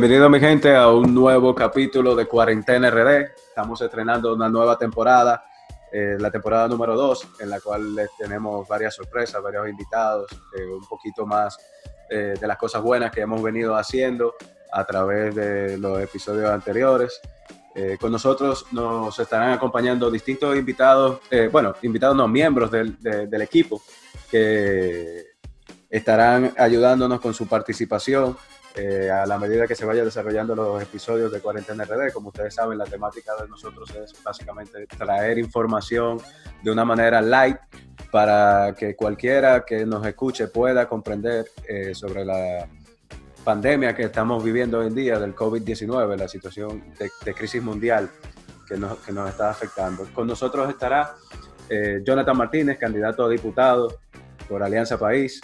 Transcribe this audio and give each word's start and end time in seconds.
Bienvenido 0.00 0.30
mi 0.30 0.40
gente 0.40 0.74
a 0.74 0.88
un 0.88 1.14
nuevo 1.14 1.54
capítulo 1.54 2.14
de 2.14 2.24
Cuarentena 2.24 2.88
RD. 2.88 3.34
Estamos 3.48 3.82
estrenando 3.82 4.34
una 4.34 4.48
nueva 4.48 4.78
temporada, 4.78 5.44
eh, 5.92 6.16
la 6.18 6.30
temporada 6.30 6.68
número 6.68 6.96
2, 6.96 7.28
en 7.40 7.50
la 7.50 7.60
cual 7.60 7.94
les 7.94 8.08
tenemos 8.16 8.66
varias 8.66 8.94
sorpresas, 8.94 9.42
varios 9.42 9.68
invitados, 9.68 10.32
eh, 10.56 10.64
un 10.64 10.86
poquito 10.88 11.26
más 11.26 11.58
eh, 12.08 12.34
de 12.40 12.46
las 12.46 12.56
cosas 12.56 12.80
buenas 12.80 13.10
que 13.10 13.20
hemos 13.20 13.42
venido 13.42 13.76
haciendo 13.76 14.36
a 14.72 14.86
través 14.86 15.34
de 15.34 15.76
los 15.76 16.00
episodios 16.00 16.48
anteriores. 16.48 17.20
con 18.00 18.10
nosotros 18.10 18.72
nos 18.72 19.18
estarán 19.18 19.52
acompañando 19.52 20.10
distintos 20.10 20.56
invitados, 20.56 21.20
bueno, 21.52 21.74
invitados 21.82 22.16
no, 22.16 22.26
miembros 22.26 22.70
del, 22.70 22.98
del 22.98 23.42
equipo 23.42 23.82
que 24.30 25.26
estarán 25.90 26.54
ayudándonos 26.56 27.20
con 27.20 27.34
su 27.34 27.46
participación 27.46 28.36
eh, 28.76 29.10
a 29.10 29.26
la 29.26 29.38
medida 29.38 29.66
que 29.66 29.74
se 29.74 29.84
vaya 29.84 30.04
desarrollando 30.04 30.54
los 30.54 30.80
episodios 30.80 31.32
de 31.32 31.40
Cuarentena 31.40 31.84
RD. 31.84 32.12
Como 32.12 32.28
ustedes 32.28 32.54
saben, 32.54 32.78
la 32.78 32.84
temática 32.84 33.32
de 33.40 33.48
nosotros 33.48 33.90
es 33.90 34.22
básicamente 34.22 34.86
traer 34.86 35.38
información 35.38 36.18
de 36.62 36.70
una 36.70 36.84
manera 36.84 37.20
light 37.20 37.56
para 38.12 38.74
que 38.78 38.94
cualquiera 38.94 39.64
que 39.64 39.84
nos 39.84 40.06
escuche 40.06 40.48
pueda 40.48 40.88
comprender 40.88 41.46
eh, 41.68 41.94
sobre 41.94 42.24
la 42.24 42.68
pandemia 43.44 43.94
que 43.94 44.04
estamos 44.04 44.42
viviendo 44.44 44.78
hoy 44.78 44.86
en 44.86 44.94
día 44.94 45.18
del 45.18 45.34
COVID-19, 45.34 46.16
la 46.16 46.28
situación 46.28 46.84
de, 46.98 47.34
crisis 47.34 47.62
mundial 47.62 48.08
que 48.68 48.76
nos, 48.76 48.98
que 48.98 49.12
nos, 49.12 49.28
está 49.30 49.50
afectando. 49.50 50.06
Con 50.14 50.26
nosotros 50.26 50.68
estará 50.68 51.16
eh, 51.68 52.02
Jonathan 52.04 52.36
Martínez, 52.36 52.78
candidato 52.78 53.24
a 53.24 53.28
diputado 53.28 53.98
por 54.48 54.62
Alianza 54.62 54.98
País, 54.98 55.40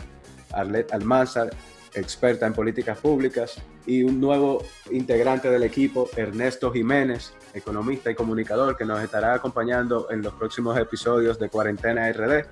Arlet 0.52 0.92
Almanzar, 0.92 1.50
experta 1.96 2.46
en 2.46 2.52
políticas 2.52 2.98
públicas, 2.98 3.60
y 3.86 4.02
un 4.02 4.20
nuevo 4.20 4.62
integrante 4.90 5.50
del 5.50 5.62
equipo, 5.62 6.08
Ernesto 6.16 6.72
Jiménez, 6.72 7.32
economista 7.54 8.10
y 8.10 8.14
comunicador, 8.14 8.76
que 8.76 8.84
nos 8.84 9.02
estará 9.02 9.34
acompañando 9.34 10.08
en 10.10 10.22
los 10.22 10.34
próximos 10.34 10.78
episodios 10.78 11.38
de 11.38 11.48
Cuarentena 11.48 12.10
RD. 12.12 12.44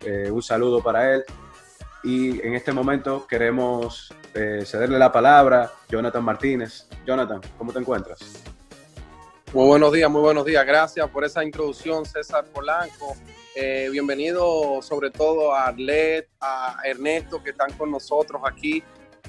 Eh, 0.00 0.30
un 0.30 0.42
saludo 0.42 0.82
para 0.82 1.14
él. 1.14 1.24
Y 2.02 2.40
en 2.40 2.54
este 2.54 2.72
momento 2.72 3.26
queremos 3.26 4.12
eh, 4.34 4.62
cederle 4.64 4.98
la 4.98 5.12
palabra 5.12 5.70
Jonathan 5.88 6.24
Martínez. 6.24 6.86
Jonathan, 7.06 7.40
¿cómo 7.58 7.72
te 7.72 7.78
encuentras? 7.78 8.20
Muy 9.52 9.66
buenos 9.66 9.92
días, 9.92 10.10
muy 10.10 10.22
buenos 10.22 10.44
días. 10.44 10.64
Gracias 10.64 11.08
por 11.10 11.24
esa 11.24 11.44
introducción, 11.44 12.06
César 12.06 12.44
Polanco. 12.46 13.16
Eh, 13.56 13.88
bienvenido 13.90 14.80
sobre 14.80 15.10
todo 15.10 15.52
a 15.52 15.66
Arlet, 15.66 16.28
a 16.40 16.76
Ernesto 16.84 17.42
que 17.42 17.50
están 17.50 17.72
con 17.72 17.90
nosotros 17.90 18.40
aquí. 18.44 18.82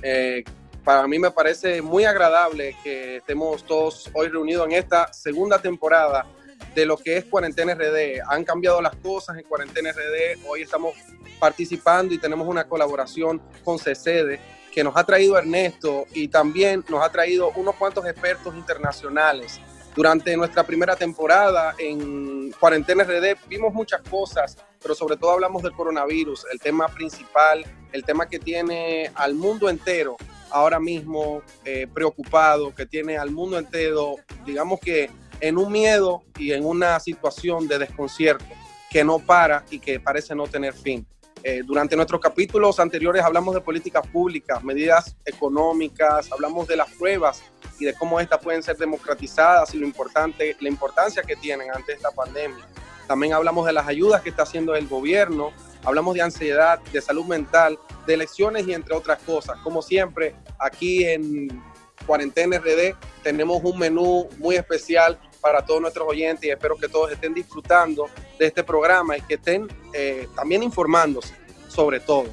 Eh, 0.04 0.44
para 0.84 1.08
mí 1.08 1.18
me 1.18 1.32
parece 1.32 1.82
muy 1.82 2.06
agradable 2.06 2.76
que 2.84 3.18
estemos 3.18 3.66
todos 3.66 4.12
hoy 4.14 4.28
reunidos 4.28 4.68
en 4.68 4.74
esta 4.74 5.12
segunda 5.12 5.60
temporada 5.60 6.28
de 6.76 6.86
lo 6.86 6.98
que 6.98 7.18
es 7.18 7.26
Cuarentena 7.26 7.74
RD. 7.74 8.22
Han 8.28 8.44
cambiado 8.44 8.80
las 8.80 8.96
cosas 8.98 9.38
en 9.38 9.44
Cuarentena 9.44 9.92
RD. 9.92 10.46
Hoy 10.48 10.62
estamos 10.62 10.94
participando 11.40 12.14
y 12.14 12.20
tenemos 12.20 12.48
una 12.48 12.68
colaboración 12.68 13.42
con 13.64 13.80
CCD 13.80 14.40
que 14.72 14.84
nos 14.84 14.96
ha 14.96 15.04
traído 15.04 15.38
Ernesto 15.38 16.06
y 16.14 16.28
también 16.28 16.86
nos 16.88 17.04
ha 17.04 17.12
traído 17.12 17.52
unos 17.56 17.76
cuantos 17.76 18.06
expertos 18.06 18.56
internacionales 18.56 19.60
durante 19.96 20.36
nuestra 20.38 20.64
primera 20.64 20.96
temporada 20.96 21.76
en 21.78 22.52
Cuarentena 22.60 23.04
RD 23.04 23.38
vimos 23.48 23.74
muchas 23.74 24.02
cosas, 24.02 24.58
pero 24.82 24.96
sobre 24.96 25.18
todo 25.18 25.32
hablamos 25.32 25.64
del 25.64 25.74
coronavirus, 25.74 26.46
el 26.52 26.60
tema 26.60 26.88
principal, 26.88 27.66
el 27.92 28.04
tema 28.04 28.28
que 28.28 28.40
tiene 28.40 29.12
al 29.16 29.36
mundo 29.36 29.70
entero 29.70 30.18
ahora 30.50 30.80
mismo 30.80 31.42
eh, 31.66 31.88
preocupado, 31.94 32.74
que 32.74 32.86
tiene 32.86 33.18
al 33.18 33.32
mundo 33.32 33.58
entero, 33.58 34.16
digamos 34.46 34.80
que 34.80 35.10
en 35.40 35.58
un 35.58 35.72
miedo 35.72 36.24
y 36.38 36.52
en 36.54 36.66
una 36.66 37.00
situación 37.00 37.68
de 37.68 37.80
desconcierto 37.80 38.46
que 38.90 39.04
no 39.04 39.20
para 39.20 39.64
y 39.72 39.80
que 39.80 40.00
parece 40.00 40.36
no 40.36 40.48
tener 40.48 40.74
fin. 40.74 41.06
Eh, 41.44 41.64
durante 41.66 41.96
nuestros 41.96 42.22
capítulos 42.22 42.80
anteriores 42.80 43.24
hablamos 43.24 43.56
de 43.56 43.62
políticas 43.62 44.06
públicas, 44.08 44.64
medidas 44.64 45.16
económicas, 45.26 46.32
hablamos 46.32 46.68
de 46.68 46.76
las 46.76 46.90
pruebas 46.92 47.42
y 47.80 47.86
de 47.86 47.94
cómo 47.96 48.20
estas 48.20 48.40
pueden 48.40 48.62
ser 48.62 48.78
democratizadas 48.78 49.74
y 49.74 49.80
lo 49.80 49.88
importante, 49.88 50.56
la 50.60 50.70
importancia 50.70 51.24
que 51.24 51.36
tienen 51.36 51.72
ante 51.74 51.94
esta 51.94 52.12
pandemia. 52.12 52.64
También 53.08 53.34
hablamos 53.34 53.66
de 53.66 53.74
las 53.74 53.88
ayudas 53.88 54.22
que 54.22 54.30
está 54.30 54.44
haciendo 54.44 54.76
el 54.76 54.88
gobierno, 54.88 55.52
hablamos 55.84 56.14
de 56.14 56.22
ansiedad, 56.22 56.80
de 56.80 57.02
salud 57.02 57.26
mental, 57.26 57.80
de 58.06 58.14
elecciones 58.14 58.68
y 58.68 58.74
entre 58.74 58.96
otras 58.96 59.20
cosas. 59.24 59.58
Como 59.64 59.82
siempre, 59.82 60.36
aquí 60.60 61.06
en 61.06 61.62
Cuarentena 62.06 62.60
RD 62.60 62.96
tenemos 63.24 63.62
un 63.64 63.80
menú 63.80 64.30
muy 64.38 64.56
especial 64.56 65.20
para 65.42 65.66
todos 65.66 65.82
nuestros 65.82 66.08
oyentes 66.08 66.46
y 66.46 66.52
espero 66.52 66.78
que 66.78 66.88
todos 66.88 67.12
estén 67.12 67.34
disfrutando 67.34 68.10
de 68.40 68.46
este 68.46 68.64
programa 68.64 69.18
y 69.18 69.22
que 69.22 69.34
estén 69.34 69.68
eh, 69.94 70.28
también 70.36 70.64
informándose 70.64 71.34
sobre 71.68 72.00
todo 72.00 72.28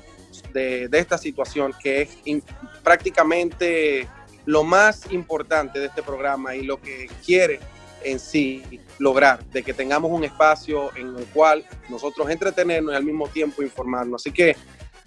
de, 0.53 0.89
esta 0.93 1.19
situación 1.19 1.75
que 1.83 2.03
es 2.03 2.43
prácticamente 2.83 4.09
lo 4.45 4.65
más 4.65 5.11
importante 5.11 5.79
de 5.79 5.87
este 5.87 6.03
programa 6.03 6.55
y 6.55 6.63
lo 6.63 6.81
que 6.81 7.09
quiere 7.25 7.61
en 8.03 8.19
sí 8.19 8.81
lograr, 8.99 9.45
de 9.47 9.63
que 9.63 9.75
tengamos 9.75 10.11
un 10.11 10.25
espacio 10.25 10.95
en 10.97 11.17
el 11.17 11.27
cual 11.27 11.65
nosotros 11.89 12.31
entretenernos 12.31 12.93
y 12.93 12.97
al 12.97 13.05
mismo 13.05 13.29
tiempo 13.29 13.63
informarnos. 13.63 14.23
Así 14.23 14.33
que 14.33 14.57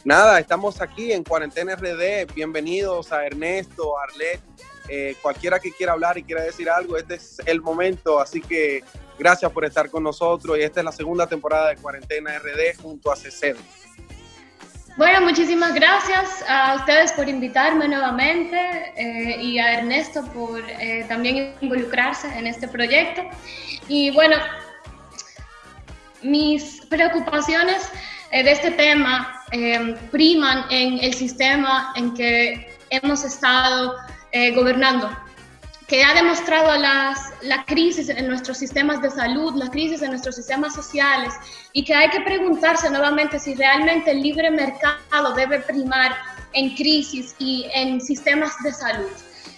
nada, 0.04 0.40
estamos 0.40 0.82
aquí 0.82 1.12
en 1.12 1.24
Cuarentena 1.24 1.76
RD. 1.76 2.34
Bienvenidos 2.36 3.12
a 3.12 3.26
Ernesto, 3.26 3.98
a 3.98 4.04
Arlet, 4.04 4.42
eh, 4.94 5.16
cualquiera 5.22 5.58
que 5.58 5.72
quiera 5.72 5.94
hablar 5.94 6.18
y 6.18 6.24
quiera 6.24 6.44
decir 6.44 6.70
algo, 6.70 6.98
este 6.98 7.16
es 7.16 7.42
el 7.46 7.62
momento. 7.62 8.20
Así 8.20 8.42
que 8.42 8.84
gracias 9.18 9.50
por 9.50 9.64
estar 9.64 9.90
con 9.90 10.04
nosotros 10.04 10.58
y 10.58 10.64
esta 10.64 10.82
es 10.82 10.86
la 10.86 10.92
segunda 10.92 11.28
temporada 11.28 11.70
de 11.70 11.78
Cuarentena 11.78 12.38
RD 12.38 12.82
junto 12.82 13.10
a 13.10 13.16
CCD. 13.16 13.56
Bueno, 14.98 15.22
muchísimas 15.22 15.74
gracias 15.74 16.44
a 16.46 16.76
ustedes 16.76 17.14
por 17.14 17.30
invitarme 17.30 17.88
nuevamente 17.88 18.58
eh, 18.98 19.42
y 19.42 19.60
a 19.60 19.80
Ernesto 19.80 20.26
por 20.34 20.60
eh, 20.60 21.06
también 21.08 21.56
involucrarse 21.62 22.28
en 22.38 22.46
este 22.46 22.68
proyecto. 22.68 23.22
Y 23.88 24.12
bueno, 24.12 24.36
mis 26.22 26.86
preocupaciones 26.90 27.88
de 28.30 28.52
este 28.52 28.72
tema 28.72 29.42
priman 30.12 30.66
en 30.70 31.00
el 31.02 31.14
sistema 31.14 31.94
en 31.96 32.14
que 32.14 32.78
hemos 32.90 33.24
estado 33.24 33.96
gobernando 34.56 35.10
que 35.92 36.06
ha 36.06 36.14
demostrado 36.14 36.78
las, 36.78 37.20
la 37.42 37.66
crisis 37.66 38.08
en 38.08 38.26
nuestros 38.26 38.58
sistemas 38.58 39.02
de 39.02 39.10
salud, 39.10 39.56
la 39.56 39.70
crisis 39.70 40.02
en 40.02 40.12
nuestros 40.12 40.38
sistemas 40.38 40.74
sociales, 40.74 41.34
y 41.74 41.84
que 41.84 41.94
hay 41.94 42.10
que 42.10 42.22
preguntarse 42.22 42.90
nuevamente 42.90 43.38
si 43.38 43.56
realmente 43.56 44.12
el 44.12 44.22
libre 44.22 44.50
mercado 44.52 45.34
debe 45.36 45.60
primar 45.60 46.16
en 46.54 46.76
crisis 46.76 47.36
y 47.40 47.66
en 47.74 48.00
sistemas 48.00 48.54
de 48.64 48.72
salud. 48.72 49.12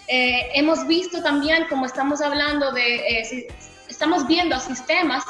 Eh, 0.07 0.49
hemos 0.55 0.87
visto 0.87 1.21
también, 1.21 1.67
como 1.69 1.85
estamos 1.85 2.19
hablando 2.19 2.71
de, 2.71 2.95
eh, 2.95 3.47
estamos 3.87 4.25
viendo 4.25 4.55
a 4.55 4.59
sistemas 4.59 5.23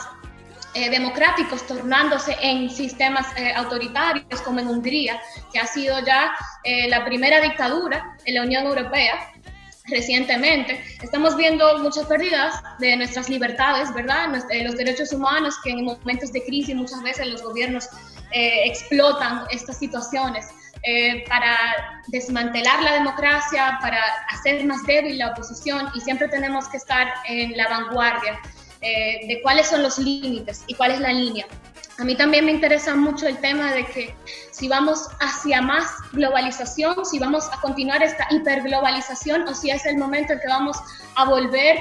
eh, 0.74 0.90
democráticos 0.90 1.66
tornándose 1.68 2.36
en 2.42 2.70
sistemas 2.70 3.28
autoritarios, 3.56 4.42
como 4.42 4.60
en 4.60 4.68
Hungría, 4.68 5.22
que 5.52 5.60
ha 5.60 5.68
sido 5.68 6.00
ya 6.06 6.34
la 6.88 7.04
primera 7.06 7.42
dictadura 7.42 8.18
en 8.26 8.36
la 8.36 8.44
Unión 8.44 8.66
Europea 8.66 9.34
recientemente. 9.86 10.82
Estamos 11.02 11.36
viendo 11.36 11.80
muchas 11.80 12.06
pérdidas 12.06 12.62
de 12.80 12.96
nuestras 12.96 13.30
libertades, 13.30 13.94
¿verdad? 13.94 14.30
Eh, 14.50 14.64
los 14.64 14.76
derechos 14.76 15.12
humanos 15.12 15.56
que 15.64 15.72
en 15.72 15.86
momentos 15.86 16.32
de 16.32 16.44
crisis 16.44 16.76
muchas 16.76 17.02
veces 17.04 17.28
los 17.28 17.44
gobiernos 17.44 17.90
eh, 18.32 18.66
explotan 18.66 19.44
estas 19.52 19.78
situaciones 19.78 20.48
eh, 20.84 21.24
para 21.28 21.58
desmantelar 22.08 22.82
la 22.82 22.94
democracia, 22.94 23.78
para 23.82 24.02
hacer 24.30 24.66
más 24.66 24.84
débil 24.84 25.18
la 25.18 25.30
oposición 25.30 25.90
y 25.94 26.02
siempre 26.02 26.28
tenemos 26.28 26.68
que 26.70 26.78
estar 26.78 27.08
en 27.28 27.56
la 27.56 27.68
vanguardia 27.70 28.40
de 28.84 29.40
cuáles 29.42 29.68
son 29.68 29.82
los 29.82 29.98
límites 29.98 30.64
y 30.68 30.74
cuál 30.76 30.92
es 30.92 31.00
la 31.00 31.14
línea. 31.14 31.46
A 32.00 32.04
mí 32.04 32.16
también 32.16 32.46
me 32.46 32.52
interesa 32.52 32.96
mucho 32.96 33.28
el 33.28 33.38
tema 33.38 33.72
de 33.72 33.86
que 33.86 34.16
si 34.52 34.68
vamos 34.68 35.10
hacia 35.20 35.62
más 35.62 35.86
globalización, 36.12 37.06
si 37.06 37.20
vamos 37.20 37.48
a 37.52 37.62
continuar 37.62 38.02
esta 38.02 38.28
hiperglobalización 38.32 39.48
o 39.48 39.54
si 39.54 39.70
es 39.70 39.86
el 39.86 39.98
momento 39.98 40.34
en 40.34 40.40
que 40.40 40.48
vamos 40.48 40.76
a 41.16 41.26
volver 41.26 41.78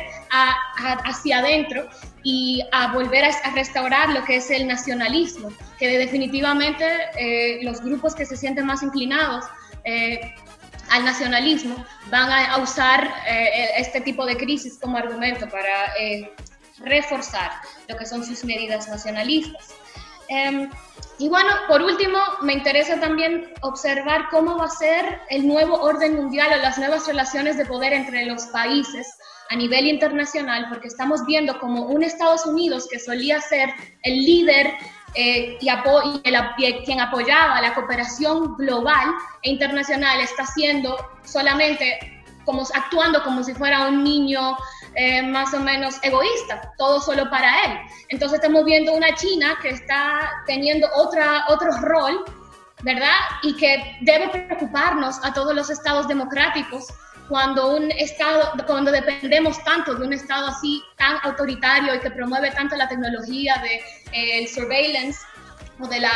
hacia 1.04 1.38
adentro 1.38 1.88
y 2.22 2.62
a 2.72 2.92
volver 2.92 3.24
a, 3.24 3.50
restaurar 3.54 4.10
lo 4.10 4.22
que 4.24 4.36
es 4.36 4.50
el 4.50 4.66
nacionalismo, 4.66 5.48
que 5.78 5.98
definitivamente 5.98 6.84
eh, 7.18 7.60
los 7.62 7.80
grupos 7.80 8.14
que 8.14 8.26
se 8.26 8.36
sienten 8.36 8.66
más 8.66 8.82
inclinados 8.82 9.46
eh, 9.84 10.34
al 10.90 11.06
nacionalismo 11.06 11.86
van 12.10 12.30
a, 12.30 12.58
usar 12.58 13.10
eh, 13.26 13.70
este 13.78 14.02
tipo 14.02 14.26
de 14.26 14.36
crisis 14.36 14.78
como 14.78 14.98
argumento 14.98 15.48
para 15.48 15.94
reforzar 16.82 17.50
lo 17.88 17.96
que 17.96 18.06
son 18.06 18.24
sus 18.24 18.44
medidas 18.44 18.88
nacionalistas. 18.88 19.74
Em, 20.28 20.70
y 21.18 21.28
bueno, 21.28 21.50
por 21.68 21.82
último, 21.82 22.18
me 22.40 22.54
interesa 22.54 22.98
también 22.98 23.52
observar 23.60 24.28
cómo 24.30 24.56
va 24.56 24.64
a 24.64 24.70
ser 24.70 25.20
el 25.28 25.46
nuevo 25.46 25.80
orden 25.80 26.16
mundial 26.16 26.50
o 26.54 26.62
las 26.62 26.78
nuevas 26.78 27.06
relaciones 27.06 27.56
de 27.58 27.66
poder 27.66 27.92
entre 27.92 28.24
los 28.26 28.46
países 28.46 29.18
a 29.50 29.56
nivel 29.56 29.86
internacional, 29.86 30.66
porque 30.70 30.88
estamos 30.88 31.26
viendo 31.26 31.58
como 31.60 31.82
un 31.82 32.02
Estados 32.02 32.46
Unidos 32.46 32.88
que 32.90 32.98
solía 32.98 33.40
ser 33.40 33.68
el 34.02 34.24
líder 34.24 34.72
eh, 35.14 35.58
y, 35.60 35.68
el, 35.68 36.84
quien 36.84 37.00
apoyaba 37.00 37.60
la 37.60 37.74
cooperación 37.74 38.56
global 38.56 39.12
e 39.42 39.50
internacional 39.50 40.20
está 40.20 40.46
siendo 40.46 40.96
solamente 41.22 42.24
como 42.46 42.62
actuando 42.74 43.22
como 43.22 43.44
si 43.44 43.52
fuera 43.52 43.88
un 43.88 44.02
niño 44.02 44.56
eh, 44.94 45.22
más 45.22 45.54
o 45.54 45.60
menos 45.60 45.98
egoísta, 46.02 46.72
todo 46.78 47.00
solo 47.00 47.28
para 47.30 47.64
él. 47.64 47.78
Entonces 48.08 48.40
estamos 48.40 48.64
viendo 48.64 48.92
una 48.92 49.14
China 49.14 49.58
que 49.60 49.70
está 49.70 50.30
teniendo 50.46 50.88
otra, 50.94 51.44
otro 51.48 51.70
rol, 51.78 52.24
¿verdad? 52.82 53.16
Y 53.42 53.56
que 53.56 53.96
debe 54.02 54.28
preocuparnos 54.28 55.24
a 55.24 55.32
todos 55.32 55.54
los 55.54 55.70
estados 55.70 56.08
democráticos 56.08 56.86
cuando 57.28 57.76
un 57.76 57.90
estado, 57.92 58.52
cuando 58.66 58.90
dependemos 58.90 59.62
tanto 59.64 59.94
de 59.94 60.06
un 60.06 60.12
estado 60.12 60.48
así 60.48 60.82
tan 60.98 61.16
autoritario 61.22 61.94
y 61.94 62.00
que 62.00 62.10
promueve 62.10 62.50
tanto 62.50 62.76
la 62.76 62.88
tecnología 62.88 63.62
de 63.62 63.80
eh, 64.12 64.46
surveillance 64.48 65.18
o 65.82 65.88
de 65.88 66.00
la, 66.00 66.12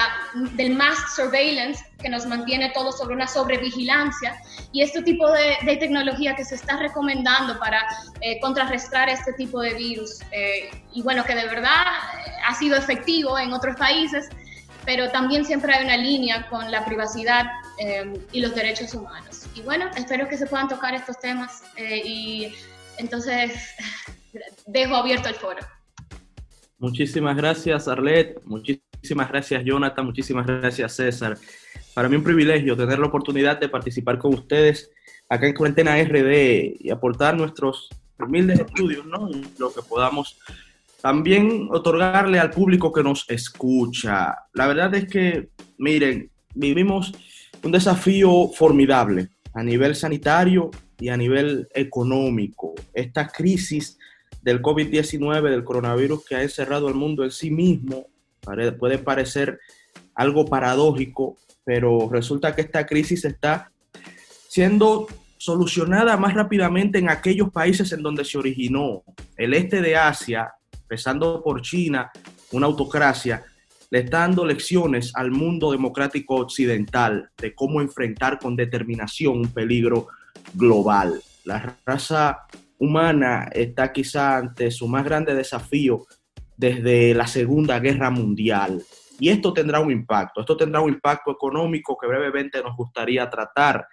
del 0.53 0.75
mass 0.75 1.15
surveillance 1.17 1.85
que 2.01 2.09
nos 2.09 2.27
mantiene 2.27 2.71
todo 2.71 2.93
sobre 2.93 3.15
una 3.15 3.27
sobrevigilancia 3.27 4.41
y 4.73 4.83
este 4.83 5.03
tipo 5.03 5.31
de, 5.31 5.77
tecnología 5.77 6.35
que 6.35 6.45
se 6.45 6.55
está 6.55 6.77
recomendando 6.79 7.59
para 7.59 7.85
eh, 8.21 8.39
contrarrestar 8.41 9.09
este 9.09 9.33
tipo 9.33 9.61
de 9.61 9.75
virus 9.75 10.21
eh, 10.33 10.71
y 10.93 11.03
bueno 11.03 11.25
que 11.25 11.35
de 11.35 11.45
verdad 11.47 11.85
ha 12.47 12.55
sido 12.55 12.77
efectivo 12.77 13.39
en 13.39 13.53
otros 13.53 13.77
países 13.77 14.29
pero 14.85 15.11
también 15.11 15.45
siempre 15.45 15.75
hay 15.75 15.85
una 15.85 15.97
línea 15.97 16.49
con 16.49 16.71
la 16.71 16.85
privacidad 16.85 17.47
y 18.31 18.41
los 18.41 18.55
derechos 18.55 18.95
humanos. 18.95 19.49
Y 19.57 19.63
bueno, 19.63 19.91
espero 19.97 20.29
que 20.29 20.39
se 20.39 20.47
puedan 20.47 20.69
tocar 20.69 20.95
estos 20.95 21.19
temas 21.19 21.65
y 21.77 22.55
entonces 22.99 23.75
dejo 24.69 24.95
abierto 24.95 25.29
el 25.29 25.35
foro. 25.35 25.59
Muchísimas 26.79 27.37
gracias, 27.37 27.89
Arlet. 27.89 28.39
Muchísimas 28.45 28.86
gracias, 29.15 29.65
Jonathan. 29.65 30.05
Muchísimas 30.05 30.47
gracias, 30.47 30.97
César. 30.97 31.37
Para 31.95 32.09
mí 32.09 32.17
un 32.17 32.25
privilegio 32.25 32.77
tener 32.77 32.99
la 32.99 33.07
oportunidad 33.07 33.59
de 33.59 33.69
participar 33.69 34.19
con 34.19 34.35
ustedes 34.35 34.91
acá 35.29 35.47
en 35.47 35.55
Cuarentena 35.55 36.03
RD 36.03 36.77
y 36.81 36.91
aportar 36.91 37.37
nuestros 37.37 37.89
humildes 38.19 38.61
estudios, 38.61 39.07
¿no? 39.07 39.29
Lo 39.59 39.73
que 39.73 39.83
podamos 39.83 40.39
también 41.01 41.69
otorgarle 41.71 42.39
al 42.39 42.51
público 42.51 42.93
que 42.93 43.03
nos 43.03 43.29
escucha. 43.29 44.35
La 44.55 44.67
verdad 44.67 44.95
es 44.95 45.07
que, 45.07 45.51
miren, 45.79 46.31
vivimos 46.55 47.13
un 47.63 47.73
desafío 47.73 48.49
formidable 48.49 49.29
a 49.55 49.63
nivel 49.63 49.95
sanitario 49.95 50.71
y 50.99 51.09
a 51.09 51.17
nivel 51.17 51.69
económico. 51.75 52.75
Esta 52.93 53.29
crisis 53.29 53.99
del 54.43 54.63
COVID-19, 54.63 55.51
del 55.51 55.65
coronavirus 55.65 56.25
que 56.25 56.37
ha 56.37 56.43
encerrado 56.43 56.89
al 56.89 56.95
mundo 56.95 57.25
en 57.25 57.31
sí 57.31 57.51
mismo, 57.51 58.07
puede 58.79 58.99
parecer 58.99 59.61
algo 60.15 60.47
paradójico, 60.47 61.37
pero 61.65 62.09
resulta 62.11 62.55
que 62.55 62.63
esta 62.63 62.87
crisis 62.87 63.25
está 63.25 63.71
siendo 64.49 65.07
solucionada 65.37 66.17
más 66.17 66.35
rápidamente 66.35 66.99
en 66.99 67.11
aquellos 67.11 67.51
países 67.51 67.93
en 67.93 68.03
donde 68.03 68.25
se 68.25 68.39
originó. 68.39 69.03
El 69.37 69.55
este 69.55 69.83
de 69.83 69.97
Asia, 69.97 70.53
empezando 70.73 71.43
por 71.43 71.61
China, 71.63 72.11
una 72.53 72.67
autocracia, 72.67 73.45
le 73.91 74.01
está 74.01 74.21
dando 74.21 74.45
lecciones 74.45 75.13
al 75.15 75.31
mundo 75.31 75.71
democrático 75.71 76.37
occidental 76.37 77.31
de 77.37 77.55
cómo 77.55 77.81
enfrentar 77.81 78.39
con 78.39 78.57
determinación 78.57 79.39
un 79.39 79.53
peligro 79.53 80.09
global. 80.55 81.21
La 81.45 81.77
raza 81.85 82.47
humana 82.79 83.49
está 83.53 83.93
quizá 83.93 84.39
ante 84.39 84.71
su 84.71 84.89
más 84.89 85.05
grande 85.05 85.35
desafío 85.35 86.07
desde 86.57 87.15
la 87.15 87.27
Segunda 87.27 87.79
Guerra 87.79 88.11
Mundial. 88.11 88.83
Y 89.19 89.31
esto 89.31 89.53
tendrá 89.53 89.81
un 89.81 89.91
impacto, 89.91 90.41
esto 90.41 90.57
tendrá 90.57 90.81
un 90.81 90.91
impacto 90.91 91.31
económico 91.31 91.97
que 91.97 92.07
brevemente 92.07 92.63
nos 92.63 92.77
gustaría 92.77 93.29
tratar. 93.31 93.87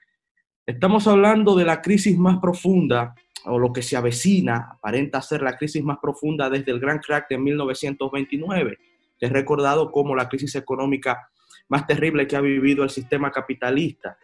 Estamos 0.66 1.08
hablando 1.08 1.56
de 1.56 1.66
la 1.66 1.82
crisis 1.82 2.18
más 2.18 2.40
profunda, 2.40 3.16
o 3.46 3.60
lo 3.60 3.74
que 3.74 3.82
se 3.82 3.98
avecina, 3.98 4.70
aparenta 4.72 5.22
ser 5.22 5.42
la 5.42 5.58
crisis 5.58 5.84
más 5.84 5.98
profunda 6.02 6.50
desde 6.50 6.72
el 6.72 6.80
gran 6.80 7.00
crack 7.00 7.30
de 7.30 7.38
1929, 7.38 8.78
que 9.18 9.26
es 9.26 9.32
recordado 9.32 9.92
como 9.92 10.16
la 10.16 10.30
crisis 10.30 10.56
económica 10.56 11.30
más 11.70 11.86
terrible 11.88 12.28
que 12.28 12.36
ha 12.36 12.42
vivido 12.42 12.84
el 12.84 12.90
sistema 12.90 13.32
capitalista. 13.32 14.18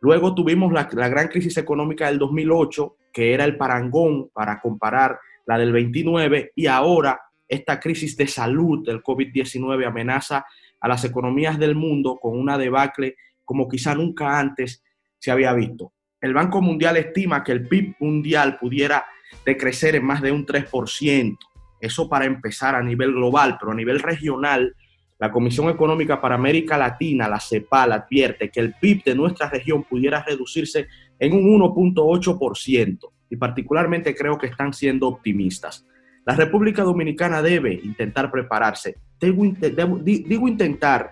Luego 0.00 0.34
tuvimos 0.34 0.72
la, 0.72 0.88
la 0.92 1.08
gran 1.08 1.28
crisis 1.28 1.56
económica 1.58 2.06
del 2.06 2.18
2008, 2.18 2.96
que 3.12 3.34
era 3.34 3.44
el 3.44 3.56
parangón 3.56 4.30
para 4.32 4.60
comparar 4.60 5.18
la 5.46 5.58
del 5.58 5.72
29, 5.72 6.52
y 6.56 6.66
ahora 6.66 7.20
esta 7.52 7.78
crisis 7.78 8.16
de 8.16 8.26
salud 8.26 8.82
del 8.84 9.02
COVID-19 9.02 9.86
amenaza 9.86 10.46
a 10.80 10.88
las 10.88 11.04
economías 11.04 11.58
del 11.58 11.74
mundo 11.74 12.18
con 12.20 12.38
una 12.38 12.56
debacle 12.56 13.16
como 13.44 13.68
quizá 13.68 13.94
nunca 13.94 14.38
antes 14.38 14.82
se 15.18 15.30
había 15.30 15.52
visto. 15.52 15.92
El 16.18 16.32
Banco 16.32 16.62
Mundial 16.62 16.96
estima 16.96 17.44
que 17.44 17.52
el 17.52 17.68
PIB 17.68 17.96
mundial 18.00 18.58
pudiera 18.58 19.04
decrecer 19.44 19.96
en 19.96 20.04
más 20.06 20.22
de 20.22 20.32
un 20.32 20.46
3%. 20.46 21.36
Eso 21.78 22.08
para 22.08 22.24
empezar 22.24 22.74
a 22.74 22.82
nivel 22.82 23.12
global, 23.12 23.58
pero 23.60 23.72
a 23.72 23.74
nivel 23.74 24.00
regional, 24.00 24.74
la 25.18 25.30
Comisión 25.30 25.68
Económica 25.68 26.22
para 26.22 26.36
América 26.36 26.78
Latina, 26.78 27.28
la 27.28 27.38
CEPAL, 27.38 27.92
advierte 27.92 28.48
que 28.48 28.60
el 28.60 28.74
PIB 28.80 29.04
de 29.04 29.14
nuestra 29.14 29.50
región 29.50 29.84
pudiera 29.84 30.24
reducirse 30.24 30.86
en 31.18 31.34
un 31.34 31.60
1.8%. 31.60 33.10
Y 33.28 33.36
particularmente 33.36 34.14
creo 34.14 34.38
que 34.38 34.46
están 34.46 34.72
siendo 34.72 35.08
optimistas. 35.08 35.86
La 36.24 36.34
República 36.36 36.82
Dominicana 36.82 37.42
debe 37.42 37.74
intentar 37.74 38.30
prepararse. 38.30 38.96
Digo, 39.20 39.98
digo 40.02 40.48
intentar 40.48 41.10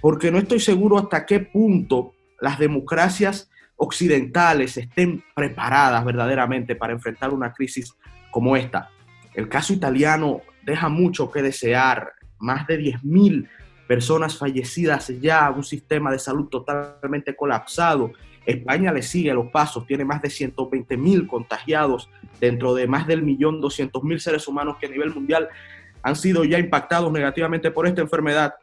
porque 0.00 0.30
no 0.30 0.38
estoy 0.38 0.60
seguro 0.60 0.98
hasta 0.98 1.26
qué 1.26 1.40
punto 1.40 2.14
las 2.40 2.58
democracias 2.58 3.50
occidentales 3.76 4.76
estén 4.76 5.24
preparadas 5.34 6.04
verdaderamente 6.04 6.76
para 6.76 6.92
enfrentar 6.92 7.32
una 7.32 7.52
crisis 7.52 7.94
como 8.30 8.56
esta. 8.56 8.90
El 9.34 9.48
caso 9.48 9.72
italiano 9.72 10.42
deja 10.64 10.88
mucho 10.88 11.30
que 11.30 11.42
desear, 11.42 12.12
más 12.38 12.66
de 12.66 12.78
10.000 12.80 13.48
personas 13.86 14.36
fallecidas 14.36 15.08
ya, 15.20 15.50
un 15.50 15.64
sistema 15.64 16.10
de 16.10 16.18
salud 16.18 16.48
totalmente 16.48 17.34
colapsado, 17.34 18.12
España 18.48 18.90
le 18.92 19.02
sigue 19.02 19.34
los 19.34 19.48
pasos, 19.48 19.86
tiene 19.86 20.06
más 20.06 20.22
de 20.22 20.30
120 20.30 20.96
mil 20.96 21.26
contagiados 21.26 22.08
dentro 22.40 22.74
de 22.74 22.86
más 22.86 23.06
del 23.06 23.22
millón 23.22 23.60
200 23.60 24.02
mil 24.04 24.18
seres 24.20 24.48
humanos 24.48 24.78
que 24.80 24.86
a 24.86 24.88
nivel 24.88 25.14
mundial 25.14 25.48
han 26.02 26.16
sido 26.16 26.44
ya 26.44 26.58
impactados 26.58 27.12
negativamente 27.12 27.70
por 27.70 27.86
esta 27.86 28.00
enfermedad. 28.00 28.54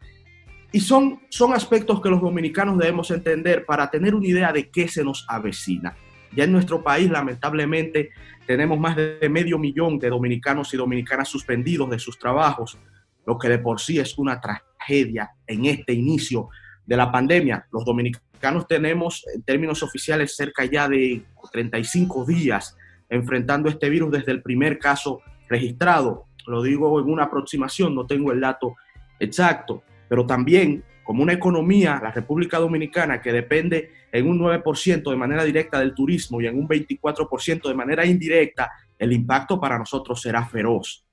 Y 0.72 0.80
son, 0.80 1.22
son 1.30 1.54
aspectos 1.54 2.02
que 2.02 2.10
los 2.10 2.20
dominicanos 2.20 2.80
debemos 2.80 3.12
entender 3.12 3.64
para 3.64 3.92
tener 3.92 4.16
una 4.16 4.28
idea 4.28 4.52
de 4.52 4.70
qué 4.72 4.88
se 4.88 5.04
nos 5.04 5.24
avecina. 5.30 5.96
Ya 6.36 6.46
en 6.46 6.52
nuestro 6.52 6.82
país, 6.84 7.08
lamentablemente, 7.08 8.10
tenemos 8.48 8.80
más 8.80 8.96
de 8.96 9.30
medio 9.30 9.60
millón 9.60 10.00
de 10.00 10.10
dominicanos 10.10 10.74
y 10.74 10.78
dominicanas 10.78 11.30
suspendidos 11.30 11.92
de 11.92 12.00
sus 12.00 12.18
trabajos, 12.18 12.80
lo 13.28 13.38
que 13.38 13.50
de 13.50 13.60
por 13.60 13.80
sí 13.80 14.00
es 14.00 14.18
una 14.18 14.42
tragedia 14.42 15.30
en 15.46 15.66
este 15.66 15.94
inicio 15.94 16.50
de 16.88 16.98
la 16.98 17.12
pandemia. 17.12 17.68
Los 17.72 17.86
dominicanos 17.86 18.26
tenemos, 18.68 19.26
en 19.34 19.44
términos 19.44 19.84
oficiales, 19.84 20.36
cerca 20.36 20.66
ya 20.66 20.88
de 20.88 21.24
35 21.52 22.26
días 22.26 22.76
enfrentando 23.10 23.70
este 23.70 23.90
virus 23.90 24.12
desde 24.12 24.32
el 24.32 24.42
primer 24.42 24.80
caso 24.80 25.22
registrado. 25.48 26.26
Lo 26.48 26.62
digo 26.62 27.00
en 27.00 27.10
una 27.10 27.24
aproximación, 27.24 27.96
no 27.96 28.06
tengo 28.06 28.32
el 28.32 28.42
dato 28.42 28.76
exacto, 29.20 29.84
pero 30.08 30.26
también 30.26 30.84
como 31.04 31.22
una 31.22 31.34
economía, 31.34 32.00
la 32.02 32.12
República 32.12 32.58
Dominicana, 32.58 33.22
que 33.22 33.32
depende 33.32 33.92
en 34.12 34.28
un 34.28 34.40
9% 34.40 35.10
de 35.10 35.16
manera 35.16 35.44
directa 35.44 35.80
del 35.80 35.94
turismo 35.94 36.42
y 36.42 36.48
en 36.48 36.58
un 36.58 36.68
24% 36.68 37.68
de 37.68 37.76
manera 37.76 38.06
indirecta, 38.06 38.72
el 38.98 39.14
impacto 39.14 39.60
para 39.60 39.78
nosotros 39.78 40.20
será 40.20 40.46
feroz. 40.46 41.05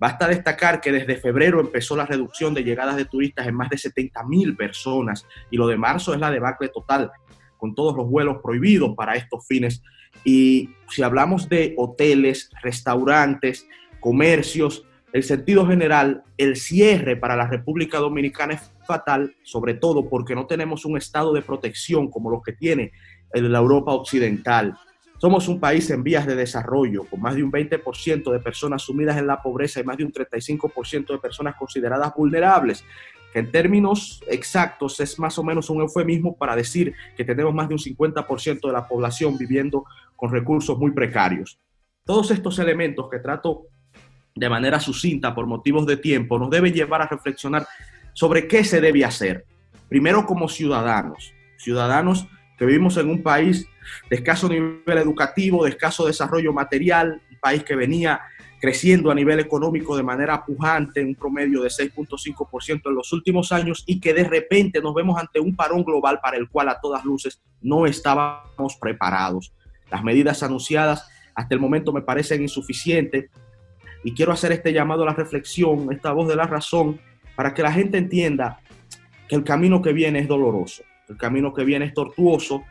Basta 0.00 0.26
destacar 0.26 0.80
que 0.80 0.92
desde 0.92 1.16
febrero 1.16 1.60
empezó 1.60 1.94
la 1.94 2.06
reducción 2.06 2.54
de 2.54 2.64
llegadas 2.64 2.96
de 2.96 3.04
turistas 3.04 3.46
en 3.46 3.54
más 3.54 3.68
de 3.68 3.76
70 3.76 4.24
mil 4.24 4.56
personas 4.56 5.26
y 5.50 5.58
lo 5.58 5.66
de 5.66 5.76
marzo 5.76 6.14
es 6.14 6.20
la 6.20 6.30
debacle 6.30 6.70
total, 6.70 7.10
con 7.58 7.74
todos 7.74 7.94
los 7.94 8.08
vuelos 8.08 8.38
prohibidos 8.42 8.96
para 8.96 9.14
estos 9.14 9.46
fines. 9.46 9.82
Y 10.24 10.70
si 10.88 11.02
hablamos 11.02 11.50
de 11.50 11.74
hoteles, 11.76 12.48
restaurantes, 12.62 13.68
comercios, 14.00 14.86
el 15.12 15.22
sentido 15.22 15.66
general, 15.66 16.22
el 16.38 16.56
cierre 16.56 17.16
para 17.16 17.36
la 17.36 17.46
República 17.46 17.98
Dominicana 17.98 18.54
es 18.54 18.72
fatal, 18.86 19.36
sobre 19.42 19.74
todo 19.74 20.08
porque 20.08 20.34
no 20.34 20.46
tenemos 20.46 20.86
un 20.86 20.96
estado 20.96 21.34
de 21.34 21.42
protección 21.42 22.10
como 22.10 22.30
los 22.30 22.42
que 22.42 22.54
tiene 22.54 22.92
la 23.34 23.58
Europa 23.58 23.92
Occidental. 23.92 24.78
Somos 25.20 25.48
un 25.48 25.60
país 25.60 25.90
en 25.90 26.02
vías 26.02 26.26
de 26.26 26.34
desarrollo, 26.34 27.04
con 27.04 27.20
más 27.20 27.34
de 27.34 27.42
un 27.42 27.52
20% 27.52 28.32
de 28.32 28.40
personas 28.40 28.80
sumidas 28.80 29.18
en 29.18 29.26
la 29.26 29.42
pobreza 29.42 29.78
y 29.78 29.84
más 29.84 29.98
de 29.98 30.04
un 30.06 30.12
35% 30.12 31.12
de 31.12 31.18
personas 31.18 31.56
consideradas 31.56 32.14
vulnerables. 32.16 32.84
que 33.30 33.38
en 33.38 33.52
términos 33.52 34.20
exactos 34.26 34.98
es 34.98 35.16
más 35.20 35.38
o 35.38 35.44
menos 35.44 35.70
un 35.70 35.82
eufemismo 35.82 36.36
para 36.36 36.56
decir 36.56 36.94
que 37.16 37.24
tenemos 37.24 37.54
más 37.54 37.68
de 37.68 37.74
un 37.74 37.78
50% 37.78 38.66
de 38.66 38.72
la 38.72 38.88
población 38.88 39.38
viviendo 39.38 39.84
con 40.16 40.32
recursos 40.32 40.76
muy 40.78 40.90
precarios. 40.90 41.60
Todos 42.04 42.32
estos 42.32 42.58
elementos 42.58 43.08
que 43.08 43.20
trato 43.20 43.66
de 44.34 44.48
manera 44.48 44.80
sucinta 44.80 45.32
por 45.32 45.46
motivos 45.46 45.86
de 45.86 45.98
tiempo 45.98 46.40
nos 46.40 46.50
deben 46.50 46.72
llevar 46.72 47.02
a 47.02 47.06
reflexionar 47.06 47.68
sobre 48.14 48.48
qué 48.48 48.64
se 48.64 48.80
debe 48.80 49.04
hacer. 49.04 49.44
Primero 49.88 50.26
como 50.26 50.48
ciudadanos, 50.48 51.32
ciudadanos 51.56 52.26
que 52.58 52.66
vivimos 52.66 52.96
en 52.96 53.10
un 53.10 53.22
país 53.22 53.68
de 54.08 54.16
escaso 54.16 54.48
nivel 54.48 54.98
educativo, 54.98 55.64
de 55.64 55.70
escaso 55.70 56.06
desarrollo 56.06 56.52
material, 56.52 57.20
un 57.30 57.38
país 57.38 57.64
que 57.64 57.76
venía 57.76 58.20
creciendo 58.60 59.10
a 59.10 59.14
nivel 59.14 59.40
económico 59.40 59.96
de 59.96 60.02
manera 60.02 60.44
pujante, 60.44 61.02
un 61.02 61.14
promedio 61.14 61.62
de 61.62 61.68
6.5% 61.70 62.82
en 62.84 62.94
los 62.94 63.12
últimos 63.12 63.52
años 63.52 63.82
y 63.86 64.00
que 64.00 64.12
de 64.12 64.24
repente 64.24 64.82
nos 64.82 64.94
vemos 64.94 65.18
ante 65.18 65.40
un 65.40 65.56
parón 65.56 65.82
global 65.82 66.20
para 66.20 66.36
el 66.36 66.48
cual 66.48 66.68
a 66.68 66.78
todas 66.78 67.04
luces 67.04 67.40
no 67.62 67.86
estábamos 67.86 68.76
preparados. 68.78 69.54
Las 69.90 70.04
medidas 70.04 70.42
anunciadas 70.42 71.08
hasta 71.34 71.54
el 71.54 71.60
momento 71.60 71.92
me 71.92 72.02
parecen 72.02 72.42
insuficientes 72.42 73.30
y 74.04 74.12
quiero 74.12 74.32
hacer 74.32 74.52
este 74.52 74.72
llamado 74.72 75.02
a 75.02 75.06
la 75.06 75.14
reflexión, 75.14 75.90
esta 75.90 76.12
voz 76.12 76.28
de 76.28 76.36
la 76.36 76.44
razón, 76.44 77.00
para 77.36 77.54
que 77.54 77.62
la 77.62 77.72
gente 77.72 77.96
entienda 77.96 78.60
que 79.26 79.36
el 79.36 79.44
camino 79.44 79.80
que 79.80 79.94
viene 79.94 80.18
es 80.18 80.28
doloroso, 80.28 80.82
el 81.08 81.16
camino 81.16 81.54
que 81.54 81.64
viene 81.64 81.86
es 81.86 81.94
tortuoso 81.94 82.62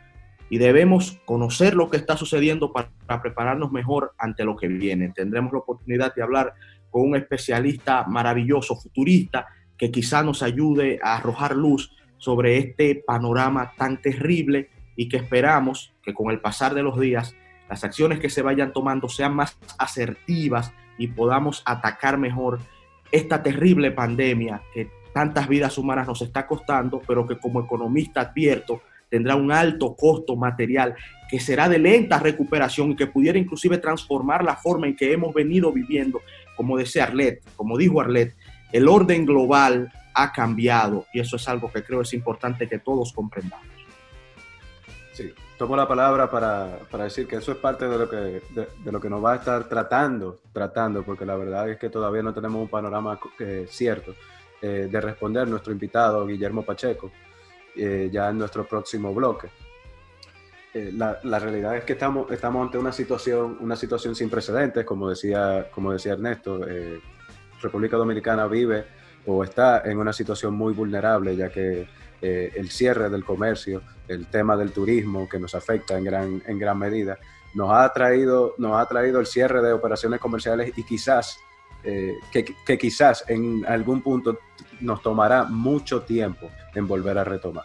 y 0.50 0.58
debemos 0.58 1.18
conocer 1.24 1.74
lo 1.74 1.88
que 1.88 1.96
está 1.96 2.16
sucediendo 2.16 2.72
para, 2.72 2.90
prepararnos 3.22 3.70
mejor 3.70 4.12
ante 4.18 4.44
lo 4.44 4.56
que 4.56 4.66
viene. 4.66 5.10
Tendremos 5.14 5.52
la 5.52 5.60
oportunidad 5.60 6.12
de 6.12 6.24
hablar 6.24 6.54
con 6.90 7.02
un 7.02 7.16
especialista 7.16 8.04
maravilloso, 8.04 8.74
futurista, 8.74 9.46
que 9.78 9.92
quizá 9.92 10.24
nos 10.24 10.42
ayude 10.42 10.98
a 11.02 11.16
arrojar 11.16 11.54
luz 11.54 11.96
sobre 12.18 12.58
este 12.58 12.96
panorama 13.06 13.72
tan 13.78 14.02
terrible 14.02 14.68
y 14.96 15.08
que 15.08 15.18
esperamos 15.18 15.94
que 16.02 16.12
con 16.12 16.32
el 16.32 16.40
pasar 16.40 16.74
de 16.74 16.82
los 16.82 16.98
días 16.98 17.34
las 17.68 17.84
acciones 17.84 18.18
que 18.18 18.28
se 18.28 18.42
vayan 18.42 18.72
tomando 18.72 19.08
sean 19.08 19.34
más 19.34 19.56
asertivas 19.78 20.74
y 20.98 21.06
podamos 21.06 21.62
atacar 21.64 22.18
mejor 22.18 22.58
esta 23.12 23.42
terrible 23.42 23.92
pandemia 23.92 24.62
que 24.74 24.90
tantas 25.14 25.48
vidas 25.48 25.78
humanas 25.78 26.08
nos 26.08 26.20
está 26.22 26.46
costando, 26.46 27.00
pero 27.06 27.26
que 27.26 27.38
como 27.38 27.60
economista 27.60 28.20
advierto 28.20 28.82
tendrá 29.10 29.34
un 29.34 29.52
alto 29.52 29.94
costo 29.94 30.36
material 30.36 30.94
que 31.28 31.40
será 31.40 31.68
de 31.68 31.78
lenta 31.78 32.18
recuperación 32.18 32.92
y 32.92 32.96
que 32.96 33.06
pudiera 33.06 33.38
inclusive 33.38 33.78
transformar 33.78 34.42
la 34.44 34.56
forma 34.56 34.86
en 34.86 34.96
que 34.96 35.12
hemos 35.12 35.34
venido 35.34 35.72
viviendo. 35.72 36.22
Como 36.56 36.78
decía 36.78 37.04
Arlet, 37.04 37.42
como 37.56 37.76
dijo 37.76 38.00
Arlet, 38.00 38.34
el 38.72 38.88
orden 38.88 39.26
global 39.26 39.92
ha 40.14 40.32
cambiado 40.32 41.06
y 41.12 41.20
eso 41.20 41.36
es 41.36 41.48
algo 41.48 41.70
que 41.70 41.82
creo 41.82 42.02
es 42.02 42.12
importante 42.14 42.68
que 42.68 42.78
todos 42.78 43.12
comprendamos. 43.12 43.66
Sí, 45.12 45.32
tomo 45.58 45.76
la 45.76 45.86
palabra 45.86 46.30
para, 46.30 46.78
para 46.90 47.04
decir 47.04 47.26
que 47.26 47.36
eso 47.36 47.52
es 47.52 47.58
parte 47.58 47.88
de 47.88 47.98
lo 47.98 48.08
que, 48.08 48.16
de, 48.16 48.92
lo 48.92 49.00
que 49.00 49.10
nos 49.10 49.24
va 49.24 49.34
a 49.34 49.36
estar 49.36 49.68
tratando, 49.68 50.40
tratando, 50.52 51.02
porque 51.02 51.26
la 51.26 51.36
verdad 51.36 51.68
es 51.68 51.78
que 51.78 51.90
todavía 51.90 52.22
no 52.22 52.32
tenemos 52.32 52.62
un 52.62 52.68
panorama 52.68 53.18
eh, 53.38 53.66
cierto 53.68 54.14
eh, 54.62 54.88
de 54.90 55.00
responder 55.00 55.48
nuestro 55.48 55.72
invitado 55.72 56.26
Guillermo 56.26 56.62
Pacheco 56.62 57.10
eh, 57.76 58.08
ya 58.12 58.28
en 58.28 58.38
nuestro 58.38 58.66
próximo 58.66 59.14
bloque. 59.14 59.48
Eh, 60.72 60.92
la, 60.94 61.18
la, 61.24 61.38
realidad 61.38 61.76
es 61.76 61.84
que 61.84 61.94
estamos, 61.94 62.30
estamos 62.30 62.64
ante 62.64 62.78
una 62.78 62.92
situación, 62.92 63.58
una 63.60 63.74
situación 63.74 64.14
sin 64.14 64.30
precedentes, 64.30 64.84
como 64.84 65.08
decía, 65.08 65.68
como 65.72 65.92
decía 65.92 66.12
Ernesto. 66.12 66.66
Eh, 66.68 67.00
República 67.60 67.96
Dominicana 67.96 68.46
vive 68.46 68.84
o 69.26 69.44
está 69.44 69.82
en 69.84 69.98
una 69.98 70.12
situación 70.12 70.54
muy 70.54 70.72
vulnerable, 70.72 71.36
ya 71.36 71.50
que 71.50 71.86
el 72.22 72.70
cierre 72.70 73.08
del 73.08 73.24
comercio, 73.24 73.80
el 74.06 74.26
tema 74.26 74.54
del 74.54 74.72
turismo 74.72 75.26
que 75.26 75.38
nos 75.38 75.54
afecta 75.54 75.96
en 75.96 76.04
gran, 76.04 76.42
en 76.46 76.58
gran 76.58 76.78
medida, 76.78 77.18
nos 77.54 77.72
ha, 77.72 77.92
traído, 77.92 78.54
nos 78.58 78.80
ha 78.80 78.86
traído 78.86 79.20
el 79.20 79.26
cierre 79.26 79.62
de 79.62 79.72
operaciones 79.72 80.20
comerciales 80.20 80.72
y 80.76 80.84
quizás, 80.84 81.38
que, 81.82 82.44
que 82.66 82.78
quizás 82.78 83.24
en 83.28 83.64
algún 83.66 84.02
punto 84.02 84.38
nos 84.80 85.02
tomará 85.02 85.44
mucho 85.44 86.02
tiempo 86.02 86.50
en 86.74 86.86
volver 86.86 87.18
a 87.18 87.24
retomar. 87.24 87.64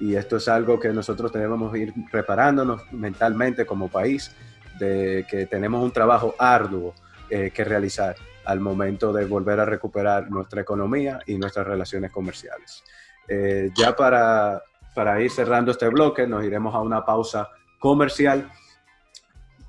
Y 0.00 0.14
esto 0.14 0.36
es 0.38 0.48
algo 0.48 0.80
que 0.80 0.88
nosotros 0.88 1.30
tenemos 1.30 1.72
que 1.72 1.78
ir 1.78 1.94
preparándonos 2.10 2.90
mentalmente 2.92 3.66
como 3.66 3.88
país, 3.88 4.34
de 4.78 5.26
que 5.28 5.46
tenemos 5.46 5.84
un 5.84 5.92
trabajo 5.92 6.34
arduo 6.38 6.94
eh, 7.28 7.50
que 7.54 7.64
realizar 7.64 8.16
al 8.46 8.60
momento 8.60 9.12
de 9.12 9.26
volver 9.26 9.60
a 9.60 9.66
recuperar 9.66 10.30
nuestra 10.30 10.62
economía 10.62 11.20
y 11.26 11.36
nuestras 11.36 11.66
relaciones 11.66 12.10
comerciales. 12.10 12.82
Eh, 13.28 13.70
ya 13.76 13.94
para, 13.94 14.62
para 14.94 15.20
ir 15.20 15.30
cerrando 15.30 15.70
este 15.70 15.88
bloque, 15.88 16.26
nos 16.26 16.42
iremos 16.44 16.74
a 16.74 16.80
una 16.80 17.04
pausa 17.04 17.50
comercial 17.78 18.50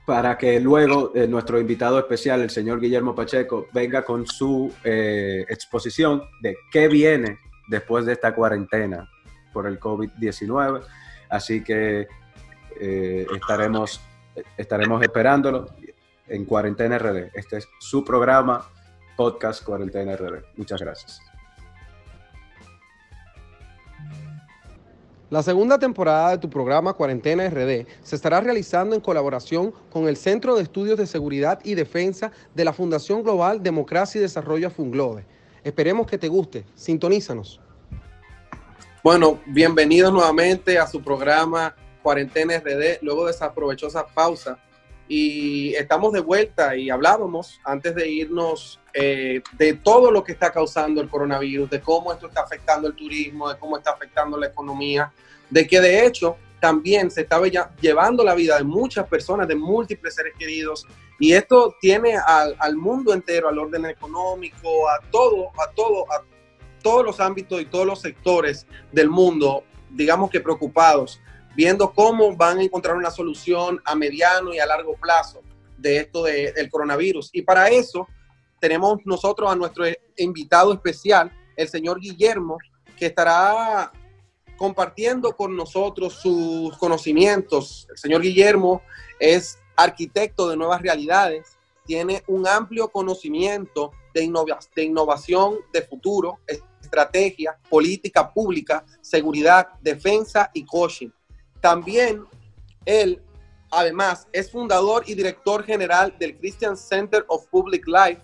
para 0.05 0.37
que 0.37 0.59
luego 0.59 1.11
eh, 1.15 1.27
nuestro 1.27 1.59
invitado 1.59 1.99
especial, 1.99 2.41
el 2.41 2.49
señor 2.49 2.79
Guillermo 2.79 3.15
Pacheco, 3.15 3.67
venga 3.73 4.03
con 4.03 4.25
su 4.25 4.73
exposición 4.83 6.23
de 6.41 6.55
qué 6.71 6.87
viene 6.87 7.39
después 7.67 8.05
de 8.05 8.13
esta 8.13 8.35
cuarentena 8.35 9.09
por 9.53 9.67
el 9.67 9.79
COVID-19. 9.79 10.83
Así 11.29 11.63
que 11.63 12.07
eh, 12.79 13.25
estaremos, 13.33 14.01
estaremos 14.57 15.01
esperándolo 15.01 15.67
en 16.27 16.45
Cuarentena 16.45 16.97
RD. 16.97 17.31
Este 17.33 17.57
es 17.57 17.69
su 17.79 18.03
programa, 18.03 18.65
Podcast 19.15 19.63
Cuarentena 19.63 20.15
RD. 20.15 20.57
Muchas 20.57 20.81
gracias. 20.81 21.30
La 25.31 25.41
segunda 25.41 25.79
temporada 25.79 26.31
de 26.31 26.39
tu 26.39 26.49
programa 26.49 26.91
Cuarentena 26.91 27.49
RD 27.49 27.87
se 28.03 28.17
estará 28.17 28.41
realizando 28.41 28.95
en 28.95 28.99
colaboración 28.99 29.73
con 29.89 30.09
el 30.09 30.17
Centro 30.17 30.57
de 30.57 30.63
Estudios 30.63 30.97
de 30.97 31.07
Seguridad 31.07 31.61
y 31.63 31.73
Defensa 31.73 32.33
de 32.53 32.65
la 32.65 32.73
Fundación 32.73 33.23
Global 33.23 33.63
Democracia 33.63 34.19
y 34.19 34.23
Desarrollo 34.23 34.69
Funglobe. 34.69 35.23
Esperemos 35.63 36.05
que 36.05 36.17
te 36.17 36.27
guste. 36.27 36.65
Sintonízanos. 36.75 37.61
Bueno, 39.05 39.39
bienvenidos 39.45 40.11
nuevamente 40.11 40.77
a 40.77 40.85
su 40.85 41.01
programa 41.01 41.77
Cuarentena 42.03 42.57
RD, 42.57 43.01
luego 43.01 43.23
de 43.23 43.31
esa 43.31 43.53
provechosa 43.53 44.05
pausa. 44.07 44.59
Y 45.13 45.75
estamos 45.75 46.13
de 46.13 46.21
vuelta 46.21 46.73
y 46.77 46.89
hablábamos 46.89 47.59
antes 47.65 47.93
de 47.95 48.07
irnos 48.07 48.79
eh, 48.93 49.41
de 49.57 49.73
todo 49.73 50.09
lo 50.09 50.23
que 50.23 50.31
está 50.31 50.53
causando 50.53 51.01
el 51.01 51.09
coronavirus, 51.09 51.69
de 51.69 51.81
cómo 51.81 52.13
esto 52.13 52.27
está 52.27 52.43
afectando 52.43 52.87
el 52.87 52.95
turismo, 52.95 53.49
de 53.49 53.59
cómo 53.59 53.77
está 53.77 53.91
afectando 53.91 54.37
la 54.37 54.47
economía, 54.47 55.11
de 55.49 55.67
que 55.67 55.81
de 55.81 56.05
hecho 56.05 56.37
también 56.61 57.11
se 57.11 57.23
estaba 57.23 57.45
llevando 57.81 58.23
la 58.23 58.33
vida 58.35 58.55
de 58.57 58.63
muchas 58.63 59.05
personas, 59.05 59.49
de 59.49 59.55
múltiples 59.55 60.15
seres 60.15 60.33
queridos, 60.39 60.87
y 61.19 61.33
esto 61.33 61.75
tiene 61.81 62.15
al, 62.15 62.55
al, 62.57 62.77
mundo 62.77 63.13
entero, 63.13 63.49
al 63.49 63.59
orden 63.59 63.87
económico, 63.87 64.87
a 64.87 65.01
todo, 65.11 65.49
a 65.59 65.69
todo, 65.75 66.09
a 66.09 66.23
todos 66.81 67.03
los 67.03 67.19
ámbitos 67.19 67.59
y 67.59 67.65
todos 67.65 67.85
los 67.85 67.99
sectores 67.99 68.65
del 68.93 69.09
mundo, 69.09 69.65
digamos 69.89 70.29
que 70.29 70.39
preocupados, 70.39 71.19
viendo 71.55 71.91
cómo 71.93 72.35
van 72.35 72.59
a 72.59 72.63
encontrar 72.63 72.95
una 72.95 73.11
solución 73.11 73.81
a 73.85 73.95
mediano 73.95 74.53
y 74.53 74.59
a 74.59 74.65
largo 74.65 74.95
plazo 74.95 75.41
de 75.77 75.97
esto 75.97 76.23
del 76.23 76.69
coronavirus. 76.69 77.29
Y 77.33 77.41
para 77.41 77.69
eso 77.69 78.07
tenemos 78.59 78.99
nosotros 79.05 79.51
a 79.51 79.55
nuestro 79.55 79.85
invitado 80.17 80.73
especial, 80.73 81.31
el 81.55 81.67
señor 81.67 81.99
Guillermo, 81.99 82.57
que 82.97 83.07
estará 83.07 83.91
compartiendo 84.57 85.35
con 85.35 85.55
nosotros 85.55 86.13
sus 86.13 86.77
conocimientos. 86.77 87.87
El 87.89 87.97
señor 87.97 88.21
Guillermo 88.21 88.83
es 89.19 89.57
arquitecto 89.75 90.47
de 90.47 90.55
nuevas 90.55 90.81
realidades, 90.81 91.57
tiene 91.85 92.23
un 92.27 92.47
amplio 92.47 92.89
conocimiento 92.89 93.91
de, 94.13 94.31
de 94.75 94.83
innovación 94.83 95.55
de 95.73 95.81
futuro, 95.81 96.39
estrategia, 96.79 97.57
política 97.69 98.31
pública, 98.31 98.85
seguridad, 99.01 99.69
defensa 99.81 100.51
y 100.53 100.63
coaching. 100.63 101.09
También 101.61 102.25
él, 102.85 103.21
además, 103.69 104.27
es 104.33 104.51
fundador 104.51 105.03
y 105.05 105.13
director 105.13 105.63
general 105.63 106.15
del 106.19 106.37
Christian 106.37 106.75
Center 106.75 107.23
of 107.27 107.45
Public 107.47 107.87
Life. 107.87 108.21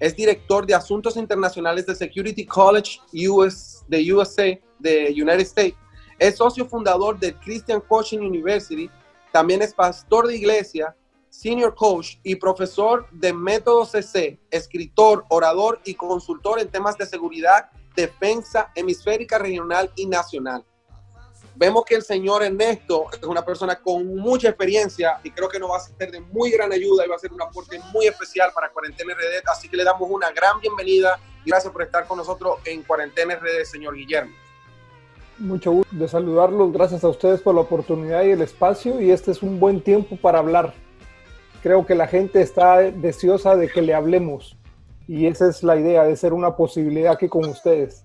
Es 0.00 0.14
director 0.14 0.66
de 0.66 0.74
Asuntos 0.74 1.16
Internacionales 1.16 1.86
de 1.86 1.94
Security 1.94 2.44
College 2.44 3.00
US, 3.28 3.84
de 3.88 4.12
USA, 4.12 4.58
de 4.78 5.08
United 5.10 5.40
States. 5.40 5.76
Es 6.18 6.36
socio 6.36 6.66
fundador 6.66 7.18
del 7.18 7.34
Christian 7.40 7.80
Coaching 7.80 8.18
University. 8.18 8.90
También 9.32 9.62
es 9.62 9.72
pastor 9.74 10.26
de 10.26 10.36
iglesia, 10.36 10.94
senior 11.30 11.74
coach 11.74 12.18
y 12.22 12.36
profesor 12.36 13.08
de 13.10 13.32
método 13.32 13.84
CC, 13.84 14.38
escritor, 14.50 15.24
orador 15.30 15.80
y 15.84 15.94
consultor 15.94 16.60
en 16.60 16.68
temas 16.68 16.96
de 16.96 17.06
seguridad 17.06 17.70
defensa 17.96 18.70
hemisférica, 18.74 19.38
regional 19.38 19.90
y 19.96 20.06
nacional. 20.06 20.64
Vemos 21.56 21.84
que 21.84 21.94
el 21.94 22.02
señor 22.02 22.42
Ernesto 22.42 23.06
es 23.12 23.22
una 23.22 23.44
persona 23.44 23.76
con 23.76 24.16
mucha 24.16 24.48
experiencia 24.48 25.20
y 25.22 25.30
creo 25.30 25.48
que 25.48 25.60
nos 25.60 25.70
va 25.70 25.76
a 25.76 25.80
ser 25.80 26.10
de 26.10 26.20
muy 26.20 26.50
gran 26.50 26.72
ayuda 26.72 27.06
y 27.06 27.08
va 27.08 27.14
a 27.14 27.18
ser 27.18 27.32
un 27.32 27.40
aporte 27.40 27.78
muy 27.92 28.06
especial 28.06 28.50
para 28.52 28.70
Cuarentena 28.70 29.14
RD. 29.14 29.48
Así 29.48 29.68
que 29.68 29.76
le 29.76 29.84
damos 29.84 30.10
una 30.10 30.32
gran 30.32 30.60
bienvenida 30.60 31.20
Y 31.44 31.50
gracias 31.50 31.72
por 31.72 31.82
estar 31.82 32.06
con 32.06 32.18
nosotros 32.18 32.58
en 32.64 32.82
Cuarentena 32.82 33.36
RD, 33.36 33.64
señor 33.64 33.94
Guillermo. 33.94 34.34
Mucho 35.38 35.70
gusto 35.70 35.94
de 35.94 36.08
saludarlos. 36.08 36.72
Gracias 36.72 37.04
a 37.04 37.08
ustedes 37.08 37.40
por 37.40 37.54
la 37.54 37.60
oportunidad 37.60 38.24
y 38.24 38.30
el 38.30 38.42
espacio. 38.42 39.00
Y 39.00 39.12
este 39.12 39.30
es 39.30 39.42
un 39.42 39.60
buen 39.60 39.80
tiempo 39.80 40.16
para 40.16 40.40
hablar. 40.40 40.74
Creo 41.62 41.86
que 41.86 41.94
la 41.94 42.08
gente 42.08 42.42
está 42.42 42.78
deseosa 42.78 43.54
de 43.54 43.68
que 43.68 43.80
le 43.80 43.94
hablemos. 43.94 44.56
Y 45.06 45.26
esa 45.26 45.48
es 45.48 45.62
la 45.62 45.76
idea, 45.76 46.04
de 46.04 46.16
ser 46.16 46.32
una 46.32 46.56
posibilidad 46.56 47.12
aquí 47.12 47.28
con 47.28 47.44
ustedes. 47.48 48.03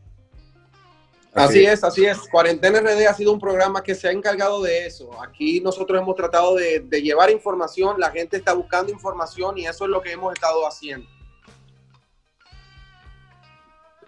Así, 1.34 1.64
es, 1.64 1.84
así 1.84 2.06
es. 2.06 2.18
Cuarentena 2.30 2.82
RD 2.82 3.08
ha 3.08 3.14
sido 3.14 3.32
un 3.32 3.40
programa 3.40 3.84
que 3.84 3.94
se 3.94 4.08
ha 4.08 4.12
encargado 4.12 4.64
de 4.64 4.88
eso. 4.88 5.10
Aquí 5.22 5.62
nosotros 5.62 6.02
hemos 6.02 6.16
tratado 6.16 6.56
de, 6.56 6.80
de 6.80 7.02
llevar 7.02 7.30
información, 7.30 8.00
la 8.00 8.10
gente 8.10 8.38
está 8.38 8.54
buscando 8.54 8.92
información 8.92 9.58
y 9.58 9.66
eso 9.66 9.86
es 9.86 9.92
lo 9.92 10.02
que 10.02 10.12
hemos 10.12 10.34
estado 10.34 10.68
haciendo. 10.68 11.08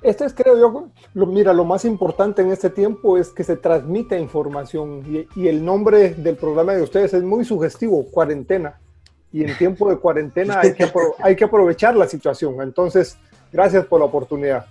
Este 0.02 0.26
es, 0.26 0.34
creo 0.34 0.58
yo, 0.58 0.90
lo, 1.14 1.26
mira, 1.28 1.54
lo 1.54 1.64
más 1.64 1.86
importante 1.86 2.42
en 2.42 2.52
este 2.52 2.72
tiempo 2.72 3.20
es 3.20 3.30
que 3.30 3.44
se 3.44 3.56
transmite 3.56 4.20
información 4.20 5.04
y, 5.08 5.40
y, 5.40 5.48
el 5.48 5.64
nombre 5.64 6.16
del 6.16 6.38
programa 6.38 6.74
de 6.74 6.82
ustedes 6.82 7.14
es 7.14 7.22
muy 7.22 7.46
sugestivo, 7.46 8.10
cuarentena. 8.10 8.80
Y 9.32 9.44
en 9.44 9.56
tiempo 9.58 9.90
de 9.90 9.98
cuarentena 9.98 10.60
hay 10.60 10.74
que, 10.74 10.92
hay 11.20 11.36
que 11.36 11.44
aprovechar 11.44 11.96
la 11.96 12.08
situación. 12.08 12.62
Entonces, 12.62 13.18
gracias 13.54 13.86
por 13.86 14.00
la 14.00 14.06
oportunidad. 14.06 14.66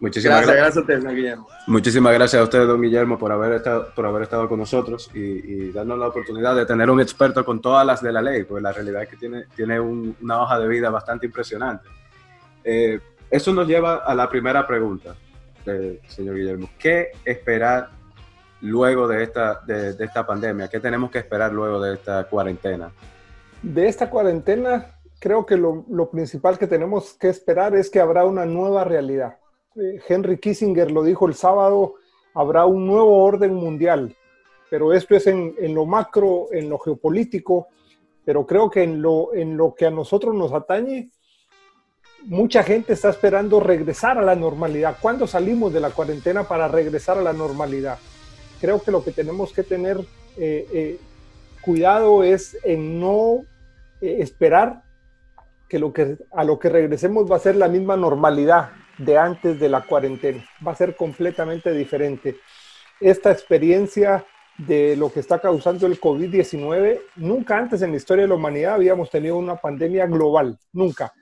Muchísimas 0.00 0.46
gracias, 0.46 0.56
gracias, 0.56 0.76
a 0.76 0.80
usted, 0.80 1.14
Guillermo. 1.14 1.48
Muchísimas 1.66 2.14
gracias 2.14 2.40
a 2.40 2.44
usted, 2.44 2.66
don 2.66 2.80
Guillermo, 2.80 3.18
por 3.18 3.32
haber 3.32 3.54
estado, 3.54 3.92
por 3.96 4.06
haber 4.06 4.22
estado 4.22 4.48
con 4.48 4.60
nosotros 4.60 5.10
y, 5.12 5.18
y 5.20 5.72
darnos 5.72 5.98
la 5.98 6.06
oportunidad 6.06 6.54
de 6.54 6.64
tener 6.66 6.88
un 6.88 7.00
experto 7.00 7.44
con 7.44 7.60
todas 7.60 7.84
las 7.84 8.00
de 8.00 8.12
la 8.12 8.22
ley, 8.22 8.44
porque 8.44 8.62
la 8.62 8.72
realidad 8.72 9.02
es 9.02 9.08
que 9.08 9.16
tiene, 9.16 9.46
tiene 9.56 9.80
un, 9.80 10.16
una 10.22 10.40
hoja 10.40 10.60
de 10.60 10.68
vida 10.68 10.88
bastante 10.90 11.26
impresionante. 11.26 11.88
Eh, 12.62 13.00
eso 13.28 13.52
nos 13.52 13.66
lleva 13.66 13.96
a 13.96 14.14
la 14.14 14.28
primera 14.28 14.64
pregunta, 14.66 15.16
eh, 15.66 16.00
señor 16.06 16.36
Guillermo. 16.36 16.70
¿Qué 16.78 17.08
esperar 17.24 17.90
luego 18.60 19.08
de 19.08 19.24
esta, 19.24 19.60
de, 19.66 19.94
de 19.94 20.04
esta 20.04 20.24
pandemia? 20.24 20.68
¿Qué 20.68 20.78
tenemos 20.78 21.10
que 21.10 21.18
esperar 21.18 21.52
luego 21.52 21.80
de 21.80 21.94
esta 21.94 22.22
cuarentena? 22.24 22.92
De 23.62 23.88
esta 23.88 24.08
cuarentena, 24.08 24.94
creo 25.18 25.44
que 25.44 25.56
lo, 25.56 25.84
lo 25.90 26.08
principal 26.08 26.56
que 26.56 26.68
tenemos 26.68 27.14
que 27.14 27.28
esperar 27.28 27.74
es 27.74 27.90
que 27.90 27.98
habrá 27.98 28.24
una 28.24 28.46
nueva 28.46 28.84
realidad. 28.84 29.38
Henry 29.74 30.38
Kissinger 30.38 30.90
lo 30.90 31.02
dijo 31.02 31.26
el 31.26 31.34
sábado, 31.34 31.94
habrá 32.34 32.66
un 32.66 32.86
nuevo 32.86 33.22
orden 33.24 33.54
mundial, 33.54 34.16
pero 34.70 34.92
esto 34.92 35.14
es 35.14 35.26
en, 35.26 35.54
en, 35.58 35.74
lo 35.74 35.86
macro, 35.86 36.46
en 36.52 36.68
lo 36.68 36.78
geopolítico, 36.78 37.68
pero 38.24 38.46
creo 38.46 38.70
que 38.70 38.82
en 38.82 39.00
lo, 39.00 39.34
en 39.34 39.56
lo 39.56 39.74
que 39.74 39.86
a 39.86 39.90
nosotros 39.90 40.34
nos 40.34 40.52
atañe, 40.52 41.10
mucha 42.24 42.62
gente 42.62 42.92
está 42.92 43.10
esperando 43.10 43.60
regresar 43.60 44.18
a 44.18 44.22
la 44.22 44.34
normalidad. 44.34 44.96
¿Cuándo 45.00 45.26
salimos 45.26 45.72
de 45.72 45.80
la 45.80 45.90
cuarentena 45.90 46.44
para 46.44 46.68
regresar 46.68 47.18
a 47.18 47.22
la 47.22 47.32
normalidad? 47.32 47.98
Creo 48.60 48.82
que 48.82 48.90
lo 48.90 49.04
que 49.04 49.12
tenemos 49.12 49.52
que 49.52 49.62
tener 49.62 49.98
eh, 50.36 50.66
eh, 50.72 50.98
cuidado 51.62 52.22
es 52.24 52.58
en 52.64 53.00
no 53.00 53.44
eh, 54.00 54.16
esperar 54.20 54.82
que, 55.68 55.78
lo 55.78 55.92
que 55.92 56.18
a 56.32 56.44
lo 56.44 56.58
que 56.58 56.68
regresemos 56.68 57.30
va 57.30 57.36
a 57.36 57.40
ser 57.40 57.56
la 57.56 57.68
misma 57.68 57.96
normalidad 57.96 58.70
de 58.98 59.16
antes 59.16 59.58
de 59.58 59.68
la 59.68 59.82
cuarentena. 59.82 60.44
Va 60.66 60.72
a 60.72 60.76
ser 60.76 60.96
completamente 60.96 61.72
diferente. 61.72 62.36
Esta 63.00 63.30
experiencia 63.30 64.26
de 64.56 64.96
lo 64.96 65.12
que 65.12 65.20
está 65.20 65.38
causando 65.38 65.86
el 65.86 66.00
COVID-19, 66.00 67.00
nunca 67.16 67.56
antes 67.56 67.80
en 67.82 67.92
la 67.92 67.96
historia 67.96 68.22
de 68.22 68.28
la 68.28 68.34
humanidad 68.34 68.74
habíamos 68.74 69.08
tenido 69.08 69.38
una 69.38 69.56
pandemia 69.56 70.06
global, 70.06 70.58
nunca 70.72 71.12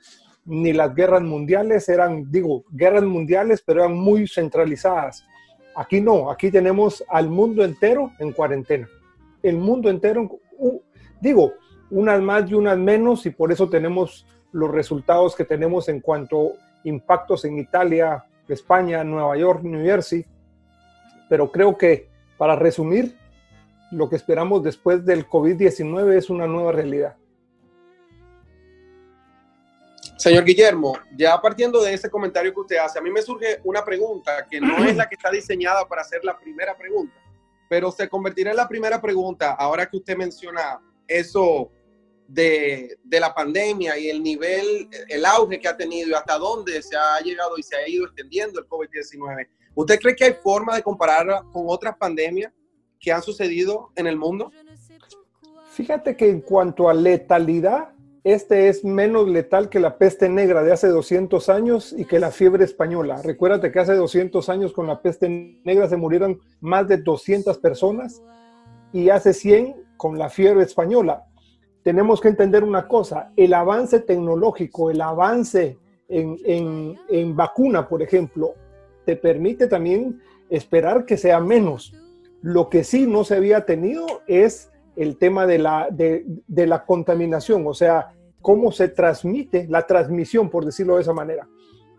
ni 0.46 0.72
las 0.72 0.94
guerras 0.94 1.22
mundiales 1.22 1.88
eran, 1.88 2.30
digo, 2.30 2.64
guerras 2.70 3.02
mundiales, 3.02 3.62
pero 3.66 3.80
eran 3.80 3.94
muy 3.94 4.28
centralizadas. 4.28 5.26
Aquí 5.74 6.00
no, 6.00 6.30
aquí 6.30 6.50
tenemos 6.50 7.04
al 7.08 7.28
mundo 7.28 7.64
entero 7.64 8.12
en 8.18 8.32
cuarentena. 8.32 8.88
El 9.42 9.56
mundo 9.56 9.90
entero, 9.90 10.38
digo, 11.20 11.52
unas 11.90 12.22
más 12.22 12.48
y 12.48 12.54
unas 12.54 12.78
menos, 12.78 13.26
y 13.26 13.30
por 13.30 13.52
eso 13.52 13.68
tenemos 13.68 14.24
los 14.52 14.70
resultados 14.70 15.34
que 15.34 15.44
tenemos 15.44 15.88
en 15.88 16.00
cuanto 16.00 16.52
impactos 16.86 17.44
en 17.44 17.58
Italia, 17.58 18.24
España, 18.48 19.04
Nueva 19.04 19.36
York, 19.36 19.62
New 19.62 19.84
Jersey. 19.84 20.24
Pero 21.28 21.50
creo 21.50 21.76
que, 21.76 22.08
para 22.38 22.56
resumir, 22.56 23.16
lo 23.90 24.08
que 24.08 24.16
esperamos 24.16 24.62
después 24.62 25.04
del 25.04 25.28
COVID-19 25.28 26.16
es 26.16 26.30
una 26.30 26.46
nueva 26.46 26.72
realidad. 26.72 27.16
Señor 30.16 30.44
Guillermo, 30.44 30.96
ya 31.14 31.38
partiendo 31.40 31.82
de 31.82 31.92
ese 31.92 32.08
comentario 32.08 32.52
que 32.54 32.60
usted 32.60 32.76
hace, 32.78 32.98
a 32.98 33.02
mí 33.02 33.10
me 33.10 33.20
surge 33.20 33.60
una 33.64 33.84
pregunta 33.84 34.46
que 34.50 34.60
no 34.60 34.78
es 34.84 34.96
la 34.96 35.08
que 35.08 35.14
está 35.14 35.30
diseñada 35.30 35.86
para 35.86 36.02
hacer 36.02 36.24
la 36.24 36.38
primera 36.38 36.74
pregunta, 36.74 37.14
pero 37.68 37.90
se 37.92 38.08
convertirá 38.08 38.50
en 38.50 38.56
la 38.56 38.66
primera 38.66 39.00
pregunta 39.00 39.52
ahora 39.52 39.86
que 39.86 39.98
usted 39.98 40.16
menciona 40.16 40.80
eso 41.06 41.70
de, 42.28 42.98
la 43.10 43.34
pandemia 43.34 43.98
y 43.98 44.10
el 44.10 44.22
nivel, 44.22 44.88
el 45.08 45.24
auge 45.24 45.60
que 45.60 45.68
ha 45.68 45.76
tenido 45.76 46.08
y 46.08 46.14
hasta 46.14 46.38
dónde 46.38 46.82
se 46.82 46.96
ha 46.96 47.20
llegado 47.20 47.56
y 47.56 47.62
se 47.62 47.76
ha 47.76 47.88
ido 47.88 48.04
extendiendo 48.04 48.60
el 48.60 48.66
COVID-19. 48.66 49.48
¿Usted 49.74 49.98
cree 50.00 50.16
que 50.16 50.24
hay 50.24 50.34
forma 50.42 50.76
de 50.76 50.82
compararla 50.82 51.44
con 51.52 51.64
otras 51.66 51.96
pandemias 51.96 52.52
que 52.98 53.12
han 53.12 53.22
sucedido 53.22 53.90
en 53.94 54.06
el 54.06 54.16
mundo? 54.16 54.50
Fíjate 55.70 56.16
que 56.16 56.28
en 56.28 56.40
cuanto 56.40 56.88
a 56.88 56.94
letalidad, 56.94 57.90
este 58.24 58.68
es 58.68 58.84
menos 58.84 59.28
letal 59.28 59.68
que 59.68 59.78
la 59.78 59.98
peste 59.98 60.28
negra 60.28 60.64
de 60.64 60.72
hace 60.72 60.88
200 60.88 61.48
años 61.48 61.94
y 61.96 62.06
que 62.06 62.18
la 62.18 62.30
fiebre 62.30 62.64
española. 62.64 63.20
Recuérdate 63.22 63.70
que 63.70 63.78
hace 63.78 63.94
200 63.94 64.48
años 64.48 64.72
con 64.72 64.86
la 64.86 65.00
peste 65.00 65.28
negra 65.64 65.88
se 65.88 65.96
murieron 65.96 66.40
más 66.60 66.88
de 66.88 66.96
200 66.96 67.58
personas 67.58 68.22
y 68.92 69.10
hace 69.10 69.32
100 69.32 69.76
con 69.96 70.18
la 70.18 70.28
fiebre 70.28 70.64
española. 70.64 71.26
Tenemos 71.86 72.20
que 72.20 72.26
entender 72.26 72.64
una 72.64 72.88
cosa, 72.88 73.30
el 73.36 73.54
avance 73.54 74.00
tecnológico, 74.00 74.90
el 74.90 75.00
avance 75.00 75.78
en, 76.08 76.36
en, 76.44 76.96
en 77.08 77.36
vacuna, 77.36 77.88
por 77.88 78.02
ejemplo, 78.02 78.54
te 79.04 79.14
permite 79.14 79.68
también 79.68 80.20
esperar 80.50 81.04
que 81.06 81.16
sea 81.16 81.38
menos. 81.38 81.94
Lo 82.42 82.68
que 82.70 82.82
sí 82.82 83.06
no 83.06 83.22
se 83.22 83.36
había 83.36 83.66
tenido 83.66 84.04
es 84.26 84.72
el 84.96 85.16
tema 85.16 85.46
de 85.46 85.58
la, 85.58 85.86
de, 85.88 86.24
de 86.48 86.66
la 86.66 86.84
contaminación, 86.84 87.64
o 87.68 87.72
sea, 87.72 88.12
cómo 88.42 88.72
se 88.72 88.88
transmite 88.88 89.68
la 89.68 89.86
transmisión, 89.86 90.50
por 90.50 90.64
decirlo 90.64 90.96
de 90.96 91.02
esa 91.02 91.12
manera. 91.12 91.46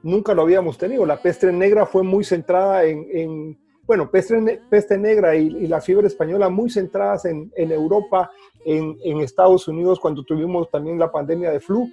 Nunca 0.03 0.33
lo 0.33 0.41
habíamos 0.41 0.77
tenido. 0.77 1.05
La 1.05 1.21
peste 1.21 1.49
negra 1.53 1.85
fue 1.85 2.03
muy 2.03 2.25
centrada 2.25 2.83
en, 2.83 3.07
en 3.09 3.57
bueno, 3.87 4.11
peste, 4.11 4.61
peste 4.69 4.97
negra 4.97 5.35
y, 5.35 5.47
y, 5.47 5.67
la 5.67 5.79
fiebre 5.79 6.07
española 6.07 6.49
muy 6.49 6.69
centradas 6.69 7.23
en, 7.23 7.51
en 7.55 7.71
Europa, 7.71 8.29
en, 8.65 8.97
en, 9.03 9.21
Estados 9.21 9.67
Unidos, 9.69 9.99
cuando 9.99 10.23
tuvimos 10.23 10.69
también 10.69 10.99
la 10.99 11.09
pandemia 11.09 11.51
de 11.51 11.61
flu, 11.61 11.89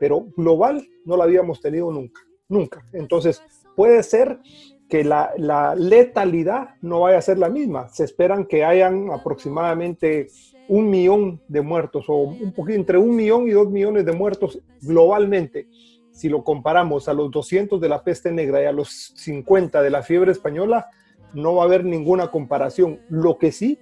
pero 0.00 0.26
global 0.36 0.84
no 1.04 1.16
la 1.16 1.24
habíamos 1.24 1.60
tenido 1.60 1.92
nunca, 1.92 2.20
nunca. 2.48 2.84
Entonces, 2.92 3.40
puede 3.76 4.02
ser 4.02 4.40
que 4.88 5.04
la, 5.04 5.32
la 5.38 5.76
letalidad 5.76 6.74
no 6.82 7.00
vaya 7.02 7.18
a 7.18 7.22
ser 7.22 7.38
la 7.38 7.48
misma. 7.48 7.88
Se 7.88 8.04
esperan 8.04 8.44
que 8.44 8.64
hayan 8.64 9.10
aproximadamente 9.10 10.28
un 10.68 10.90
millón 10.90 11.40
de 11.48 11.60
muertos 11.60 12.04
o 12.08 12.16
un 12.16 12.52
poquito 12.52 12.78
entre 12.78 12.98
un 12.98 13.14
millón 13.14 13.46
y 13.46 13.52
dos 13.52 13.70
millones 13.70 14.04
de 14.04 14.12
muertos 14.12 14.58
globalmente. 14.80 15.68
Si 16.10 16.28
lo 16.28 16.42
comparamos 16.42 17.08
a 17.08 17.14
los 17.14 17.30
200 17.30 17.80
de 17.80 17.88
la 17.88 18.02
peste 18.02 18.32
negra 18.32 18.60
y 18.60 18.66
a 18.66 18.72
los 18.72 19.12
50 19.16 19.80
de 19.80 19.90
la 19.90 20.02
fiebre 20.02 20.32
española, 20.32 20.88
no 21.34 21.54
va 21.54 21.62
a 21.62 21.66
haber 21.66 21.84
ninguna 21.84 22.28
comparación. 22.28 23.00
Lo 23.08 23.38
que 23.38 23.52
sí 23.52 23.78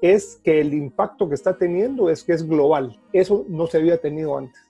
es 0.00 0.40
que 0.42 0.60
el 0.60 0.74
impacto 0.74 1.28
que 1.28 1.34
está 1.34 1.56
teniendo 1.56 2.10
es 2.10 2.24
que 2.24 2.32
es 2.32 2.46
global. 2.46 2.98
Eso 3.12 3.44
no 3.48 3.66
se 3.66 3.78
había 3.78 3.98
tenido 3.98 4.36
antes. 4.36 4.60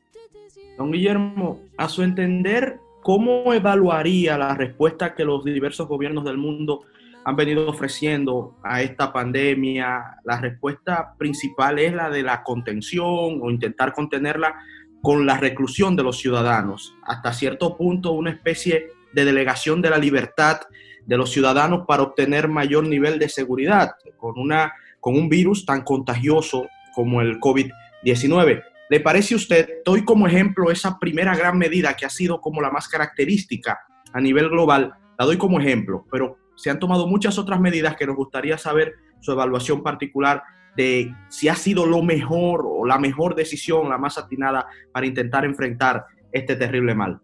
Don 0.76 0.90
Guillermo, 0.90 1.60
a 1.76 1.88
su 1.88 2.02
entender, 2.02 2.80
¿cómo 3.02 3.52
evaluaría 3.52 4.38
la 4.38 4.54
respuesta 4.54 5.14
que 5.14 5.24
los 5.24 5.44
diversos 5.44 5.86
gobiernos 5.86 6.24
del 6.24 6.38
mundo 6.38 6.82
han 7.24 7.36
venido 7.36 7.68
ofreciendo 7.68 8.56
a 8.62 8.82
esta 8.82 9.12
pandemia, 9.12 10.16
la 10.24 10.40
respuesta 10.40 11.14
principal 11.18 11.78
es 11.78 11.92
la 11.92 12.08
de 12.08 12.22
la 12.22 12.42
contención 12.42 13.40
o 13.42 13.50
intentar 13.50 13.92
contenerla 13.92 14.54
con 15.02 15.26
la 15.26 15.36
reclusión 15.36 15.96
de 15.96 16.02
los 16.02 16.18
ciudadanos, 16.18 16.94
hasta 17.04 17.32
cierto 17.32 17.76
punto 17.76 18.12
una 18.12 18.30
especie 18.30 18.88
de 19.12 19.24
delegación 19.24 19.82
de 19.82 19.90
la 19.90 19.98
libertad 19.98 20.60
de 21.10 21.16
los 21.16 21.32
ciudadanos 21.32 21.86
para 21.88 22.04
obtener 22.04 22.46
mayor 22.46 22.86
nivel 22.86 23.18
de 23.18 23.28
seguridad 23.28 23.96
con, 24.16 24.38
una, 24.38 24.72
con 25.00 25.16
un 25.18 25.28
virus 25.28 25.66
tan 25.66 25.82
contagioso 25.82 26.68
como 26.94 27.20
el 27.20 27.40
COVID-19. 27.40 28.62
¿Le 28.88 29.00
parece 29.00 29.34
a 29.34 29.38
usted, 29.38 29.68
doy 29.84 30.04
como 30.04 30.28
ejemplo 30.28 30.70
esa 30.70 31.00
primera 31.00 31.34
gran 31.34 31.58
medida 31.58 31.94
que 31.94 32.06
ha 32.06 32.10
sido 32.10 32.40
como 32.40 32.62
la 32.62 32.70
más 32.70 32.86
característica 32.86 33.80
a 34.12 34.20
nivel 34.20 34.50
global, 34.50 34.94
la 35.18 35.26
doy 35.26 35.36
como 35.36 35.58
ejemplo, 35.58 36.06
pero 36.12 36.38
se 36.54 36.70
han 36.70 36.78
tomado 36.78 37.08
muchas 37.08 37.38
otras 37.38 37.58
medidas 37.58 37.96
que 37.96 38.06
nos 38.06 38.14
gustaría 38.14 38.56
saber 38.56 38.94
su 39.18 39.32
evaluación 39.32 39.82
particular 39.82 40.44
de 40.76 41.12
si 41.28 41.48
ha 41.48 41.56
sido 41.56 41.86
lo 41.86 42.02
mejor 42.02 42.64
o 42.64 42.86
la 42.86 43.00
mejor 43.00 43.34
decisión, 43.34 43.88
la 43.88 43.98
más 43.98 44.16
atinada 44.16 44.68
para 44.92 45.06
intentar 45.06 45.44
enfrentar 45.44 46.04
este 46.30 46.54
terrible 46.54 46.94
mal. 46.94 47.20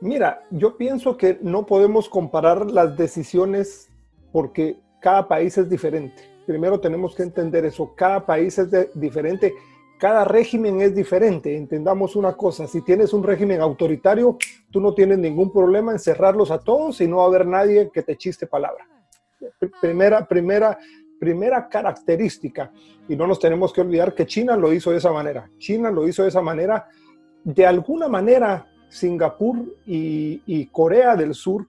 Mira, 0.00 0.46
yo 0.50 0.76
pienso 0.76 1.16
que 1.16 1.38
no 1.40 1.64
podemos 1.64 2.08
comparar 2.08 2.70
las 2.70 2.96
decisiones 2.96 3.88
porque 4.30 4.78
cada 5.00 5.26
país 5.26 5.56
es 5.56 5.70
diferente. 5.70 6.22
Primero 6.46 6.78
tenemos 6.80 7.14
que 7.14 7.22
entender 7.22 7.64
eso, 7.64 7.94
cada 7.96 8.24
país 8.24 8.58
es 8.58 8.68
diferente, 8.94 9.54
cada 9.98 10.24
régimen 10.24 10.82
es 10.82 10.94
diferente. 10.94 11.56
Entendamos 11.56 12.14
una 12.14 12.34
cosa, 12.34 12.68
si 12.68 12.82
tienes 12.82 13.14
un 13.14 13.22
régimen 13.22 13.60
autoritario, 13.62 14.36
tú 14.70 14.80
no 14.80 14.92
tienes 14.92 15.18
ningún 15.18 15.50
problema 15.50 15.92
en 15.92 15.98
cerrarlos 15.98 16.50
a 16.50 16.58
todos 16.58 17.00
y 17.00 17.08
no 17.08 17.16
va 17.16 17.24
a 17.24 17.26
haber 17.26 17.46
nadie 17.46 17.90
que 17.92 18.02
te 18.02 18.16
chiste 18.16 18.46
palabra. 18.46 18.86
Primera, 19.80 20.26
primera, 20.26 20.78
primera 21.18 21.68
característica. 21.68 22.70
Y 23.08 23.16
no 23.16 23.26
nos 23.26 23.40
tenemos 23.40 23.72
que 23.72 23.80
olvidar 23.80 24.14
que 24.14 24.26
China 24.26 24.56
lo 24.56 24.72
hizo 24.72 24.90
de 24.90 24.98
esa 24.98 25.12
manera. 25.12 25.50
China 25.58 25.90
lo 25.90 26.06
hizo 26.06 26.22
de 26.22 26.28
esa 26.28 26.42
manera. 26.42 26.86
De 27.42 27.64
alguna 27.64 28.08
manera, 28.08 28.66
Singapur 28.88 29.56
y, 29.86 30.66
Corea 30.66 31.16
del 31.16 31.34
Sur 31.34 31.66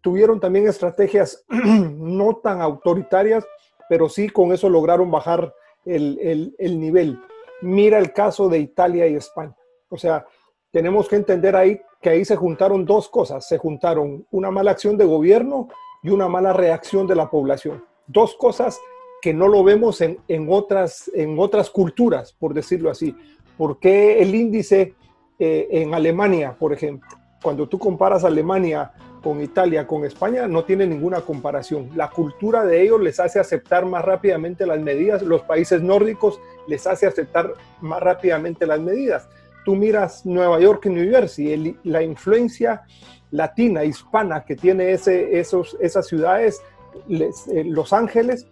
tuvieron 0.00 0.38
también 0.38 0.68
estrategias 0.68 1.44
no 1.48 2.36
tan 2.36 2.60
autoritarias, 2.60 3.44
pero 3.88 4.08
sí 4.08 4.28
con 4.28 4.52
eso 4.52 4.68
lograron 4.68 5.10
bajar 5.10 5.54
el, 5.84 6.54
el, 6.58 6.80
nivel. 6.80 7.18
Mira 7.62 7.98
el 7.98 8.12
caso 8.12 8.48
de 8.48 8.58
Italia 8.58 9.06
y 9.06 9.14
España. 9.14 9.56
O 9.88 9.96
sea, 9.96 10.26
tenemos 10.70 11.08
que 11.08 11.16
entender 11.16 11.56
ahí 11.56 11.80
que 12.00 12.10
ahí 12.10 12.24
se 12.24 12.36
juntaron 12.36 12.84
dos 12.84 13.08
cosas. 13.08 13.46
Se 13.48 13.56
juntaron 13.56 14.26
una 14.30 14.50
mala 14.50 14.72
acción 14.72 14.96
de 14.96 15.04
gobierno 15.06 15.68
y 16.02 16.10
una 16.10 16.28
mala 16.28 16.52
reacción 16.52 17.06
de 17.06 17.14
la 17.14 17.30
población. 17.30 17.82
Dos 18.06 18.34
cosas 18.34 18.78
que 19.22 19.32
no 19.32 19.48
lo 19.48 19.64
vemos 19.64 20.02
en, 20.02 20.18
en 20.28 20.48
otras, 20.50 21.10
en 21.14 21.38
otras 21.38 21.70
culturas, 21.70 22.34
por 22.34 22.52
decirlo 22.52 22.90
así. 22.90 23.16
¿Por 23.56 23.78
qué 23.78 24.20
el 24.20 24.34
índice 24.34 24.94
eh, 25.38 25.68
en 25.70 25.94
Alemania, 25.94 26.54
por 26.58 26.72
ejemplo. 26.72 27.08
Cuando 27.42 27.68
tú 27.68 27.78
comparas 27.78 28.24
Alemania 28.24 28.92
con 29.22 29.42
Italia, 29.42 29.86
con 29.86 30.04
España, 30.04 30.46
no 30.46 30.64
tiene 30.64 30.86
ninguna 30.86 31.20
comparación. 31.22 31.90
La 31.94 32.10
cultura 32.10 32.64
de 32.64 32.82
ellos 32.82 33.00
les 33.00 33.18
hace 33.20 33.40
aceptar 33.40 33.86
más 33.86 34.04
rápidamente 34.04 34.66
las 34.66 34.80
medidas. 34.80 35.22
Los 35.22 35.42
países 35.42 35.82
nórdicos 35.82 36.40
les 36.66 36.86
hace 36.86 37.06
aceptar 37.06 37.54
más 37.80 38.00
rápidamente 38.02 38.66
las 38.66 38.80
medidas. 38.80 39.28
Tú 39.64 39.74
miras 39.74 40.24
Nueva 40.26 40.60
York 40.60 40.86
y 40.86 40.90
New 40.90 41.10
Jersey, 41.10 41.78
la 41.84 42.02
influencia 42.02 42.82
latina, 43.30 43.82
hispana 43.84 44.44
que 44.44 44.56
tiene 44.56 44.92
esas 44.92 46.06
ciudades, 46.06 46.62
eh, 47.08 47.64
Los 47.64 47.92
Ángeles, 47.92 48.46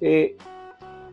eh, 0.00 0.36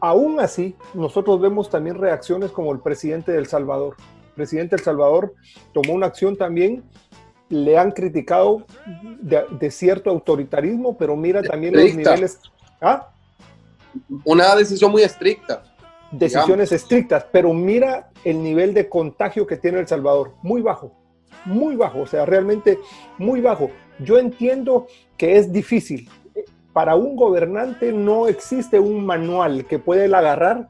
aún 0.01 0.39
así, 0.39 0.75
nosotros 0.93 1.39
vemos 1.39 1.69
también 1.69 1.97
reacciones 1.97 2.51
como 2.51 2.73
el 2.73 2.79
presidente 2.79 3.31
de 3.31 3.37
El 3.37 3.45
Salvador 3.45 3.95
presidente 4.33 4.75
El 4.75 4.81
Salvador 4.81 5.33
tomó 5.73 5.93
una 5.93 6.07
acción 6.07 6.35
también, 6.35 6.83
le 7.49 7.77
han 7.77 7.91
criticado 7.91 8.65
de, 9.21 9.71
cierto 9.71 10.09
autoritarismo, 10.09 10.97
pero 10.97 11.15
mira 11.15 11.41
también 11.41 11.75
los 11.75 11.95
niveles... 11.95 12.39
¿Ah? 12.81 13.09
Una 14.23 14.55
decisión 14.55 14.91
muy 14.91 15.03
estricta. 15.03 15.63
Decisiones 16.11 16.71
estrictas, 16.71 17.25
pero 17.31 17.53
mira 17.53 18.09
el 18.23 18.41
nivel 18.41 18.73
de 18.73 18.89
contagio 18.89 19.47
que 19.47 19.57
tiene 19.57 19.79
El 19.79 19.87
Salvador, 19.87 20.33
muy 20.41 20.61
bajo, 20.61 20.91
muy 21.45 21.75
bajo, 21.75 22.01
o 22.01 22.07
sea, 22.07 22.25
realmente 22.25 22.79
muy 23.17 23.41
bajo. 23.41 23.69
Yo 23.99 24.17
entiendo 24.17 24.87
que 25.17 25.37
es 25.37 25.51
difícil. 25.51 26.09
Para 26.71 26.95
un 26.95 27.15
gobernante 27.15 27.91
no 27.91 28.27
existe 28.27 28.79
un 28.79 29.05
manual 29.05 29.65
que 29.65 29.77
pueda 29.79 30.05
agarrar, 30.17 30.69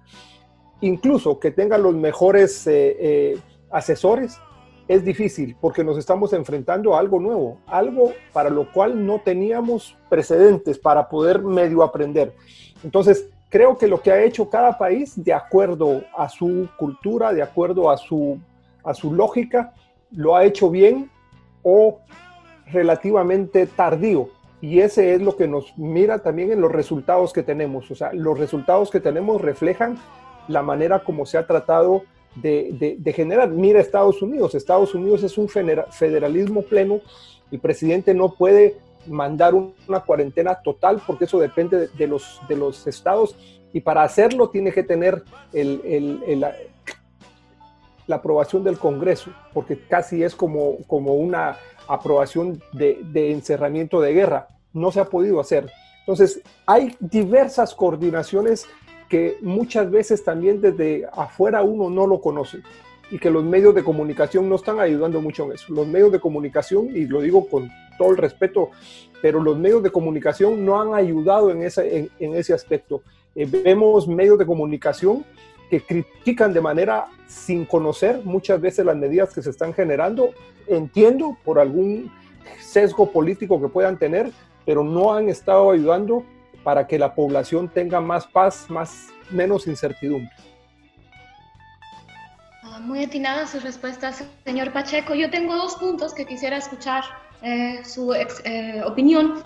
incluso 0.81 1.39
que 1.39 1.51
tenga 1.51 1.77
los 1.77 1.93
mejores 1.93 2.67
eh, 2.67 2.97
eh, 2.99 3.37
asesores, 3.73 4.39
es 4.87 5.03
difícil 5.03 5.55
porque 5.59 5.83
nos 5.83 5.97
estamos 5.97 6.33
enfrentando 6.33 6.95
a 6.95 6.99
algo 6.99 7.19
nuevo, 7.19 7.57
algo 7.67 8.13
para 8.31 8.49
lo 8.49 8.71
cual 8.71 9.05
no 9.05 9.19
teníamos 9.19 9.97
precedentes 10.09 10.77
para 10.77 11.09
poder 11.09 11.41
medio 11.41 11.83
aprender. 11.83 12.35
Entonces, 12.83 13.29
creo 13.49 13.77
que 13.77 13.87
lo 13.87 14.01
que 14.01 14.11
ha 14.11 14.23
hecho 14.23 14.49
cada 14.49 14.77
país, 14.77 15.13
de 15.23 15.33
acuerdo 15.33 16.03
a 16.17 16.27
su 16.27 16.69
cultura, 16.77 17.33
de 17.33 17.41
acuerdo 17.41 17.89
a 17.89 17.97
su, 17.97 18.39
a 18.83 18.93
su 18.93 19.13
lógica, 19.13 19.73
lo 20.11 20.35
ha 20.35 20.43
hecho 20.43 20.69
bien 20.69 21.09
o 21.63 21.99
relativamente 22.71 23.67
tardío. 23.67 24.29
Y 24.59 24.79
ese 24.79 25.13
es 25.13 25.21
lo 25.21 25.35
que 25.35 25.47
nos 25.47 25.77
mira 25.77 26.19
también 26.19 26.51
en 26.51 26.61
los 26.61 26.71
resultados 26.71 27.33
que 27.33 27.43
tenemos. 27.43 27.91
O 27.91 27.95
sea, 27.95 28.13
los 28.13 28.37
resultados 28.39 28.89
que 28.89 28.99
tenemos 28.99 29.41
reflejan 29.41 29.97
la 30.47 30.61
manera 30.61 31.03
como 31.03 31.25
se 31.25 31.37
ha 31.37 31.47
tratado 31.47 32.03
de, 32.35 33.13
generar. 33.15 33.49
Mira 33.49 33.79
Estados 33.79 34.21
Unidos, 34.21 34.55
Estados 34.55 34.93
Unidos 34.95 35.23
es 35.23 35.37
un 35.37 35.47
federalismo 35.47 36.61
pleno, 36.63 37.01
el 37.51 37.59
presidente 37.59 38.13
no 38.13 38.33
puede 38.33 38.77
mandar 39.07 39.53
una 39.53 39.99
cuarentena 39.99 40.55
total 40.55 41.01
porque 41.05 41.25
eso 41.25 41.39
depende 41.39 41.89
de, 41.89 42.07
los, 42.07 42.41
de 42.47 42.55
los 42.55 42.87
estados 42.87 43.35
y 43.73 43.81
para 43.81 44.03
hacerlo 44.03 44.49
tiene 44.49 44.71
que 44.71 44.83
tener 44.83 45.23
la, 45.51 46.55
aprobación 48.15 48.63
del 48.63 48.77
Congreso, 48.77 49.31
porque 49.53 49.79
casi 49.79 50.23
es 50.23 50.35
como, 50.35 50.77
como 50.87 51.15
una 51.15 51.57
aprobación 51.87 52.61
de, 52.71 52.99
de 53.11 53.31
encerramiento 53.31 53.99
de 53.99 54.13
guerra. 54.13 54.47
No 54.73 54.91
se 54.91 54.99
ha 54.99 55.05
podido 55.05 55.39
hacer. 55.39 55.71
Entonces, 55.99 56.41
hay 56.65 56.95
diversas 56.99 57.73
coordinaciones 57.73 58.67
que 59.13 59.37
muchas 59.41 59.91
veces 59.91 60.23
también 60.23 60.59
desde 60.59 61.05
afuera 61.13 61.61
uno 61.61 61.87
no 61.87 62.07
lo 62.07 62.19
conoce 62.19 62.63
y 63.11 63.19
que 63.19 63.29
los 63.29 63.43
medios 63.43 63.75
de 63.75 63.83
comunicación 63.83 64.49
no 64.49 64.55
están 64.55 64.79
ayudando 64.79 65.21
mucho 65.21 65.43
en 65.43 65.51
eso. 65.51 65.71
Los 65.71 65.85
medios 65.85 66.11
de 66.11 66.19
comunicación, 66.19 66.89
y 66.95 67.05
lo 67.05 67.21
digo 67.21 67.47
con 67.47 67.69
todo 67.99 68.09
el 68.09 68.17
respeto, 68.17 68.71
pero 69.21 69.39
los 69.39 69.55
medios 69.55 69.83
de 69.83 69.91
comunicación 69.91 70.65
no 70.65 70.81
han 70.81 70.95
ayudado 70.95 71.51
en 71.51 71.61
ese, 71.61 72.09
en, 72.17 72.33
ese 72.33 72.55
aspecto. 72.55 73.03
Eh, 73.35 73.45
vemos 73.45 74.07
medios 74.07 74.39
de 74.39 74.47
comunicación 74.47 75.23
que 75.69 75.79
critican 75.79 76.51
de 76.51 76.61
manera 76.61 77.05
sin 77.27 77.65
conocer 77.65 78.19
muchas 78.23 78.59
veces 78.59 78.83
las 78.83 78.97
medidas 78.97 79.31
que 79.31 79.43
se 79.43 79.51
están 79.51 79.75
generando. 79.75 80.31
Entiendo 80.65 81.37
por 81.45 81.59
algún 81.59 82.11
sesgo 82.59 83.11
político 83.11 83.61
que 83.61 83.67
puedan 83.67 83.99
tener, 83.99 84.31
pero 84.65 84.83
no 84.83 85.13
han 85.13 85.29
estado 85.29 85.69
ayudando 85.69 86.23
para 86.63 86.87
que 86.87 86.97
la 86.97 87.13
población 87.13 87.69
tenga 87.69 87.99
más 87.99 88.25
paz, 88.25 88.69
más, 88.69 89.07
menos 89.29 89.67
incertidumbre. 89.67 90.31
Ah, 92.63 92.79
muy 92.79 93.03
atinadas 93.03 93.51
sus 93.51 93.63
respuestas, 93.63 94.23
señor 94.45 94.71
Pacheco. 94.71 95.13
Yo 95.13 95.29
tengo 95.29 95.55
dos 95.55 95.75
puntos 95.75 96.13
que 96.13 96.25
quisiera 96.25 96.57
escuchar 96.57 97.03
eh, 97.41 97.83
su 97.83 98.13
eh, 98.13 98.81
opinión. 98.85 99.43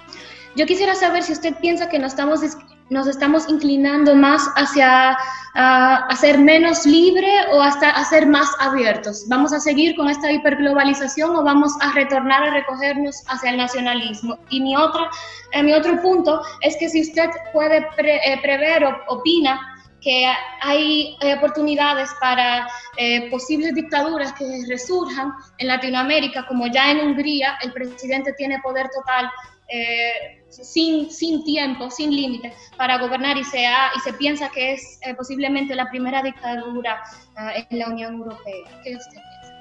Yo 0.55 0.65
quisiera 0.65 0.95
saber 0.95 1.23
si 1.23 1.33
usted 1.33 1.55
piensa 1.55 1.89
que 1.89 1.99
nos 1.99 2.13
estamos, 2.13 2.41
nos 2.89 3.07
estamos 3.07 3.49
inclinando 3.49 4.15
más 4.15 4.47
hacia 4.55 5.17
uh, 5.55 6.15
ser 6.15 6.37
menos 6.37 6.85
libre 6.85 7.29
o 7.51 7.61
hasta 7.61 7.89
a 7.89 8.03
ser 8.05 8.27
más 8.27 8.49
abiertos. 8.59 9.25
¿Vamos 9.27 9.53
a 9.53 9.59
seguir 9.59 9.95
con 9.95 10.09
esta 10.09 10.31
hiperglobalización 10.31 11.35
o 11.35 11.43
vamos 11.43 11.73
a 11.81 11.91
retornar 11.93 12.43
a 12.43 12.51
recogernos 12.51 13.23
hacia 13.27 13.51
el 13.51 13.57
nacionalismo? 13.57 14.37
Y 14.49 14.61
mi, 14.61 14.75
otra, 14.75 15.09
eh, 15.51 15.63
mi 15.63 15.73
otro 15.73 16.01
punto 16.01 16.41
es 16.61 16.77
que 16.77 16.89
si 16.89 17.01
usted 17.01 17.29
puede 17.53 17.87
eh, 17.97 18.39
prever 18.41 18.85
o 18.85 18.95
opina 19.07 19.73
que 19.99 20.31
hay 20.61 21.17
oportunidades 21.35 22.09
para 22.21 22.67
eh, 22.97 23.29
posibles 23.31 23.73
dictaduras 23.73 24.31
que 24.33 24.45
resurjan 24.69 25.33
en 25.57 25.67
Latinoamérica, 25.67 26.45
como 26.47 26.67
ya 26.67 26.91
en 26.91 26.99
Hungría 26.99 27.57
el 27.61 27.73
presidente 27.73 28.31
tiene 28.33 28.59
poder 28.61 28.89
total 28.89 29.29
eh, 29.69 30.43
sin, 30.49 31.11
sin 31.11 31.43
tiempo, 31.43 31.91
sin 31.91 32.15
límite 32.15 32.53
para 32.77 32.97
gobernar 32.99 33.37
y 33.37 33.43
se, 33.43 33.63
y 33.63 33.99
se 33.99 34.13
piensa 34.13 34.49
que 34.49 34.73
es 34.73 34.99
eh, 35.05 35.13
posiblemente 35.13 35.75
la 35.75 35.89
primera 35.89 36.23
dictadura 36.23 37.01
eh, 37.37 37.65
en 37.69 37.79
la 37.79 37.89
Unión 37.89 38.15
Europea. 38.15 38.81
¿Qué 38.83 38.95
usted 38.95 39.11
piensa? 39.11 39.55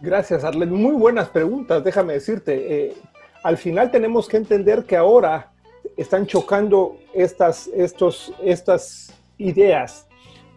Gracias, 0.00 0.44
Arlen. 0.44 0.72
Muy 0.72 0.94
buenas 0.94 1.28
preguntas, 1.28 1.84
déjame 1.84 2.14
decirte. 2.14 2.94
al 3.42 3.56
final 3.58 3.90
tenemos 3.90 4.28
que 4.28 4.38
entender 4.38 4.84
que 4.84 4.96
ahora 4.96 5.50
están 5.96 6.26
chocando 6.26 6.96
estas, 7.12 7.66
estos, 7.68 8.32
estas 8.42 9.12
ideas, 9.36 10.06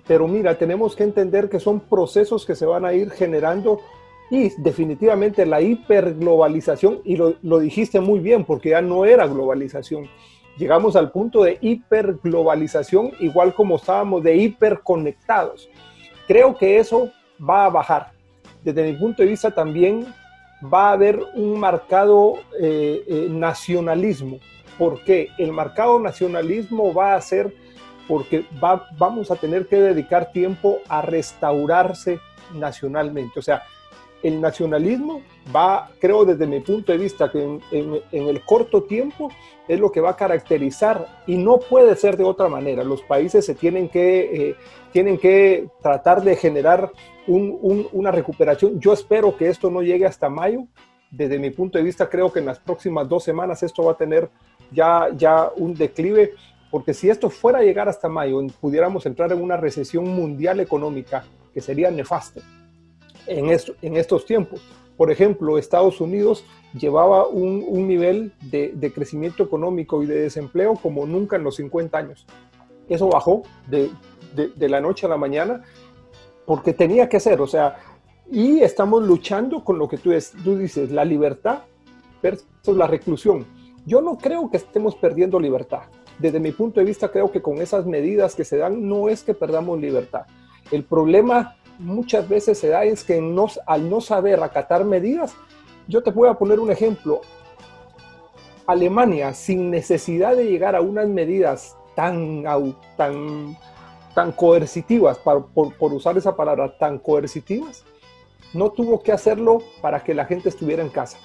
pero 0.08 0.28
mira, 0.28 0.58
tenemos 0.58 0.96
que 0.96 1.04
entender 1.04 1.50
que 1.50 1.60
son 1.60 1.80
procesos 1.80 2.46
que 2.46 2.56
se 2.56 2.66
van 2.66 2.86
a 2.86 2.94
ir 2.94 3.12
generando 3.12 3.82
y 4.32 4.50
definitivamente 4.58 5.46
la 5.46 5.60
hiperglobalización, 5.60 7.02
y 7.04 7.18
lo, 7.18 7.60
dijiste 7.60 8.00
muy 8.00 8.20
bien, 8.20 8.46
porque 8.46 8.70
ya 8.70 8.82
no 8.82 9.04
era 9.04 9.28
globalización. 9.28 10.08
Llegamos 10.58 10.96
al 10.96 11.12
punto 11.12 11.44
de 11.44 11.58
hiperglobalización, 11.60 13.12
igual 13.20 13.54
como 13.54 13.76
estábamos 13.76 14.24
de 14.24 14.38
hiperconectados. 14.38 15.70
Creo 16.28 16.56
que 16.58 16.78
eso 16.78 17.12
va 17.38 17.66
a 17.66 17.70
bajar. 17.70 18.12
Desde 18.64 18.90
mi 18.90 18.98
punto 18.98 19.22
de 19.22 19.28
vista 19.28 19.52
también 19.52 20.08
va 20.74 20.90
a 20.90 20.94
haber 20.94 21.20
un 21.36 21.60
marcado 21.60 22.36
eh, 22.58 23.04
eh, 23.06 23.28
nacionalismo. 23.30 24.40
porque 24.78 25.28
El 25.38 25.52
marcado 25.52 26.00
nacionalismo 26.00 26.94
va 26.94 27.16
a 27.16 27.22
ser 27.22 27.54
porque 28.08 28.46
vamos 28.98 29.30
a 29.30 29.36
tener 29.36 29.68
que 29.68 29.76
dedicar 29.82 30.32
tiempo 30.32 30.80
a 30.88 31.02
restaurarse 31.02 32.20
nacionalmente. 32.54 33.38
O 33.40 33.42
sea, 33.42 33.64
el 34.24 34.40
nacionalismo 34.40 35.22
va, 35.54 35.90
creo 36.00 36.26
desde 36.26 36.46
mi 36.46 36.60
punto 36.60 36.92
de 36.92 36.98
vista, 36.98 37.32
que 37.32 37.42
en, 37.72 38.02
el 38.12 38.42
corto 38.46 38.84
tiempo 38.84 39.32
es 39.68 39.80
lo 39.80 39.92
que 39.92 40.02
va 40.02 40.12
a 40.12 40.16
caracterizar 40.16 41.24
y 41.28 41.38
no 41.38 41.60
puede 41.60 41.96
ser 41.96 42.18
de 42.18 42.24
otra 42.24 42.48
manera. 42.48 42.84
Los 42.84 43.02
países 43.02 43.46
se 43.46 43.56
tienen 43.56 43.90
que, 43.90 44.50
eh, 44.50 44.56
tienen 44.92 45.18
que 45.18 45.68
tratar 45.82 46.22
de 46.24 46.36
generar 46.36 46.92
una 47.28 48.12
recuperación. 48.12 48.80
Yo 48.80 48.94
espero 48.94 49.38
que 49.38 49.48
esto 49.48 49.70
no 49.70 49.82
llegue 49.82 50.06
hasta 50.06 50.30
mayo. 50.30 50.66
Desde 51.10 51.40
mi 51.40 51.50
punto 51.50 51.78
de 51.78 51.84
vista, 51.84 52.10
creo 52.10 52.32
que 52.32 52.40
en 52.40 52.46
las 52.46 52.60
próximas 52.60 53.08
dos 53.08 53.24
semanas 53.24 53.64
esto 53.64 53.84
va 53.84 53.94
a 53.94 53.98
tener 53.98 54.30
ya, 54.72 55.10
ya 55.16 55.50
un 55.56 55.74
declive, 55.74 56.34
porque 56.70 56.94
si 56.94 57.10
esto 57.10 57.30
fuera 57.30 57.60
a 57.60 57.64
llegar 57.64 57.90
hasta 57.90 58.08
mayo, 58.08 58.42
pudiéramos 58.60 59.06
entrar 59.06 59.32
en 59.32 59.42
una 59.42 59.58
recesión 59.58 60.08
mundial 60.08 60.60
económica 60.60 61.24
que 61.54 61.62
sería 61.62 61.92
nefasta 61.92 62.42
en, 63.28 63.50
estos 63.98 64.26
tiempos. 64.26 64.62
Por 64.98 65.12
ejemplo, 65.12 65.58
Estados 65.58 66.00
Unidos 66.02 66.46
llevaba 66.74 67.28
un, 67.28 67.88
nivel 67.88 68.34
de, 68.42 68.92
crecimiento 68.94 69.44
económico 69.44 70.04
y 70.04 70.06
de 70.06 70.22
desempleo 70.22 70.76
como 70.76 71.06
nunca 71.06 71.36
en 71.36 71.44
los 71.44 71.56
50 71.56 71.98
años. 71.98 72.26
Eso 72.88 73.08
bajó 73.10 73.44
de, 73.68 73.90
la 74.58 74.82
noche 74.82 75.06
a 75.06 75.10
la 75.10 75.18
mañana 75.18 75.64
porque 76.46 76.74
tenía 76.74 77.08
que 77.08 77.20
ser, 77.20 77.42
o 77.42 77.48
sea, 77.48 77.78
y 78.30 78.60
estamos 78.62 79.04
luchando 79.04 79.64
con 79.64 79.78
lo 79.78 79.88
que 79.88 79.98
tú, 79.98 80.12
tú 80.44 80.58
dices, 80.58 80.92
la 80.92 81.06
libertad 81.06 81.60
versus 82.22 82.78
la 82.78 82.88
reclusión. 82.88 83.46
Yo 83.86 84.02
no 84.02 84.18
creo 84.18 84.50
que 84.50 84.58
estemos 84.58 84.96
perdiendo 84.96 85.40
libertad. 85.40 85.84
Desde 86.20 86.40
mi 86.40 86.52
punto 86.52 86.80
de 86.80 86.86
vista, 86.86 87.10
creo 87.10 87.32
que 87.32 87.42
con 87.42 87.58
esas 87.58 87.86
medidas 87.86 88.36
que 88.36 88.46
se 88.46 88.58
dan 88.58 88.88
no 88.88 89.10
es 89.10 89.24
que 89.24 89.34
perdamos 89.34 89.80
libertad. 89.80 90.26
El 90.72 90.84
problema 90.84 91.56
muchas 91.82 92.28
veces 92.30 92.60
se 92.60 92.70
da 92.70 92.84
es 92.84 93.04
que 93.04 93.18
al 93.66 93.90
no 93.90 94.02
saber 94.02 94.42
acatar 94.42 94.86
medidas, 94.86 95.34
yo 95.88 96.02
te 96.04 96.12
voy 96.12 96.30
a 96.30 96.36
poner 96.36 96.60
un 96.60 96.72
ejemplo. 96.72 97.22
Alemania, 98.68 99.34
sin 99.34 99.70
necesidad 99.70 100.36
de 100.36 100.46
llegar 100.46 100.76
a 100.76 100.82
unas 100.82 101.08
medidas 101.08 101.76
tan, 101.96 102.44
tan, 102.96 104.32
coercitivas, 104.34 105.18
por, 105.18 105.50
por 105.50 105.94
usar 105.94 106.18
esa 106.18 106.36
palabra, 106.36 106.78
tan 106.78 107.00
coercitivas, 107.00 107.84
no 108.54 108.72
tuvo 108.72 109.02
que 109.02 109.12
hacerlo 109.12 109.60
para 109.82 110.04
que 110.04 110.14
la 110.14 110.26
gente 110.26 110.50
estuviera 110.50 110.84
en 110.84 110.90
casa. 110.90 111.18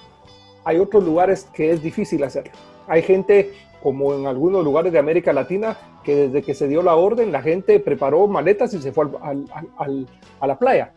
Hay 0.63 0.79
otros 0.79 1.03
lugares 1.03 1.47
que 1.53 1.71
es 1.71 1.81
difícil 1.81 2.23
hacerlo. 2.23 2.51
Hay 2.87 3.01
gente, 3.01 3.53
como 3.87 4.13
en 4.13 4.27
algunos 4.27 4.65
lugares 4.65 4.91
de 4.91 4.99
América 4.99 5.31
Latina, 5.31 5.77
que 6.03 6.27
desde 6.27 6.41
que 6.41 6.53
se 6.53 6.67
dio 6.67 6.83
la 6.83 6.97
orden, 6.97 7.31
la 7.31 7.41
gente 7.41 7.79
preparó 7.79 8.27
maletas 8.27 8.73
y 8.73 8.81
se 8.81 8.91
fue 8.91 9.05
a 9.21 10.45
la 10.45 10.59
playa. 10.59 10.91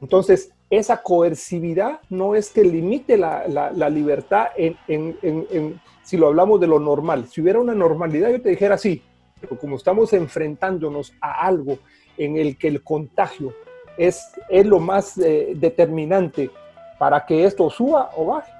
entonces, 0.00 0.54
esa 0.70 1.02
coercividad 1.02 2.00
no 2.08 2.34
es 2.34 2.48
que 2.48 2.64
limite 2.64 3.18
la, 3.18 3.90
libertad 3.90 4.46
en, 4.56 5.78
si 6.02 6.16
lo 6.16 6.28
hablamos 6.28 6.60
de 6.60 6.66
lo 6.66 6.80
normal. 6.80 7.26
Si 7.28 7.42
hubiera 7.42 7.60
una 7.60 7.74
normalidad, 7.74 8.30
yo 8.30 8.40
te 8.40 8.48
dijera 8.48 8.78
sí, 8.78 9.02
pero 9.38 9.58
como 9.58 9.76
estamos 9.76 10.14
enfrentándonos 10.14 11.12
a 11.20 11.44
algo 11.46 11.76
en 12.16 12.38
el 12.38 12.56
que 12.56 12.68
el 12.68 12.82
contagio 12.82 13.52
es, 13.98 14.32
es 14.48 14.64
lo 14.64 14.80
más 14.80 15.18
eh, 15.18 15.52
determinante 15.56 16.50
para 16.98 17.26
que 17.26 17.44
esto 17.44 17.68
suba 17.68 18.12
o 18.16 18.24
baje, 18.24 18.50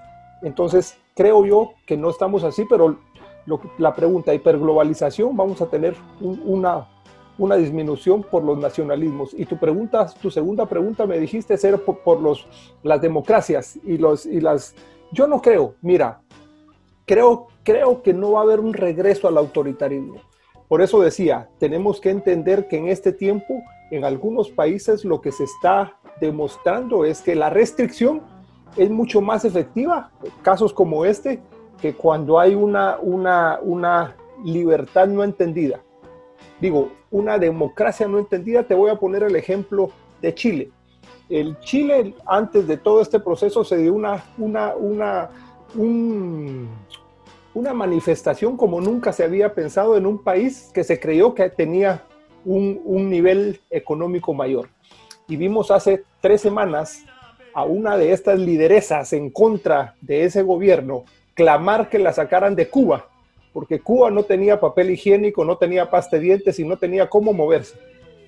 entonces 0.42 0.98
creo 1.14 1.44
yo 1.44 1.72
que 1.86 1.96
no 1.96 2.10
estamos 2.10 2.44
así, 2.44 2.64
pero 2.68 2.98
la 3.78 3.94
pregunta, 3.94 4.34
hiperglobalización, 4.34 5.36
vamos 5.36 5.60
a 5.60 5.66
tener 5.66 5.94
una, 6.20 6.88
una 7.38 7.56
disminución 7.56 8.22
por 8.22 8.42
los 8.42 8.58
nacionalismos. 8.58 9.34
Y 9.34 9.46
tu 9.46 9.58
pregunta, 9.58 10.06
tu 10.20 10.30
segunda 10.30 10.66
pregunta 10.66 11.06
me 11.06 11.18
dijiste 11.18 11.56
ser 11.56 11.82
por, 11.82 12.20
los, 12.20 12.46
las 12.82 13.00
democracias 13.00 13.78
y, 13.84 13.98
los, 13.98 14.26
y 14.26 14.40
las... 14.40 14.74
Yo 15.12 15.26
no 15.26 15.40
creo, 15.40 15.74
mira, 15.82 16.22
creo, 17.06 17.48
creo 17.62 18.02
que 18.02 18.14
no 18.14 18.32
va 18.32 18.40
a 18.40 18.42
haber 18.44 18.60
un 18.60 18.72
regreso 18.72 19.28
al 19.28 19.38
autoritarismo. 19.38 20.16
Por 20.68 20.80
eso 20.80 21.00
decía, 21.00 21.48
tenemos 21.58 22.00
que 22.00 22.10
entender 22.10 22.66
que 22.66 22.78
en 22.78 22.88
este 22.88 23.12
tiempo, 23.12 23.62
en 23.90 24.04
algunos 24.04 24.50
países, 24.50 25.04
lo 25.04 25.20
que 25.20 25.30
se 25.30 25.44
está 25.44 25.98
demostrando 26.20 27.04
es 27.04 27.20
que 27.20 27.34
la 27.34 27.50
restricción 27.50 28.22
es 28.76 28.90
mucho 28.90 29.20
más 29.20 29.44
efectiva. 29.44 30.10
Casos 30.42 30.72
como 30.72 31.04
este, 31.04 31.40
que 31.80 31.94
cuando 31.94 32.38
hay 32.38 32.54
una, 32.54 32.98
una, 33.00 33.58
una 33.62 34.16
libertad 34.44 35.06
no 35.06 35.22
entendida, 35.22 35.80
digo, 36.60 36.92
una 37.10 37.38
democracia 37.38 38.08
no 38.08 38.18
entendida, 38.18 38.64
te 38.64 38.74
voy 38.74 38.90
a 38.90 38.96
poner 38.96 39.22
el 39.22 39.36
ejemplo 39.36 39.90
de 40.20 40.34
Chile. 40.34 40.70
El 41.28 41.58
Chile, 41.60 42.14
antes 42.26 42.66
de 42.66 42.76
todo 42.76 43.00
este 43.00 43.20
proceso, 43.20 43.64
se 43.64 43.76
dio 43.78 43.94
una, 43.94 44.24
una, 44.36 44.74
una, 44.74 45.30
una 47.54 47.72
manifestación 47.72 48.56
como 48.56 48.80
nunca 48.80 49.12
se 49.12 49.24
había 49.24 49.54
pensado 49.54 49.96
en 49.96 50.06
un 50.06 50.22
país 50.22 50.70
que 50.74 50.84
se 50.84 51.00
creyó 51.00 51.34
que 51.34 51.48
tenía 51.50 52.04
un, 52.44 52.80
un 52.84 53.08
nivel 53.08 53.60
económico 53.70 54.34
mayor. 54.34 54.68
Y 55.26 55.36
vimos 55.36 55.70
hace 55.70 56.04
tres 56.20 56.42
semanas 56.42 57.04
a 57.54 57.64
una 57.64 57.96
de 57.96 58.12
estas 58.12 58.38
lideresas 58.38 59.12
en 59.12 59.30
contra 59.30 59.94
de 60.00 60.24
ese 60.24 60.42
gobierno 60.42 61.04
clamar 61.34 61.88
que 61.88 61.98
la 61.98 62.12
sacaran 62.12 62.54
de 62.54 62.68
Cuba, 62.68 63.06
porque 63.52 63.80
Cuba 63.80 64.10
no 64.10 64.24
tenía 64.24 64.60
papel 64.60 64.90
higiénico, 64.90 65.44
no 65.44 65.56
tenía 65.56 65.90
pasta 65.90 66.18
dientes 66.18 66.58
y 66.58 66.64
no 66.64 66.76
tenía 66.76 67.08
cómo 67.08 67.32
moverse. 67.32 67.76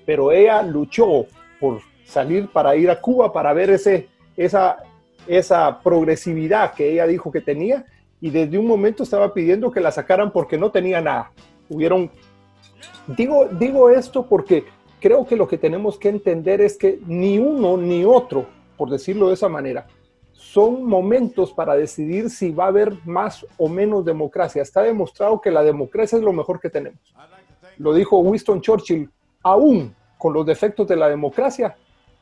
Pero 0.05 0.31
ella 0.31 0.61
luchó 0.61 1.25
por 1.59 1.81
salir 2.05 2.47
para 2.47 2.75
ir 2.75 2.89
a 2.89 3.01
Cuba 3.01 3.33
para 3.33 3.53
ver 3.53 3.69
ese, 3.69 4.07
esa, 4.37 4.77
esa 5.27 5.79
progresividad 5.81 6.73
que 6.73 6.91
ella 6.91 7.05
dijo 7.05 7.31
que 7.31 7.41
tenía 7.41 7.85
y 8.21 8.29
desde 8.29 8.57
un 8.57 8.65
momento 8.65 9.03
estaba 9.03 9.33
pidiendo 9.33 9.71
que 9.71 9.81
la 9.81 9.91
sacaran 9.91 10.31
porque 10.31 10.57
no 10.57 10.71
tenía 10.71 11.01
nada. 11.01 11.31
Hubieron, 11.69 12.09
digo, 13.07 13.47
digo 13.51 13.89
esto 13.89 14.25
porque 14.25 14.63
creo 14.99 15.25
que 15.25 15.35
lo 15.35 15.47
que 15.47 15.57
tenemos 15.57 15.97
que 15.97 16.09
entender 16.09 16.61
es 16.61 16.77
que 16.77 16.99
ni 17.05 17.37
uno 17.37 17.77
ni 17.77 18.05
otro, 18.05 18.45
por 18.77 18.89
decirlo 18.89 19.27
de 19.27 19.33
esa 19.33 19.49
manera, 19.49 19.87
son 20.37 20.85
momentos 20.85 21.51
para 21.51 21.75
decidir 21.75 22.29
si 22.29 22.51
va 22.51 22.65
a 22.65 22.67
haber 22.67 22.93
más 23.05 23.45
o 23.57 23.67
menos 23.67 24.05
democracia. 24.05 24.61
Está 24.61 24.83
demostrado 24.83 25.41
que 25.41 25.51
la 25.51 25.63
democracia 25.63 26.17
es 26.17 26.23
lo 26.23 26.31
mejor 26.31 26.59
que 26.59 26.69
tenemos. 26.69 26.99
Lo 27.77 27.93
dijo 27.93 28.19
Winston 28.19 28.61
Churchill, 28.61 29.09
aún 29.43 29.93
con 30.17 30.33
los 30.33 30.45
defectos 30.45 30.87
de 30.87 30.95
la 30.95 31.09
democracia, 31.09 31.75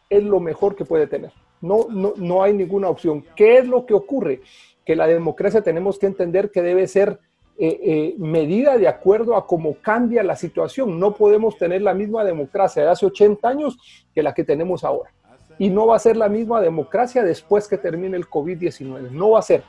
es 0.10 0.24
lo 0.24 0.40
mejor 0.40 0.76
que 0.76 0.86
puede 0.86 1.08
tener. 1.08 1.32
No, 1.62 1.88
no, 1.90 2.14
no 2.16 2.42
hay 2.42 2.54
ninguna 2.54 2.90
opción. 2.90 3.24
¿Qué 3.36 3.58
es 3.58 3.68
lo 3.68 3.86
que 3.86 3.94
ocurre? 3.94 4.42
Que 4.86 4.96
la 4.96 5.08
democracia 5.08 5.62
tenemos 5.62 6.00
que 6.00 6.08
entender 6.08 6.52
que 6.52 6.62
debe 6.62 6.88
ser 6.88 7.20
eh, 7.58 7.80
eh, 7.84 8.16
medida 8.18 8.78
de 8.78 8.88
acuerdo 8.88 9.36
a 9.36 9.46
cómo 9.46 9.76
cambia 9.82 10.24
la 10.24 10.36
situación. 10.36 11.00
No 11.00 11.14
podemos 11.14 11.58
tener 11.58 11.82
la 11.82 11.94
misma 11.94 12.24
democracia 12.24 12.84
de 12.84 12.90
hace 12.90 13.06
80 13.06 13.48
años 13.48 13.78
que 14.14 14.24
la 14.24 14.34
que 14.34 14.44
tenemos 14.44 14.84
ahora 14.84 15.12
y 15.58 15.70
no 15.70 15.88
va 15.88 15.96
a 15.96 16.00
ser 16.00 16.18
la 16.18 16.30
misma 16.30 16.62
democracia 16.62 17.24
después 17.24 17.68
que 17.68 17.78
termine 17.78 18.18
el 18.18 18.28
COVID-19. 18.28 19.12
No 19.12 19.32
va 19.32 19.40
a 19.40 19.44
ser. 19.44 19.64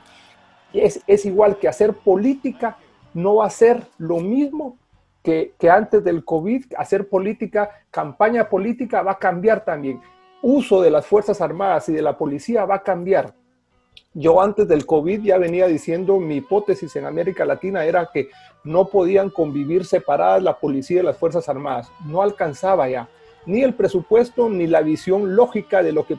Es, 0.73 1.01
es, 1.07 1.25
igual 1.25 1.57
que 1.57 1.67
hacer 1.67 1.93
política, 1.93 2.77
no 3.13 3.35
va 3.35 3.45
a 3.45 3.49
ser 3.49 3.83
lo 3.97 4.19
mismo 4.19 4.77
que, 5.23 5.53
que 5.57 5.69
antes 5.69 6.03
del 6.03 6.25
COVID. 6.25 6.65
Hacer 6.77 7.07
política, 7.07 7.69
campaña 7.89 8.49
política 8.49 9.01
va 9.01 9.13
a 9.13 9.19
cambiar 9.19 9.63
también. 9.63 10.01
Uso 10.41 10.81
de 10.81 10.91
las 10.91 11.05
Fuerzas 11.05 11.41
Armadas 11.41 11.89
y 11.89 11.93
de 11.93 12.01
la 12.01 12.17
policía 12.17 12.65
va 12.65 12.75
a 12.75 12.83
cambiar. 12.83 13.33
Yo 14.13 14.41
antes 14.41 14.67
del 14.67 14.85
COVID 14.85 15.21
ya 15.21 15.37
venía 15.37 15.67
diciendo 15.67 16.19
mi 16.19 16.37
hipótesis 16.37 16.95
en 16.95 17.05
América 17.05 17.45
Latina 17.45 17.85
era 17.85 18.09
que 18.11 18.29
no 18.63 18.87
podían 18.89 19.29
convivir 19.29 19.85
separadas 19.85 20.43
la 20.43 20.57
policía 20.57 21.01
y 21.01 21.05
las 21.05 21.17
Fuerzas 21.17 21.47
Armadas. 21.49 21.91
No 22.05 22.21
alcanzaba 22.21 22.89
ya 22.89 23.07
ni 23.47 23.63
el 23.63 23.73
presupuesto 23.73 24.49
ni 24.49 24.67
la 24.67 24.81
visión 24.81 25.35
lógica 25.35 25.81
de 25.81 25.91
lo 25.91 26.05
que 26.05 26.17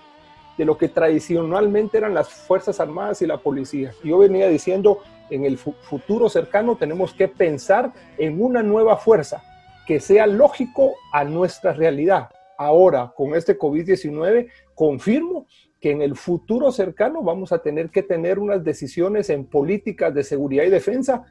de 0.58 0.64
lo 0.64 0.76
que 0.76 0.88
tradicionalmente 0.88 1.98
eran 1.98 2.14
las 2.14 2.28
Fuerzas 2.28 2.80
Armadas 2.80 3.22
y 3.22 3.26
la 3.26 3.38
policía. 3.38 3.92
Yo 4.02 4.18
venía 4.18 4.48
diciendo, 4.48 4.98
en 5.30 5.44
el 5.44 5.56
futuro 5.56 6.28
cercano 6.28 6.76
tenemos 6.76 7.14
que 7.14 7.28
pensar 7.28 7.92
en 8.18 8.42
una 8.42 8.60
nueva 8.60 8.96
fuerza 8.96 9.40
que 9.86 10.00
sea 10.00 10.26
lógico 10.26 10.94
a 11.12 11.22
nuestra 11.22 11.72
realidad. 11.72 12.28
Ahora, 12.58 13.12
con 13.16 13.36
este 13.36 13.56
COVID-19, 13.56 14.50
confirmo 14.74 15.46
que 15.80 15.92
en 15.92 16.02
el 16.02 16.16
futuro 16.16 16.72
cercano 16.72 17.22
vamos 17.22 17.52
a 17.52 17.58
tener 17.60 17.90
que 17.90 18.02
tener 18.02 18.40
unas 18.40 18.64
decisiones 18.64 19.30
en 19.30 19.44
políticas 19.44 20.12
de 20.12 20.24
seguridad 20.24 20.64
y 20.64 20.70
defensa 20.70 21.24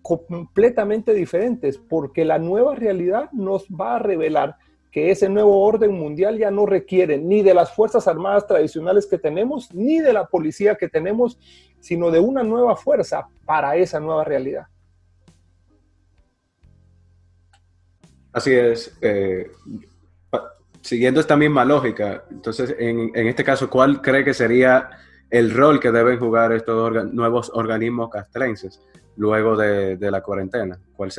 completamente 0.00 1.12
diferentes, 1.12 1.76
porque 1.78 2.24
la 2.24 2.38
nueva 2.38 2.74
realidad 2.74 3.30
nos 3.32 3.66
va 3.68 3.96
a 3.96 3.98
revelar 3.98 4.56
que 4.94 5.10
ese 5.10 5.28
nuevo 5.28 5.60
orden 5.60 5.90
mundial 5.90 6.38
ya 6.38 6.52
no 6.52 6.66
requiere 6.66 7.18
ni 7.18 7.42
de 7.42 7.52
las 7.52 7.74
Fuerzas 7.74 8.06
Armadas 8.06 8.46
tradicionales 8.46 9.06
que 9.06 9.18
tenemos, 9.18 9.74
ni 9.74 9.98
de 9.98 10.12
la 10.12 10.24
policía 10.24 10.76
que 10.76 10.88
tenemos, 10.88 11.36
sino 11.80 12.12
de 12.12 12.20
una 12.20 12.44
nueva 12.44 12.76
fuerza 12.76 13.26
para 13.44 13.74
esa 13.74 13.98
nueva 13.98 14.22
realidad. 14.22 14.68
Así 18.32 18.52
es. 18.52 18.96
Eh, 19.00 19.50
siguiendo 20.80 21.18
esta 21.18 21.36
misma 21.36 21.64
lógica, 21.64 22.22
entonces, 22.30 22.76
en, 22.78 23.10
en, 23.16 23.26
este 23.26 23.42
caso, 23.42 23.68
¿cuál 23.68 24.00
cree 24.00 24.24
que 24.24 24.32
sería 24.32 24.90
el 25.28 25.50
rol 25.52 25.80
que 25.80 25.90
deben 25.90 26.20
jugar 26.20 26.52
estos 26.52 27.12
nuevos 27.12 27.50
organismos 27.52 28.10
castrenses 28.10 28.80
luego 29.16 29.56
de, 29.56 29.96
de 29.96 30.10
la 30.12 30.22
cuarentena? 30.22 30.78
¿Cuál, 30.96 31.10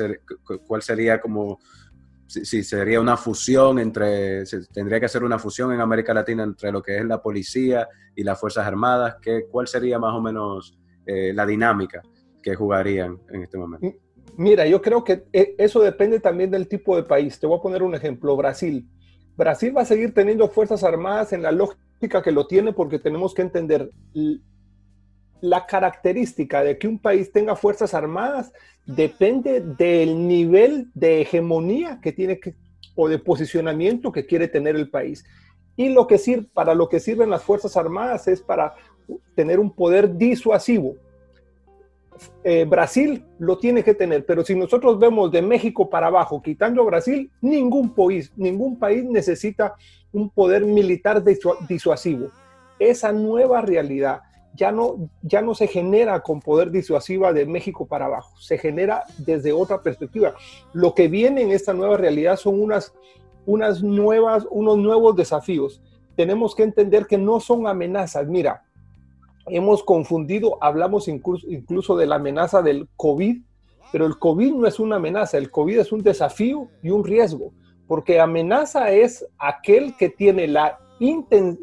¿Cuál 0.66 0.80
sería 0.80 1.20
como 1.20 1.58
si, 2.26 2.62
sería 2.62 3.00
una 3.00 3.16
fusión 3.16 3.78
entre, 3.78 4.44
tendría 4.72 5.00
que 5.00 5.08
ser 5.08 5.24
una 5.24 5.38
fusión 5.38 5.72
en 5.72 5.80
América 5.80 6.12
Latina 6.12 6.42
entre 6.42 6.72
lo 6.72 6.82
que 6.82 6.98
es 6.98 7.04
la 7.04 7.22
policía 7.22 7.88
y 8.14 8.24
las 8.24 8.38
Fuerzas 8.38 8.66
Armadas, 8.66 9.16
¿qué, 9.22 9.46
¿cuál 9.50 9.68
sería 9.68 9.98
más 9.98 10.14
o 10.14 10.20
menos 10.20 10.78
eh, 11.06 11.32
la 11.32 11.46
dinámica 11.46 12.02
que 12.42 12.54
jugarían 12.54 13.18
en 13.30 13.42
este 13.42 13.58
momento? 13.58 13.86
Mira, 14.36 14.66
yo 14.66 14.82
creo 14.82 15.04
que 15.04 15.24
eh, 15.32 15.54
eso 15.58 15.80
depende 15.80 16.20
también 16.20 16.50
del 16.50 16.68
tipo 16.68 16.96
de 16.96 17.04
país. 17.04 17.38
Te 17.38 17.46
voy 17.46 17.58
a 17.58 17.62
poner 17.62 17.82
un 17.82 17.94
ejemplo, 17.94 18.36
Brasil. 18.36 18.86
Brasil 19.36 19.76
va 19.76 19.82
a 19.82 19.86
seguir 19.86 20.12
teniendo 20.12 20.48
Fuerzas 20.48 20.82
Armadas 20.84 21.32
en 21.32 21.42
la 21.42 21.52
lógica 21.52 22.22
que 22.22 22.32
lo 22.32 22.46
tiene 22.46 22.72
porque 22.72 22.98
tenemos 22.98 23.34
que 23.34 23.42
entender 23.42 23.90
la 25.40 25.66
característica 25.66 26.62
de 26.62 26.78
que 26.78 26.88
un 26.88 26.98
país 26.98 27.32
tenga 27.32 27.56
fuerzas 27.56 27.94
armadas 27.94 28.52
depende 28.86 29.60
del 29.60 30.26
nivel 30.26 30.90
de 30.94 31.22
hegemonía 31.22 32.00
que 32.00 32.12
tiene 32.12 32.40
o 32.94 33.08
de 33.08 33.18
posicionamiento 33.18 34.12
que 34.12 34.26
quiere 34.26 34.48
tener 34.48 34.76
el 34.76 34.88
país. 34.88 35.24
Y 35.76 35.90
lo 35.90 36.06
que 36.06 36.18
sirve, 36.18 36.48
para 36.54 36.74
lo 36.74 36.88
que 36.88 37.00
sirven 37.00 37.28
las 37.28 37.42
fuerzas 37.42 37.76
armadas 37.76 38.26
es 38.28 38.40
para 38.40 38.74
tener 39.34 39.60
un 39.60 39.70
poder 39.70 40.16
disuasivo. 40.16 40.96
Eh, 42.42 42.64
Brasil 42.64 43.24
lo 43.38 43.58
tiene 43.58 43.84
que 43.84 43.92
tener, 43.92 44.24
pero 44.24 44.42
si 44.42 44.54
nosotros 44.54 44.98
vemos 44.98 45.30
de 45.30 45.42
México 45.42 45.90
para 45.90 46.06
abajo, 46.06 46.40
quitando 46.40 46.80
a 46.80 46.86
Brasil, 46.86 47.30
ningún 47.42 47.94
país, 47.94 48.32
ningún 48.36 48.78
país 48.78 49.04
necesita 49.04 49.74
un 50.12 50.30
poder 50.30 50.64
militar 50.64 51.22
disuasivo. 51.68 52.30
Esa 52.78 53.12
nueva 53.12 53.60
realidad 53.60 54.22
ya 54.56 54.72
no, 54.72 55.10
ya 55.22 55.42
no 55.42 55.54
se 55.54 55.66
genera 55.66 56.20
con 56.20 56.40
poder 56.40 56.70
disuasiva 56.70 57.32
de 57.32 57.46
México 57.46 57.86
para 57.86 58.06
abajo, 58.06 58.36
se 58.40 58.58
genera 58.58 59.04
desde 59.18 59.52
otra 59.52 59.82
perspectiva. 59.82 60.34
Lo 60.72 60.94
que 60.94 61.08
viene 61.08 61.42
en 61.42 61.52
esta 61.52 61.74
nueva 61.74 61.96
realidad 61.96 62.36
son 62.36 62.60
unas, 62.60 62.94
unas 63.44 63.82
nuevas, 63.82 64.46
unos 64.50 64.78
nuevos 64.78 65.14
desafíos. 65.14 65.82
Tenemos 66.16 66.54
que 66.54 66.62
entender 66.62 67.06
que 67.06 67.18
no 67.18 67.40
son 67.40 67.66
amenazas. 67.66 68.26
Mira, 68.26 68.64
hemos 69.46 69.84
confundido, 69.84 70.58
hablamos 70.60 71.08
incluso, 71.08 71.46
incluso 71.48 71.96
de 71.96 72.06
la 72.06 72.16
amenaza 72.16 72.62
del 72.62 72.88
COVID, 72.96 73.42
pero 73.92 74.06
el 74.06 74.18
COVID 74.18 74.54
no 74.54 74.66
es 74.66 74.80
una 74.80 74.96
amenaza, 74.96 75.38
el 75.38 75.50
COVID 75.50 75.78
es 75.78 75.92
un 75.92 76.02
desafío 76.02 76.68
y 76.82 76.90
un 76.90 77.04
riesgo, 77.04 77.52
porque 77.86 78.18
amenaza 78.18 78.90
es 78.90 79.26
aquel 79.38 79.96
que 79.96 80.08
tiene 80.08 80.48
la, 80.48 80.78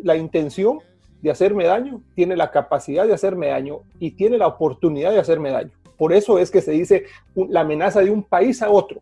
la 0.03 0.15
intención 0.15 0.79
de 1.23 1.31
hacerme 1.31 1.63
daño, 1.63 2.01
tiene 2.15 2.35
la 2.35 2.51
capacidad 2.51 3.07
de 3.07 3.13
hacerme 3.13 3.47
daño 3.47 3.79
y 3.97 4.11
tiene 4.11 4.37
la 4.37 4.47
oportunidad 4.47 5.11
de 5.11 5.19
hacerme 5.19 5.51
daño. 5.51 5.71
Por 5.97 6.11
eso 6.11 6.37
es 6.37 6.51
que 6.51 6.61
se 6.61 6.71
dice 6.71 7.05
la 7.33 7.61
amenaza 7.61 8.01
de 8.01 8.11
un 8.11 8.23
país 8.23 8.61
a 8.61 8.69
otro. 8.69 9.01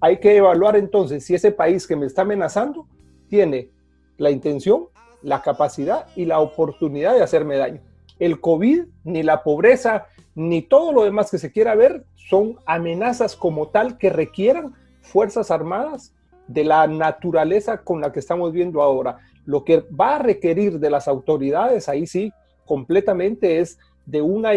Hay 0.00 0.20
que 0.20 0.36
evaluar 0.36 0.76
entonces 0.76 1.24
si 1.24 1.34
ese 1.34 1.52
país 1.52 1.86
que 1.86 1.96
me 1.96 2.06
está 2.06 2.22
amenazando 2.22 2.86
tiene 3.28 3.68
la 4.16 4.30
intención, 4.30 4.86
la 5.22 5.42
capacidad 5.42 6.06
y 6.16 6.24
la 6.24 6.40
oportunidad 6.40 7.14
de 7.14 7.22
hacerme 7.22 7.58
daño. 7.58 7.82
El 8.18 8.40
COVID, 8.40 8.84
ni 9.04 9.22
la 9.22 9.42
pobreza, 9.42 10.06
ni 10.34 10.62
todo 10.62 10.92
lo 10.92 11.04
demás 11.04 11.30
que 11.30 11.38
se 11.38 11.52
quiera 11.52 11.74
ver 11.74 12.06
son 12.14 12.56
amenazas 12.64 13.36
como 13.36 13.68
tal 13.68 13.98
que 13.98 14.08
requieran 14.08 14.74
fuerzas 15.02 15.50
armadas 15.50 16.14
de 16.46 16.64
la 16.64 16.86
naturaleza 16.86 17.82
con 17.82 18.00
la 18.00 18.12
que 18.12 18.20
estamos 18.20 18.50
viendo 18.52 18.80
ahora. 18.80 19.18
Lo 19.48 19.64
que 19.64 19.82
va 19.98 20.16
a 20.16 20.18
requerir 20.18 20.78
de 20.78 20.90
las 20.90 21.08
autoridades, 21.08 21.88
ahí 21.88 22.06
sí, 22.06 22.30
completamente 22.66 23.60
es 23.60 23.78
de 24.04 24.20
una, 24.20 24.50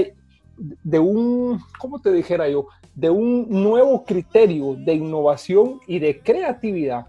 de 0.57 0.99
un, 0.99 1.61
¿cómo 1.79 2.01
te 2.01 2.11
dijera 2.11 2.49
yo? 2.49 2.67
De 2.93 3.09
un 3.09 3.47
nuevo 3.49 4.03
criterio 4.03 4.75
de 4.75 4.95
innovación 4.95 5.79
y 5.87 5.99
de 5.99 6.19
creatividad 6.19 7.07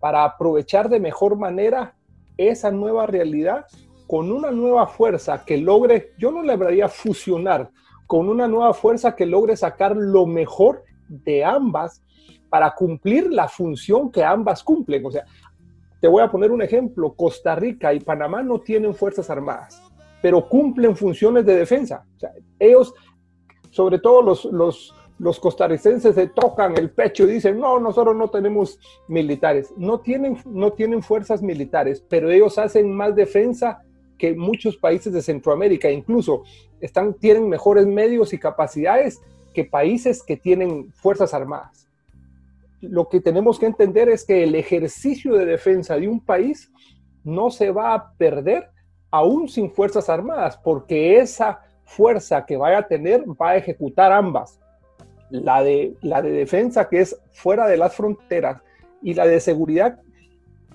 para 0.00 0.24
aprovechar 0.24 0.88
de 0.88 0.98
mejor 0.98 1.36
manera 1.36 1.94
esa 2.36 2.72
nueva 2.72 3.06
realidad 3.06 3.64
con 4.08 4.32
una 4.32 4.50
nueva 4.50 4.88
fuerza 4.88 5.44
que 5.44 5.56
logre, 5.56 6.10
yo 6.18 6.32
no 6.32 6.42
le 6.42 6.52
hablaría 6.52 6.88
fusionar, 6.88 7.70
con 8.08 8.28
una 8.28 8.48
nueva 8.48 8.74
fuerza 8.74 9.14
que 9.14 9.24
logre 9.24 9.56
sacar 9.56 9.94
lo 9.94 10.26
mejor 10.26 10.82
de 11.06 11.44
ambas 11.44 12.02
para 12.48 12.74
cumplir 12.74 13.30
la 13.30 13.46
función 13.46 14.10
que 14.10 14.24
ambas 14.24 14.64
cumplen. 14.64 15.06
O 15.06 15.12
sea, 15.12 15.24
te 16.00 16.08
voy 16.08 16.22
a 16.22 16.30
poner 16.30 16.50
un 16.50 16.62
ejemplo. 16.62 17.14
Costa 17.14 17.54
Rica 17.54 17.92
y 17.92 18.00
Panamá 18.00 18.42
no 18.42 18.60
tienen 18.60 18.94
fuerzas 18.94 19.30
armadas, 19.30 19.82
pero 20.22 20.48
cumplen 20.48 20.96
funciones 20.96 21.44
de 21.44 21.56
defensa. 21.56 22.04
ellos, 22.58 22.94
sobre 23.70 23.98
todo 23.98 24.22
los, 24.22 24.44
los, 24.46 24.94
los 25.18 25.38
costarricenses, 25.38 26.14
se 26.14 26.28
tocan 26.28 26.76
el 26.76 26.90
pecho 26.90 27.24
y 27.24 27.34
dicen, 27.34 27.58
no, 27.58 27.78
nosotros 27.78 28.16
no 28.16 28.30
tenemos 28.30 28.78
militares. 29.08 29.72
No 29.76 30.00
tienen, 30.00 30.38
no 30.46 30.72
tienen 30.72 31.02
fuerzas 31.02 31.42
militares, 31.42 32.04
pero 32.08 32.30
ellos 32.30 32.58
hacen 32.58 32.92
más 32.92 33.14
defensa 33.14 33.82
que 34.18 34.34
muchos 34.34 34.76
países 34.76 35.12
de 35.12 35.22
Centroamérica. 35.22 35.90
Incluso 35.90 36.42
están, 36.80 37.14
tienen 37.14 37.48
mejores 37.48 37.86
medios 37.86 38.32
y 38.32 38.38
capacidades 38.38 39.20
que 39.54 39.64
países 39.64 40.22
que 40.22 40.36
tienen 40.36 40.92
fuerzas 40.92 41.34
armadas 41.34 41.89
lo 42.80 43.08
que 43.08 43.20
tenemos 43.20 43.58
que 43.58 43.66
entender 43.66 44.08
es 44.08 44.24
que 44.24 44.42
el 44.44 44.54
ejercicio 44.54 45.34
de 45.34 45.44
defensa 45.44 45.96
de 45.96 46.08
un 46.08 46.24
país 46.24 46.72
no 47.24 47.50
se 47.50 47.70
va 47.70 47.94
a 47.94 48.12
perder 48.14 48.70
aún 49.10 49.48
sin 49.48 49.70
fuerzas 49.70 50.08
armadas, 50.08 50.58
porque 50.62 51.18
esa 51.18 51.60
fuerza 51.84 52.46
que 52.46 52.56
vaya 52.56 52.78
a 52.78 52.88
tener 52.88 53.24
va 53.40 53.50
a 53.50 53.56
ejecutar 53.56 54.12
ambas. 54.12 54.58
La 55.30 55.62
de, 55.62 55.94
la 56.02 56.22
de 56.22 56.30
defensa 56.30 56.88
que 56.88 57.00
es 57.00 57.20
fuera 57.30 57.66
de 57.68 57.76
las 57.76 57.94
fronteras 57.94 58.60
y 59.02 59.14
la 59.14 59.26
de 59.26 59.40
seguridad 59.40 60.00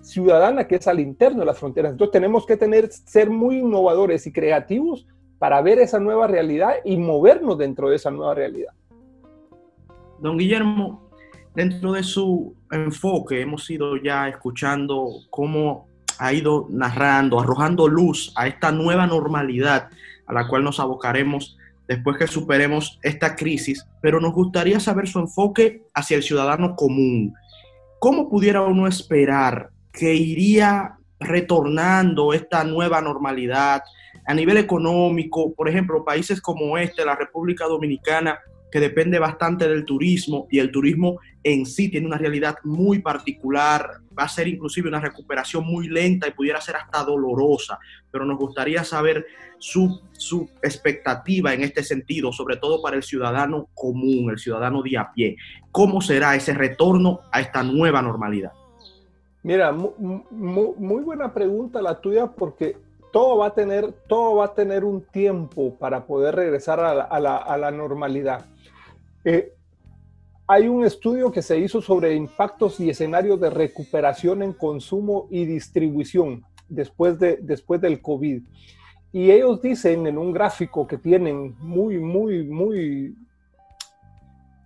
ciudadana 0.02 0.68
que 0.68 0.76
es 0.76 0.88
al 0.88 1.00
interno 1.00 1.40
de 1.40 1.46
las 1.46 1.58
fronteras. 1.58 1.92
Entonces 1.92 2.14
tenemos 2.14 2.46
que 2.46 2.56
tener, 2.56 2.92
ser 2.92 3.30
muy 3.30 3.60
innovadores 3.60 4.28
y 4.28 4.32
creativos 4.32 5.08
para 5.40 5.62
ver 5.62 5.80
esa 5.80 6.00
nueva 6.00 6.28
realidad 6.28 6.76
y 6.86 6.98
movernos 6.98 7.58
dentro 7.58 7.90
de 7.90 7.98
esa 7.98 8.12
nueva 8.12 8.34
realidad. 8.34 8.74
Don 10.20 10.38
Guillermo, 10.38 11.05
Dentro 11.56 11.94
de 11.94 12.04
su 12.04 12.54
enfoque 12.70 13.40
hemos 13.40 13.70
ido 13.70 13.96
ya 13.96 14.28
escuchando 14.28 15.08
cómo 15.30 15.88
ha 16.20 16.34
ido 16.34 16.68
narrando, 16.70 17.40
arrojando 17.40 17.88
luz 17.88 18.34
a 18.36 18.48
esta 18.48 18.74
nueva 18.74 19.08
normalidad 19.08 19.90
a 20.28 20.34
la 20.34 20.48
cual 20.50 20.66
nos 20.66 20.82
abocaremos 20.82 21.58
después 21.88 22.18
que 22.18 22.28
superemos 22.28 23.00
esta 23.04 23.36
crisis, 23.38 23.86
pero 24.02 24.20
nos 24.20 24.34
gustaría 24.34 24.82
saber 24.82 25.08
su 25.08 25.20
enfoque 25.20 25.84
hacia 25.94 26.18
el 26.18 26.24
ciudadano 26.24 26.76
común. 26.76 27.34
¿Cómo 28.00 28.30
pudiera 28.30 28.62
uno 28.62 28.86
esperar 28.86 29.70
que 29.94 30.14
iría 30.14 30.98
retornando 31.20 32.34
esta 32.34 32.66
nueva 32.66 33.02
normalidad 33.02 33.82
a 34.26 34.34
nivel 34.34 34.58
económico? 34.58 35.54
Por 35.54 35.70
ejemplo, 35.70 36.04
países 36.04 36.42
como 36.42 36.78
este, 36.78 37.06
la 37.06 37.16
República 37.16 37.66
Dominicana, 37.66 38.40
que 38.76 38.82
depende 38.82 39.20
bastante 39.20 39.70
del 39.70 39.86
turismo 39.86 40.48
y 40.52 40.60
el 40.60 40.70
turismo 40.70 41.22
en 41.42 41.66
sí 41.66 41.88
tiene 41.88 42.08
una 42.08 42.18
realidad 42.18 42.58
muy 42.66 43.00
particular, 43.00 44.02
va 44.20 44.24
a 44.24 44.28
ser 44.28 44.50
inclusive 44.50 44.90
una 44.90 45.00
recuperación 45.00 45.66
muy 45.66 45.88
lenta 45.88 46.28
y 46.28 46.32
pudiera 46.32 46.60
ser 46.60 46.76
hasta 46.76 47.02
dolorosa, 47.06 47.80
pero 48.12 48.26
nos 48.26 48.38
gustaría 48.38 48.84
saber 48.84 49.26
su, 49.60 50.02
su 50.12 50.50
expectativa 50.62 51.54
en 51.54 51.62
este 51.64 51.84
sentido, 51.84 52.34
sobre 52.34 52.58
todo 52.58 52.82
para 52.82 52.98
el 52.98 53.04
ciudadano 53.04 53.70
común, 53.74 54.30
el 54.30 54.40
ciudadano 54.40 54.82
de 54.82 54.98
a 54.98 55.10
pie. 55.14 55.38
¿Cómo 55.72 56.02
será 56.02 56.36
ese 56.36 56.54
retorno 56.54 57.22
a 57.32 57.40
esta 57.40 57.64
nueva 57.64 58.02
normalidad? 58.02 58.52
Mira, 59.42 59.72
muy, 59.72 61.02
buena 61.02 61.34
pregunta 61.34 61.82
la 61.82 62.02
tuya 62.02 62.28
porque 62.28 62.76
todo 63.14 63.38
va 63.38 63.46
a 63.46 63.54
tener, 63.54 63.94
todo 64.10 64.36
va 64.36 64.48
a 64.48 64.54
tener 64.54 64.84
un 64.84 65.00
tiempo 65.00 65.76
para 65.76 66.06
poder 66.06 66.36
regresar 66.36 66.82
a 66.82 67.20
la, 67.22 67.38
a 67.38 67.58
la 67.58 67.72
normalidad. 67.72 68.44
Eh, 69.26 69.54
hay 70.48 70.68
un 70.68 70.86
estudio 70.86 71.32
que 71.32 71.42
se 71.42 71.58
hizo 71.58 71.82
sobre 71.82 72.14
impactos 72.14 72.80
y 72.80 72.92
escenarios 72.92 73.42
de 73.42 73.50
recuperación 73.50 74.44
en 74.44 74.54
consumo 74.54 75.28
y 75.32 75.46
distribución 75.46 76.46
después, 76.70 77.18
de, 77.20 77.40
después 77.42 77.82
del 77.82 78.00
COVID. 78.00 78.44
Y 79.12 79.32
ellos 79.32 79.60
dicen 79.64 80.06
en 80.06 80.20
un 80.20 80.32
gráfico 80.32 80.86
que 80.86 81.00
tienen 81.00 81.56
muy, 81.58 81.98
muy, 81.98 82.44
muy, 82.44 83.16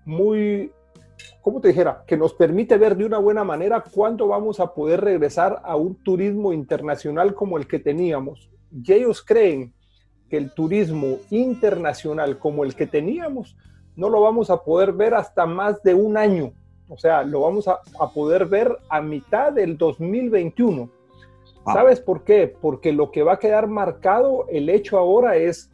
muy, 0.04 0.72
¿cómo 1.42 1.62
te 1.62 1.70
dijera? 1.70 2.04
Que 2.06 2.18
nos 2.18 2.34
permite 2.34 2.78
ver 2.78 2.98
de 2.98 3.06
una 3.06 3.20
buena 3.20 3.46
manera 3.46 3.82
cuándo 3.82 4.28
vamos 4.28 4.60
a 4.60 4.74
poder 4.74 5.00
regresar 5.00 5.62
a 5.64 5.78
un 5.78 5.96
turismo 6.04 6.52
internacional 6.52 7.34
como 7.34 7.58
el 7.58 7.66
que 7.66 7.80
teníamos. 7.80 8.50
Y 8.74 8.92
ellos 8.92 9.24
creen 9.24 9.74
que 10.30 10.36
el 10.36 10.52
turismo 10.52 11.20
internacional 11.30 12.38
como 12.38 12.66
el 12.66 12.76
que 12.76 12.86
teníamos 12.86 13.56
no 13.96 14.10
lo 14.10 14.22
vamos 14.22 14.50
a 14.50 14.58
poder 14.64 14.94
ver 14.94 15.14
hasta 15.14 15.46
más 15.46 15.82
de 15.84 15.94
un 15.94 16.18
año. 16.18 16.54
O 16.90 16.98
sea, 16.98 17.24
lo 17.24 17.42
vamos 17.42 17.68
a, 17.68 17.80
poder 18.14 18.48
ver 18.48 18.76
a 18.90 19.00
mitad 19.02 19.54
del 19.54 19.78
2021. 19.78 20.90
¿Sabes 21.66 22.00
por 22.00 22.24
qué? 22.24 22.48
Porque 22.48 22.92
lo 22.92 23.12
que 23.12 23.22
va 23.22 23.34
a 23.34 23.40
quedar 23.40 23.68
marcado, 23.68 24.46
el 24.50 24.70
hecho 24.70 24.98
ahora 24.98 25.36
es 25.36 25.70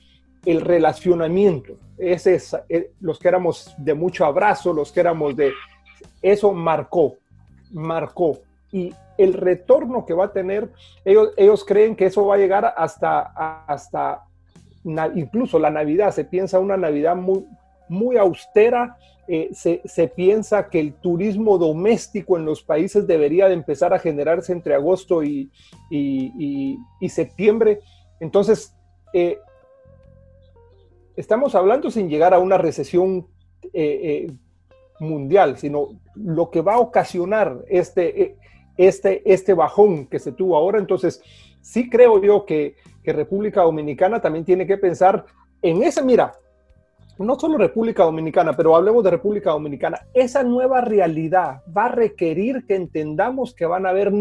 el 0.45 0.59
relacionamiento. 0.59 1.74
Es 1.97 2.28
eh, 2.28 2.91
los 2.99 3.18
que 3.18 3.30
éramos 3.30 3.74
de 3.78 3.93
mucho 3.93 4.26
abrazo, 4.26 4.74
los 4.74 4.91
que 4.91 4.99
éramos 4.99 5.38
de... 5.38 5.53
Eso 6.22 6.51
marcó, 6.51 7.16
marcó. 7.72 8.39
Y 8.74 8.93
el 9.18 9.34
retorno 9.34 10.05
que 10.05 10.13
va 10.13 10.26
a 10.26 10.34
tener, 10.34 10.70
ellos, 11.05 11.32
ellos 11.38 11.63
creen 11.63 11.95
que 11.95 12.07
eso 12.07 12.26
va 12.26 12.36
a 12.36 12.39
llegar 12.39 12.74
hasta, 12.76 13.22
hasta 13.68 14.26
incluso 15.16 15.59
la 15.59 15.70
Navidad. 15.70 16.11
Se 16.11 16.26
piensa 16.26 16.59
una 16.59 16.76
Navidad 16.76 17.16
muy, 17.16 17.45
muy 17.89 18.17
austera. 18.17 18.97
Eh, 19.27 19.49
se, 19.53 19.81
se, 19.86 20.07
piensa 20.07 20.69
que 20.69 20.79
el 20.79 20.93
turismo 20.93 21.57
doméstico 21.57 22.38
en 22.38 22.45
los 22.45 22.61
países 22.61 23.07
debería 23.07 23.47
de 23.47 23.55
empezar 23.55 23.91
a 23.91 23.99
generarse 23.99 24.51
entre 24.51 24.75
agosto 24.75 25.23
y, 25.23 25.49
y, 25.89 26.77
y, 26.99 27.09
septiembre. 27.09 27.79
Entonces, 28.19 28.75
eh, 29.13 29.39
estamos 31.15 31.55
hablando 31.55 31.89
sin 31.89 32.07
llegar 32.07 32.36
a 32.36 32.39
una 32.39 32.59
recesión 32.59 33.27
eh, 33.73 34.31
mundial, 34.99 35.57
sino 35.57 35.99
lo 36.13 36.51
que 36.51 36.61
va 36.61 36.75
a 36.75 36.79
ocasionar 36.79 37.65
este, 37.67 38.38
este, 38.77 39.23
este 39.25 39.53
bajón 39.55 40.05
que 40.05 40.19
se 40.19 40.33
tuvo 40.33 40.55
ahora. 40.55 40.77
Entonces, 40.77 41.23
sí 41.61 41.89
creo 41.89 42.21
yo 42.21 42.45
que, 42.45 42.75
que 43.03 43.11
República 43.11 43.63
Dominicana 43.63 44.21
también 44.21 44.45
tiene 44.45 44.67
que 44.67 44.77
pensar 44.77 45.25
en 45.63 45.81
ese, 45.81 46.03
mira, 46.03 46.33
no 47.18 47.39
solo 47.39 47.57
República 47.57 48.03
Dominicana, 48.03 48.53
pero 48.53 48.76
hablemos 48.76 49.03
de 49.03 49.11
República 49.11 49.51
Dominicana, 49.51 49.99
esa 50.13 50.43
nueva 50.43 50.82
realidad 50.82 51.61
va 51.76 51.86
a 51.86 51.89
requerir 51.89 52.66
que 52.66 52.76
entendamos 52.76 53.53
que 53.53 53.66
van 53.66 53.86
a 53.86 53.89
haber, 53.89 54.11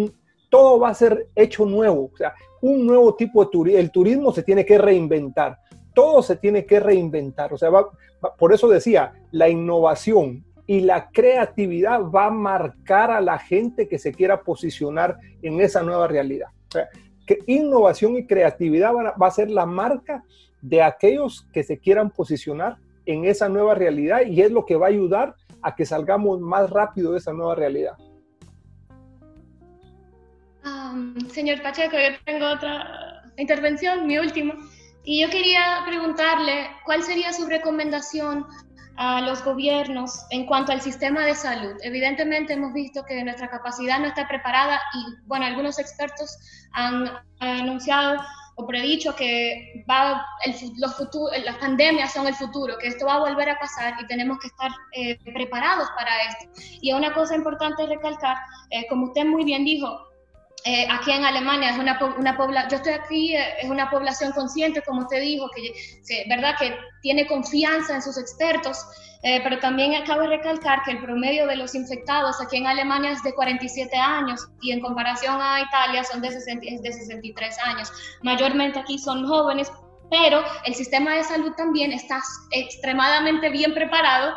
todo 0.48 0.78
va 0.78 0.90
a 0.90 0.94
ser 0.94 1.28
hecho 1.34 1.66
nuevo, 1.66 2.10
o 2.12 2.16
sea, 2.16 2.34
un 2.60 2.86
nuevo 2.86 3.14
tipo 3.14 3.44
de 3.44 3.50
turismo, 3.50 3.80
el 3.80 3.90
turismo 3.90 4.32
se 4.32 4.42
tiene 4.42 4.64
que 4.64 4.78
reinventar, 4.78 5.58
todo 5.94 6.22
se 6.22 6.36
tiene 6.36 6.64
que 6.64 6.80
reinventar, 6.80 7.52
o 7.52 7.58
sea, 7.58 7.70
por 8.38 8.52
eso 8.52 8.68
decía, 8.68 9.12
la 9.32 9.48
innovación 9.48 10.44
y 10.66 10.80
la 10.80 11.10
creatividad 11.10 12.00
va 12.02 12.26
a 12.26 12.30
marcar 12.30 13.10
a 13.10 13.20
la 13.20 13.38
gente 13.38 13.86
que 13.86 13.98
se 13.98 14.12
quiera 14.12 14.40
posicionar 14.40 15.18
en 15.42 15.60
esa 15.60 15.82
nueva 15.82 16.06
realidad. 16.08 16.48
O 16.68 16.72
sea, 16.72 16.88
que 17.26 17.40
innovación 17.46 18.16
y 18.16 18.26
creatividad 18.26 18.92
va 18.94 19.26
a 19.26 19.30
ser 19.30 19.50
la 19.50 19.66
marca 19.66 20.24
de 20.62 20.82
aquellos 20.82 21.46
que 21.52 21.62
se 21.62 21.78
quieran 21.78 22.10
posicionar 22.10 22.78
en 23.06 23.24
esa 23.24 23.48
nueva 23.48 23.74
realidad 23.74 24.22
y 24.26 24.40
es 24.42 24.50
lo 24.50 24.64
que 24.64 24.76
va 24.76 24.86
a 24.86 24.90
ayudar 24.90 25.34
a 25.62 25.74
que 25.74 25.86
salgamos 25.86 26.40
más 26.40 26.70
rápido 26.70 27.12
de 27.12 27.18
esa 27.18 27.32
nueva 27.32 27.54
realidad. 27.54 27.96
señor 31.28 31.62
Pacheco, 31.62 31.96
yo 31.96 32.16
tengo 32.24 32.46
otra 32.46 33.22
intervención, 33.36 34.06
mi 34.06 34.18
última, 34.18 34.54
y 35.04 35.22
yo 35.22 35.30
quería 35.30 35.82
preguntarle 35.86 36.68
cuál 36.84 37.02
sería 37.02 37.32
su 37.32 37.46
recomendación 37.46 38.46
a 38.96 39.20
los 39.22 39.44
gobiernos 39.44 40.24
en 40.30 40.46
cuanto 40.46 40.72
al 40.72 40.80
sistema 40.80 41.24
de 41.24 41.34
salud. 41.34 41.74
Evidentemente 41.82 42.52
hemos 42.52 42.72
visto 42.72 43.04
que 43.04 43.22
nuestra 43.24 43.50
capacidad 43.50 43.98
no 43.98 44.06
está 44.06 44.28
preparada 44.28 44.80
y, 44.94 45.26
bueno, 45.26 45.46
algunos 45.46 45.78
expertos 45.78 46.38
han, 46.72 47.10
anunciado 47.40 48.22
o 48.56 48.66
predicho 48.66 49.14
que 49.16 49.84
va 49.88 50.24
el, 50.44 50.54
los 50.78 50.94
las 51.44 51.56
pandemias 51.56 52.12
son 52.12 52.26
el 52.26 52.34
futuro, 52.34 52.78
que 52.78 52.88
esto 52.88 53.06
va 53.06 53.14
a 53.14 53.20
volver 53.20 53.50
a 53.50 53.58
pasar 53.58 53.94
y 54.00 54.06
tenemos 54.06 54.38
que 54.38 54.48
estar 54.48 54.70
eh, 54.92 55.18
preparados 55.32 55.88
para 55.96 56.10
esto. 56.24 56.62
Y 56.80 56.92
una 56.92 57.12
cosa 57.12 57.34
importante 57.34 57.86
recalcar, 57.86 58.36
eh, 58.70 58.86
como 58.88 59.06
usted 59.06 59.24
muy 59.24 59.44
bien 59.44 59.64
dijo, 59.64 59.88
eh, 60.66 60.86
aquí 60.90 61.12
en 61.12 61.26
Alemania 61.26 61.70
es 61.70 61.78
una, 61.78 61.98
una 62.16 62.38
población, 62.38 62.70
yo 62.70 62.76
estoy 62.78 62.92
aquí, 62.94 63.36
eh, 63.36 63.58
es 63.60 63.68
una 63.68 63.90
población 63.90 64.32
consciente, 64.32 64.80
como 64.80 65.02
usted 65.02 65.20
dijo, 65.20 65.50
que, 65.54 65.74
¿verdad? 66.26 66.54
que 66.58 66.74
tiene 67.02 67.26
confianza 67.26 67.94
en 67.94 68.00
sus 68.00 68.16
expertos, 68.16 68.78
eh, 69.22 69.40
pero 69.42 69.58
también 69.58 69.92
de 69.92 70.26
recalcar 70.26 70.82
que 70.84 70.92
el 70.92 71.02
promedio 71.02 71.46
de 71.46 71.56
los 71.56 71.74
infectados 71.74 72.40
aquí 72.40 72.56
en 72.56 72.66
Alemania 72.66 73.10
es 73.10 73.22
de 73.22 73.34
47 73.34 73.94
años 73.94 74.48
y 74.62 74.72
en 74.72 74.80
comparación 74.80 75.38
a 75.40 75.60
Italia 75.60 76.02
son 76.02 76.22
de, 76.22 76.30
60, 76.30 76.64
de 76.80 76.92
63 76.92 77.58
años. 77.66 77.92
Mayormente 78.22 78.78
aquí 78.78 78.98
son 78.98 79.26
jóvenes, 79.26 79.70
pero 80.10 80.42
el 80.64 80.74
sistema 80.74 81.14
de 81.14 81.24
salud 81.24 81.52
también 81.58 81.92
está 81.92 82.22
extremadamente 82.52 83.50
bien 83.50 83.74
preparado 83.74 84.34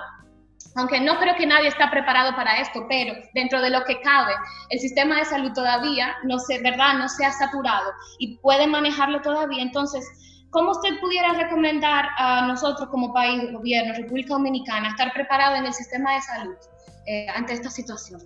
aunque 0.77 1.01
no 1.01 1.17
creo 1.17 1.35
que 1.35 1.47
nadie 1.47 1.67
está 1.67 1.89
preparado 1.89 2.35
para 2.35 2.61
esto, 2.61 2.85
pero 2.87 3.13
dentro 3.33 3.61
de 3.61 3.71
lo 3.71 3.83
que 3.83 3.99
cabe, 3.99 4.33
el 4.69 4.79
sistema 4.79 5.17
de 5.17 5.25
salud 5.25 5.51
todavía 5.53 6.15
no 6.23 6.37
se, 6.37 6.61
¿verdad? 6.61 6.99
No 6.99 7.09
se 7.09 7.25
ha 7.25 7.31
saturado 7.31 7.91
y 8.19 8.37
puede 8.37 8.67
manejarlo 8.67 9.21
todavía. 9.21 9.63
Entonces, 9.63 10.07
¿cómo 10.51 10.71
usted 10.71 10.99
pudiera 11.01 11.33
recomendar 11.33 12.05
a 12.17 12.45
nosotros 12.45 12.89
como 12.89 13.11
país, 13.11 13.51
gobierno, 13.51 13.95
República 13.95 14.35
Dominicana, 14.35 14.89
estar 14.89 15.11
preparado 15.13 15.55
en 15.55 15.65
el 15.65 15.73
sistema 15.73 16.13
de 16.13 16.21
salud 16.21 16.55
eh, 17.07 17.27
ante 17.35 17.53
esta 17.53 17.71
situación? 17.71 18.21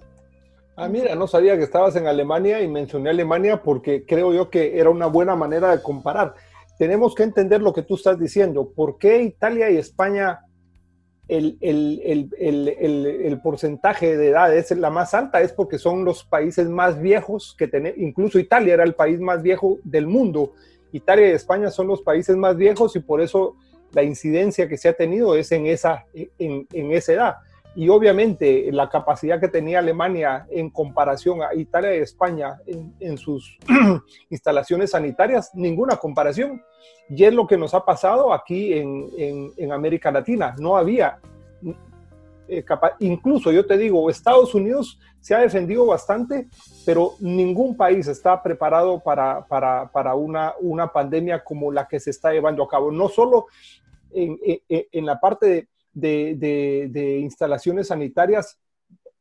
Ah, 0.76 0.90
mira, 0.90 1.16
no 1.16 1.28
sabía 1.28 1.56
que 1.56 1.64
estabas 1.64 1.96
en 1.96 2.06
Alemania 2.06 2.62
y 2.62 2.68
mencioné 2.68 3.12
Alemania 3.12 3.64
porque 3.64 4.06
creo 4.06 4.34
yo 4.34 4.50
que 4.50 4.78
era 4.78 4.90
una 4.90 5.06
buena 5.06 5.38
manera 5.38 5.74
de 5.74 5.82
comparar. 5.82 6.34
Tenemos 6.78 7.16
que 7.16 7.24
entender 7.24 7.62
lo 7.62 7.72
que 7.72 7.84
tú 7.84 7.96
estás 7.96 8.20
diciendo. 8.20 8.74
¿Por 8.76 8.98
qué 8.98 9.22
Italia 9.22 9.70
y 9.70 9.78
España 9.78 10.40
el, 11.28 11.58
el, 11.62 12.30
el, 12.38 12.74
el, 12.78 13.42
porcentaje 13.42 14.18
de 14.18 14.30
edad 14.30 14.54
es 14.56 14.72
la 14.72 14.90
más 14.90 15.14
alta 15.14 15.42
es 15.42 15.54
porque 15.54 15.78
son 15.78 16.04
los 16.04 16.24
países 16.24 16.68
más 16.68 17.00
viejos 17.00 17.56
que 17.58 17.68
tenemos, 17.68 17.98
incluso 18.00 18.40
Italia 18.40 18.74
era 18.74 18.84
el 18.84 18.96
país 18.96 19.20
más 19.20 19.42
viejo 19.42 19.80
del 19.84 20.08
mundo. 20.08 20.54
Italia 20.92 21.30
y 21.30 21.32
España 21.32 21.72
son 21.72 21.88
los 21.88 22.02
países 22.02 22.36
más 22.36 22.58
viejos 22.58 22.96
y 22.96 23.00
por 23.00 23.22
eso 23.22 23.56
la 23.94 24.04
incidencia 24.04 24.68
que 24.68 24.78
se 24.78 24.90
ha 24.90 24.94
tenido 24.94 25.36
es 25.36 25.52
en 25.52 25.68
esa, 25.68 26.06
en, 26.14 26.68
en 26.72 26.92
esa 26.92 27.14
edad. 27.14 27.36
Y 27.74 27.88
obviamente 27.88 28.70
la 28.72 28.90
capacidad 28.90 29.40
que 29.40 29.48
tenía 29.48 29.80
Alemania 29.80 30.46
en 30.50 30.70
comparación 30.70 31.42
a 31.42 31.54
Italia 31.56 31.96
y 31.96 32.00
España 32.00 32.60
en, 32.66 32.94
en 33.00 33.18
sus 33.18 33.58
instalaciones 34.30 34.92
sanitarias, 34.92 35.52
ninguna 35.54 35.96
comparación. 35.96 36.62
Y 37.10 37.24
es 37.24 37.34
lo 37.34 37.48
que 37.48 37.58
nos 37.58 37.74
ha 37.74 37.86
pasado 37.86 38.34
aquí 38.34 38.74
en, 38.74 39.52
en, 39.58 39.72
América 39.72 40.12
Latina. 40.12 40.56
No 40.58 40.76
había, 40.78 41.20
eh, 42.48 42.64
incluso 43.00 43.52
yo 43.52 43.66
te 43.66 43.78
digo, 43.78 44.10
Estados 44.10 44.54
Unidos 44.54 45.00
se 45.22 45.36
ha 45.36 45.40
defendido 45.40 45.86
bastante, 45.86 46.48
pero 46.86 47.14
ningún 47.20 47.76
país 47.78 48.08
está 48.08 48.42
preparado 48.42 49.00
para, 49.00 49.46
para, 49.46 49.90
para 49.92 50.16
una, 50.16 50.54
una 50.60 50.92
pandemia 50.92 51.44
como 51.44 51.72
la 51.72 51.88
que 51.88 52.00
se 52.00 52.10
está 52.10 52.32
llevando 52.32 52.64
a 52.64 52.68
cabo. 52.68 52.92
No 52.92 53.08
solo 53.08 53.48
en, 54.14 54.38
en 54.68 55.06
la 55.06 55.20
parte 55.20 55.46
de 55.48 55.68
de, 55.94 57.20
instalaciones 57.22 57.88
sanitarias 57.88 58.60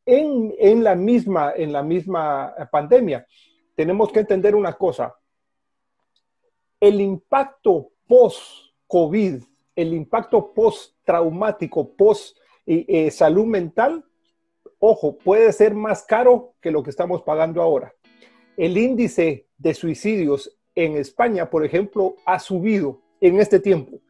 en, 0.04 0.82
la 0.82 0.94
misma, 0.94 1.52
en 1.56 1.72
la 1.72 1.82
misma 1.82 2.54
pandemia. 2.70 3.26
Tenemos 3.74 4.12
que 4.12 4.20
entender 4.20 4.54
una 4.54 4.74
cosa. 4.74 5.14
El 6.80 7.00
impacto 7.00 7.90
post-COVID, 8.06 9.42
el 9.76 9.94
impacto 9.94 10.52
post-traumático, 10.52 11.94
post-salud 11.94 13.46
mental, 13.46 14.04
ojo, 14.78 15.16
puede 15.16 15.52
ser 15.52 15.74
más 15.74 16.02
caro 16.04 16.54
que 16.60 16.70
lo 16.70 16.82
que 16.82 16.90
estamos 16.90 17.22
pagando 17.22 17.62
ahora. 17.62 17.94
El 18.56 18.76
índice 18.76 19.46
de 19.56 19.74
suicidios 19.74 20.56
en 20.74 20.96
España, 20.96 21.48
por 21.48 21.64
ejemplo, 21.64 22.16
ha 22.24 22.38
subido 22.38 23.00
en 23.20 23.38
este 23.38 23.60
tiempo. 23.60 24.00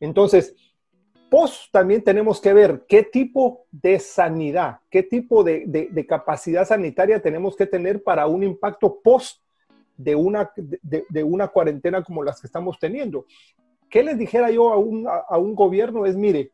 Entonces, 0.00 0.54
post 1.32 1.72
también 1.72 2.04
tenemos 2.04 2.42
que 2.42 2.52
ver 2.52 2.84
qué 2.86 3.04
tipo 3.04 3.64
de 3.70 3.98
sanidad, 3.98 4.80
qué 4.90 5.02
tipo 5.02 5.42
de, 5.42 6.04
capacidad 6.06 6.66
sanitaria 6.66 7.22
tenemos 7.22 7.56
que 7.56 7.64
tener 7.64 8.02
para 8.02 8.26
un 8.26 8.42
impacto 8.42 9.00
post 9.02 9.40
de 9.96 10.14
una, 10.14 10.52
cuarentena 11.48 12.04
como 12.04 12.22
las 12.22 12.38
que 12.38 12.46
estamos 12.46 12.78
teniendo. 12.78 13.24
¿Qué 13.88 14.02
les 14.02 14.18
dijera 14.18 14.50
yo 14.50 14.74
a 14.74 15.38
un, 15.38 15.54
gobierno? 15.54 16.04
Es, 16.04 16.16
mire, 16.16 16.52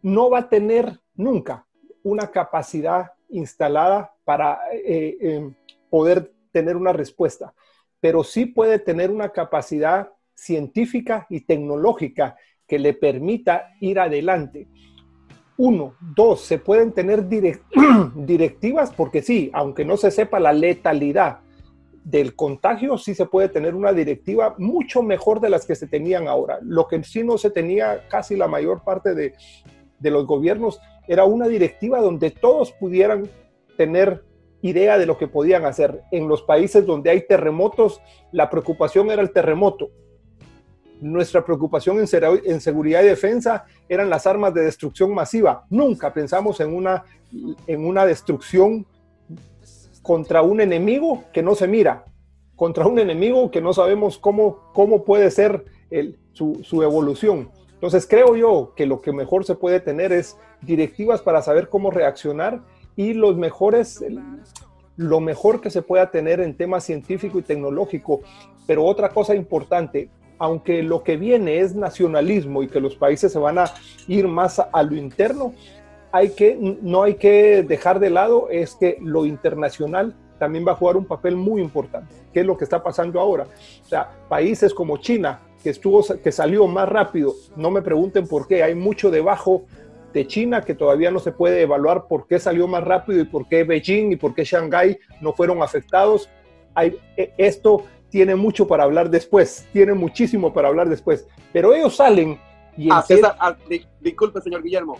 no 0.00 0.30
va 0.30 0.38
a 0.38 0.48
tener 0.48 1.00
nunca 1.16 1.66
una 2.04 2.28
capacidad 2.30 3.10
instalada 3.30 4.14
para 4.22 4.60
eh, 4.72 5.16
eh, 5.20 5.50
poder 5.90 6.32
tener 6.52 6.76
una 6.76 6.92
respuesta, 6.92 7.52
pero 7.98 8.22
sí 8.22 8.46
puede 8.46 8.78
tener 8.78 9.10
una 9.10 9.30
capacidad 9.30 10.12
científica 10.34 11.26
y 11.28 11.40
tecnológica 11.40 12.36
que 12.72 12.78
le 12.78 12.94
permita 12.94 13.74
ir 13.80 14.00
adelante. 14.00 14.66
Uno, 15.58 15.94
dos, 16.00 16.40
se 16.40 16.56
pueden 16.56 16.92
tener 16.92 17.28
directivas 18.16 18.94
porque 18.94 19.20
sí, 19.20 19.50
aunque 19.52 19.84
no 19.84 19.98
se 19.98 20.10
sepa 20.10 20.40
la 20.40 20.54
letalidad 20.54 21.40
del 22.02 22.34
contagio, 22.34 22.96
sí 22.96 23.14
se 23.14 23.26
puede 23.26 23.50
tener 23.50 23.74
una 23.74 23.92
directiva 23.92 24.54
mucho 24.56 25.02
mejor 25.02 25.40
de 25.40 25.50
las 25.50 25.66
que 25.66 25.74
se 25.74 25.86
tenían 25.86 26.28
ahora. 26.28 26.60
Lo 26.62 26.88
que 26.88 27.04
sí 27.04 27.22
no 27.22 27.36
se 27.36 27.50
tenía 27.50 28.08
casi 28.08 28.36
la 28.36 28.48
mayor 28.48 28.82
parte 28.84 29.14
de, 29.14 29.34
de 29.98 30.10
los 30.10 30.26
gobiernos 30.26 30.80
era 31.06 31.26
una 31.26 31.48
directiva 31.48 32.00
donde 32.00 32.30
todos 32.30 32.72
pudieran 32.72 33.28
tener 33.76 34.24
idea 34.62 34.96
de 34.96 35.04
lo 35.04 35.18
que 35.18 35.28
podían 35.28 35.66
hacer. 35.66 36.04
En 36.10 36.26
los 36.26 36.40
países 36.40 36.86
donde 36.86 37.10
hay 37.10 37.26
terremotos, 37.26 38.00
la 38.30 38.48
preocupación 38.48 39.10
era 39.10 39.20
el 39.20 39.30
terremoto. 39.30 39.90
Nuestra 41.02 41.44
preocupación 41.44 41.98
en, 41.98 42.60
seguridad 42.60 43.02
y 43.02 43.06
defensa 43.06 43.64
eran 43.88 44.08
las 44.08 44.24
armas 44.26 44.54
de 44.54 44.62
destrucción 44.62 45.12
masiva. 45.12 45.66
Nunca 45.68 46.12
pensamos 46.12 46.60
en 46.60 46.72
una, 46.72 47.02
en 47.66 47.84
una 47.84 48.06
destrucción 48.06 48.86
contra 50.00 50.42
un 50.42 50.60
enemigo 50.60 51.24
que 51.32 51.42
no 51.42 51.56
se 51.56 51.66
mira, 51.66 52.04
contra 52.54 52.86
un 52.86 53.00
enemigo 53.00 53.50
que 53.50 53.60
no 53.60 53.72
sabemos 53.72 54.16
cómo, 54.16 54.70
cómo 54.72 55.02
puede 55.02 55.32
ser 55.32 55.64
su, 56.34 56.60
su 56.62 56.84
evolución. 56.84 57.50
Entonces 57.74 58.06
creo 58.06 58.36
yo 58.36 58.72
que 58.76 58.86
lo 58.86 59.00
que 59.00 59.12
mejor 59.12 59.44
se 59.44 59.56
puede 59.56 59.80
tener 59.80 60.12
es 60.12 60.36
directivas 60.60 61.20
para 61.20 61.42
saber 61.42 61.68
cómo 61.68 61.90
reaccionar 61.90 62.62
y 62.94 63.12
los 63.14 63.36
mejores, 63.36 64.04
lo 64.96 65.18
mejor 65.18 65.60
que 65.60 65.70
se 65.70 65.82
pueda 65.82 66.12
tener 66.12 66.40
en 66.40 66.56
temas 66.56 66.84
científico 66.84 67.40
y 67.40 67.42
tecnológico. 67.42 68.20
Pero 68.68 68.84
otra 68.84 69.08
cosa 69.08 69.34
importante, 69.34 70.10
aunque 70.42 70.82
lo 70.82 71.04
que 71.04 71.16
viene 71.16 71.60
es 71.60 71.76
nacionalismo 71.76 72.64
y 72.64 72.66
que 72.66 72.80
los 72.80 72.96
países 72.96 73.30
se 73.30 73.38
van 73.38 73.60
a 73.60 73.66
ir 74.08 74.26
más 74.26 74.58
a 74.58 74.82
lo 74.82 74.96
interno, 74.96 75.54
no 76.82 77.04
hay 77.04 77.14
que 77.14 77.62
dejar 77.62 78.00
de 78.00 78.10
lado 78.10 78.48
es 78.50 78.74
que 78.74 78.98
lo 79.00 79.24
internacional 79.24 80.16
también 80.40 80.66
va 80.66 80.72
a 80.72 80.74
jugar 80.74 80.96
un 80.96 81.04
papel 81.04 81.36
muy 81.36 81.62
importante, 81.62 82.12
que 82.32 82.40
es 82.40 82.46
lo 82.46 82.56
que 82.56 82.64
está 82.64 82.82
pasando 82.82 83.20
ahora. 83.20 83.46
Países 84.28 84.74
como 84.74 84.96
China, 84.96 85.42
que, 85.62 85.70
estuvo, 85.70 86.02
que 86.20 86.32
salió 86.32 86.66
más 86.66 86.88
rápido, 86.88 87.34
no 87.54 87.70
me 87.70 87.80
pregunten 87.80 88.26
por 88.26 88.48
qué, 88.48 88.64
hay 88.64 88.74
mucho 88.74 89.12
debajo 89.12 89.66
de 90.12 90.26
China 90.26 90.62
que 90.62 90.74
todavía 90.74 91.12
no 91.12 91.20
se 91.20 91.30
puede 91.30 91.62
evaluar 91.62 92.08
por 92.08 92.26
qué 92.26 92.40
salió 92.40 92.66
más 92.66 92.82
rápido 92.82 93.20
y 93.20 93.26
por 93.26 93.46
qué 93.46 93.62
Beijing 93.62 94.10
y 94.10 94.16
por 94.16 94.34
qué 94.34 94.42
Shanghái 94.42 94.98
no 95.20 95.34
fueron 95.34 95.62
afectados. 95.62 96.28
E, 96.76 96.98
esto 97.38 97.84
tiene 98.12 98.36
mucho 98.36 98.68
para 98.68 98.84
hablar 98.84 99.10
después, 99.10 99.66
tiene 99.72 99.94
muchísimo 99.94 100.52
para 100.52 100.68
hablar 100.68 100.88
después, 100.88 101.26
pero 101.52 101.74
ellos 101.74 101.96
salen 101.96 102.38
y... 102.76 102.88
A 102.90 103.02
César, 103.02 103.36
disculpe, 104.00 104.40
señor 104.40 104.62
Guillermo, 104.62 104.96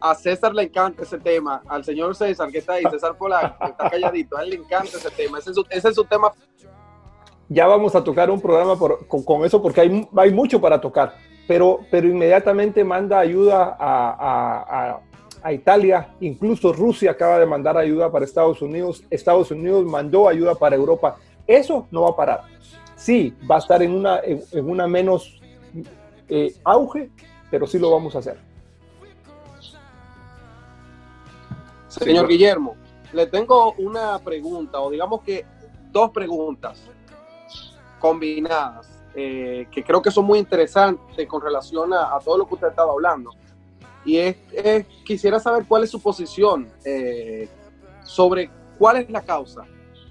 a 0.00 0.14
César 0.14 0.54
le 0.54 0.62
encanta 0.62 1.02
ese 1.02 1.18
tema, 1.18 1.62
al 1.68 1.84
señor 1.84 2.16
César 2.16 2.50
que 2.50 2.58
está 2.58 2.74
ahí, 2.74 2.84
César 2.90 3.14
que 3.18 3.66
está 3.66 3.90
calladito, 3.90 4.38
a 4.38 4.44
él 4.44 4.50
le 4.50 4.56
encanta 4.56 4.96
ese 4.96 5.10
tema, 5.10 5.38
ese 5.38 5.50
es 5.50 5.56
su, 5.56 5.66
ese 5.68 5.88
es 5.88 5.94
su 5.94 6.04
tema. 6.04 6.32
Ya 7.50 7.66
vamos 7.66 7.94
a 7.94 8.02
tocar 8.02 8.30
un 8.30 8.40
programa 8.40 8.78
con, 8.78 9.22
con, 9.22 9.44
eso 9.44 9.60
porque 9.60 9.82
hay, 9.82 10.08
hay 10.16 10.32
mucho 10.32 10.58
para 10.58 10.80
tocar 10.80 11.14
pero, 11.46 11.80
pero 11.90 12.08
inmediatamente 12.08 12.84
manda 12.84 13.18
ayuda 13.18 13.76
a, 13.78 15.00
a, 15.42 15.52
Italia, 15.52 16.14
incluso 16.20 16.72
Rusia 16.72 17.10
acaba 17.10 17.38
de 17.38 17.44
mandar 17.44 17.76
ayuda 17.76 18.10
para 18.10 18.24
Estados 18.24 18.62
Unidos, 18.62 19.04
Estados 19.10 19.50
Unidos 19.50 19.84
mandó 19.84 20.26
ayuda 20.26 20.54
para 20.54 20.74
Europa. 20.74 21.16
Eso 21.46 21.86
no 21.90 22.02
va 22.02 22.10
a 22.10 22.16
parar. 22.16 22.44
Sí, 22.96 23.34
va 23.50 23.56
a 23.56 23.58
estar 23.58 23.82
en 23.82 23.92
una, 23.92 24.20
en, 24.20 24.68
una 24.68 24.86
menos 24.86 25.40
eh, 26.28 26.54
auge, 26.64 27.10
pero 27.50 27.66
sí 27.66 27.78
lo 27.78 27.90
vamos 27.90 28.14
a 28.16 28.20
hacer. 28.20 28.38
Señor 31.88 32.26
Guillermo, 32.26 32.76
le 33.12 33.26
tengo 33.26 33.72
una 33.74 34.18
pregunta, 34.18 34.80
o 34.80 34.90
digamos 34.90 35.22
que 35.22 35.44
dos 35.92 36.10
preguntas 36.10 36.82
combinadas. 38.00 38.94
Eh, 39.16 39.68
que 39.70 39.84
creo 39.84 40.02
que 40.02 40.10
son 40.10 40.24
muy 40.24 40.40
interesantes 40.40 41.28
con 41.28 41.40
relación 41.40 41.94
a, 41.94 42.18
todo 42.18 42.36
lo 42.36 42.48
que 42.48 42.54
usted 42.54 42.68
estaba 42.68 42.90
hablando. 42.90 43.30
Y 44.04 44.16
es, 44.18 44.36
quisiera 45.04 45.38
saber 45.38 45.64
cuál 45.66 45.84
es 45.84 45.90
su 45.90 46.00
posición 46.02 46.68
eh, 46.84 47.48
sobre 48.02 48.50
cuál 48.76 48.96
es 48.96 49.10
la 49.10 49.22
causa, 49.22 49.62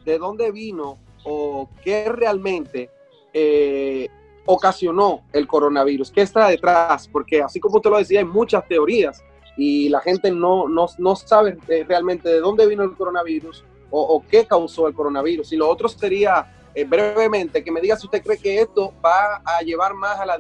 de 0.06 0.18
dónde 0.18 0.52
vino 0.52 0.98
o 1.24 1.70
qué 1.84 2.10
realmente 2.10 2.90
eh, 3.34 4.10
ocasionó 4.46 5.24
el 5.32 5.48
coronavirus, 5.48 6.12
qué 6.12 6.22
está 6.22 6.48
detrás, 6.48 7.08
porque 7.08 7.42
así 7.42 7.60
como 7.60 7.78
usted 7.78 7.90
lo 7.90 7.98
decía, 7.98 8.20
hay 8.20 8.26
muchas 8.26 8.68
teorías 8.68 9.24
y 9.56 9.90
la 9.90 10.02
gente 10.02 10.32
no, 10.32 10.68
no, 10.68 10.88
no 10.98 11.16
sabe 11.16 11.58
realmente 11.88 12.28
de 12.30 12.40
dónde 12.40 12.68
vino 12.68 12.84
el 12.84 12.96
coronavirus 12.96 13.64
o, 13.96 14.24
qué 14.28 14.48
causó 14.48 14.88
el 14.88 14.96
coronavirus. 14.96 15.54
Y 15.54 15.58
lo 15.58 15.70
otro 15.70 15.88
sería 15.88 16.52
eh, 16.74 16.84
brevemente, 16.84 17.64
que 17.64 17.72
me 17.72 17.80
diga 17.80 17.96
si 17.96 18.08
usted 18.08 18.24
cree 18.24 18.40
que 18.40 18.60
esto 18.60 18.92
va 19.06 19.42
a 19.46 19.62
llevar 19.62 19.94
más 19.94 20.20
a 20.20 20.26
la, 20.26 20.40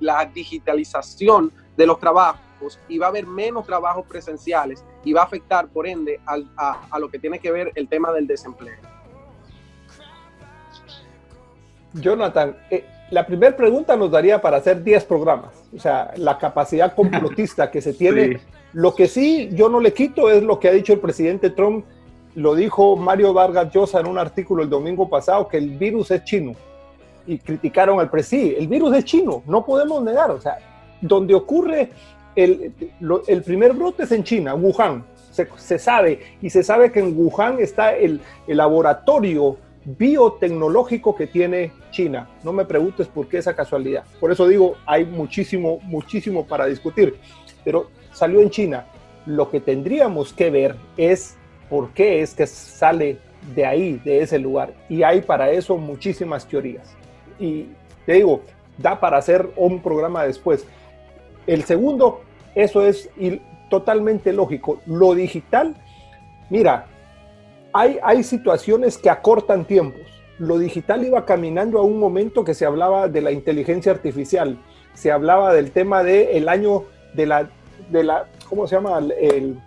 la 0.00 0.24
digitalización 0.26 1.50
de 1.76 1.86
los 1.86 1.98
trabajos 1.98 2.78
y 2.88 2.98
va 2.98 3.06
a 3.06 3.08
haber 3.08 3.26
menos 3.26 3.64
trabajos 3.64 4.04
presenciales 4.06 4.84
y 5.02 5.14
va 5.14 5.22
a 5.22 5.24
afectar, 5.24 5.68
por 5.68 5.86
ende, 5.86 6.20
a, 6.26 6.98
lo 6.98 7.08
que 7.08 7.18
tiene 7.18 7.38
que 7.38 7.50
ver 7.50 7.72
el 7.74 7.88
tema 7.88 8.12
del 8.12 8.26
desempleo. 8.26 8.76
Jonathan, 11.94 12.56
eh, 12.70 12.84
la 13.10 13.26
primera 13.26 13.56
pregunta 13.56 13.96
nos 13.96 14.10
daría 14.10 14.40
para 14.40 14.58
hacer 14.58 14.82
10 14.82 15.04
programas. 15.04 15.50
O 15.74 15.78
sea, 15.78 16.12
la 16.16 16.38
capacidad 16.38 16.94
complotista 16.94 17.70
que 17.70 17.80
se 17.80 17.92
tiene. 17.94 18.40
Lo 18.72 18.94
que 18.94 19.08
sí 19.08 19.50
yo 19.52 19.68
no 19.68 19.80
le 19.80 19.92
quito 19.92 20.30
es 20.30 20.42
lo 20.42 20.60
que 20.60 20.68
ha 20.68 20.72
dicho 20.72 20.92
el 20.92 21.00
presidente 21.00 21.50
Trump 21.50 21.84
lo 22.34 22.54
dijo 22.54 22.96
Mario 22.96 23.32
Vargas 23.32 23.72
Llosa 23.72 24.00
en 24.00 24.06
un 24.06 24.18
artículo 24.18 24.62
el 24.62 24.70
domingo 24.70 25.08
pasado, 25.08 25.48
que 25.48 25.56
el 25.56 25.70
virus 25.70 26.10
es 26.10 26.24
chino. 26.24 26.52
Y 27.26 27.38
criticaron 27.38 28.00
al 28.00 28.10
presidente. 28.10 28.58
El 28.58 28.68
virus 28.68 28.96
es 28.96 29.04
chino, 29.04 29.42
no 29.46 29.64
podemos 29.64 30.02
negar. 30.02 30.30
O 30.30 30.40
sea, 30.40 30.58
donde 31.00 31.34
ocurre 31.34 31.90
el, 32.36 32.72
el 33.26 33.42
primer 33.42 33.72
brote 33.72 34.04
es 34.04 34.12
en 34.12 34.24
China, 34.24 34.54
Wuhan. 34.54 35.04
Se, 35.32 35.48
se, 35.56 35.78
sabe. 35.78 36.20
Y 36.42 36.50
se 36.50 36.62
sabe 36.62 36.90
que 36.90 37.00
en 37.00 37.16
Wuhan 37.16 37.58
está 37.60 37.94
el, 37.94 38.20
el 38.46 38.56
laboratorio 38.56 39.56
biotecnológico 39.84 41.14
que 41.14 41.26
tiene 41.26 41.72
China. 41.90 42.28
No 42.42 42.52
me 42.52 42.64
preguntes 42.64 43.08
por 43.08 43.28
qué 43.28 43.38
esa 43.38 43.54
casualidad. 43.54 44.04
Por 44.18 44.30
eso 44.30 44.46
digo, 44.46 44.76
hay 44.86 45.04
muchísimo, 45.04 45.78
muchísimo 45.82 46.46
para 46.46 46.66
discutir. 46.66 47.16
Pero 47.64 47.90
salió 48.12 48.40
en 48.40 48.50
China. 48.50 48.86
Lo 49.26 49.50
que 49.50 49.60
tendríamos 49.60 50.32
que 50.32 50.50
ver 50.50 50.76
es 50.96 51.36
por 51.68 51.90
qué 51.90 52.22
es 52.22 52.34
que 52.34 52.46
sale 52.46 53.18
de 53.54 53.64
ahí, 53.64 54.00
de 54.04 54.20
ese 54.22 54.38
lugar. 54.38 54.74
Y 54.88 55.02
hay 55.02 55.22
para 55.22 55.50
eso 55.50 55.76
muchísimas 55.76 56.46
teorías. 56.46 56.94
Y 57.38 57.66
te 58.06 58.14
digo, 58.14 58.42
da 58.78 59.00
para 59.00 59.18
hacer 59.18 59.50
un 59.56 59.80
programa 59.80 60.24
después. 60.24 60.66
El 61.46 61.64
segundo, 61.64 62.22
eso 62.54 62.84
es 62.84 63.08
totalmente 63.68 64.32
lógico. 64.32 64.80
Lo 64.86 65.14
digital, 65.14 65.74
mira, 66.50 66.86
hay, 67.72 68.22
situaciones 68.22 68.98
que 68.98 69.10
acortan 69.10 69.64
tiempos. 69.64 70.02
Lo 70.38 70.58
digital 70.58 71.04
iba 71.04 71.24
caminando 71.24 71.78
a 71.78 71.82
un 71.82 71.98
momento 71.98 72.44
que 72.44 72.54
se 72.54 72.64
hablaba 72.64 73.08
de 73.08 73.20
la 73.20 73.30
inteligencia 73.30 73.92
artificial, 73.92 74.58
se 74.94 75.12
hablaba 75.12 75.52
del 75.52 75.70
tema 75.70 76.02
del 76.02 76.28
el 76.28 76.48
año 76.48 76.84
de 77.14 77.26
la, 77.26 77.50
de 77.90 78.04
la, 78.04 78.26
¿cómo 78.48 78.66
se 78.66 78.76
llama? 78.76 78.98
El, 78.98 79.60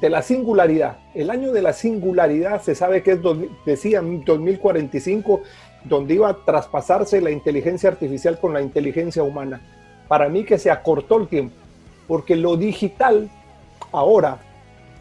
de 0.00 0.10
la 0.10 0.22
singularidad. 0.22 0.98
El 1.14 1.30
año 1.30 1.52
de 1.52 1.62
la 1.62 1.72
singularidad 1.72 2.60
se 2.62 2.74
sabe 2.74 3.02
que 3.02 3.12
es, 3.12 3.20
decían, 3.64 4.24
2045, 4.24 5.42
donde 5.84 6.14
iba 6.14 6.28
a 6.28 6.44
traspasarse 6.44 7.20
la 7.20 7.30
inteligencia 7.30 7.90
artificial 7.90 8.38
con 8.40 8.52
la 8.52 8.62
inteligencia 8.62 9.22
humana. 9.22 9.60
Para 10.08 10.28
mí 10.28 10.44
que 10.44 10.58
se 10.58 10.70
acortó 10.70 11.18
el 11.18 11.28
tiempo, 11.28 11.54
porque 12.08 12.36
lo 12.36 12.56
digital 12.56 13.30
ahora, 13.92 14.38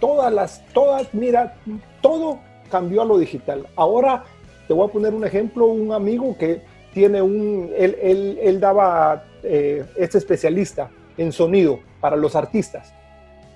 todas 0.01 0.33
las, 0.33 0.65
todas, 0.73 1.13
mira, 1.13 1.55
todo 2.01 2.39
cambió 2.69 3.03
a 3.03 3.05
lo 3.05 3.17
digital. 3.17 3.65
Ahora 3.77 4.25
te 4.67 4.73
voy 4.73 4.89
a 4.89 4.91
poner 4.91 5.13
un 5.13 5.23
ejemplo, 5.23 5.67
un 5.67 5.93
amigo 5.93 6.37
que 6.37 6.63
tiene 6.93 7.21
un, 7.21 7.69
él, 7.77 8.37
él, 8.41 8.59
daba, 8.59 9.23
eh, 9.43 9.85
este 9.95 10.17
especialista 10.17 10.89
en 11.17 11.31
sonido 11.31 11.79
para 12.01 12.17
los 12.17 12.35
artistas 12.35 12.93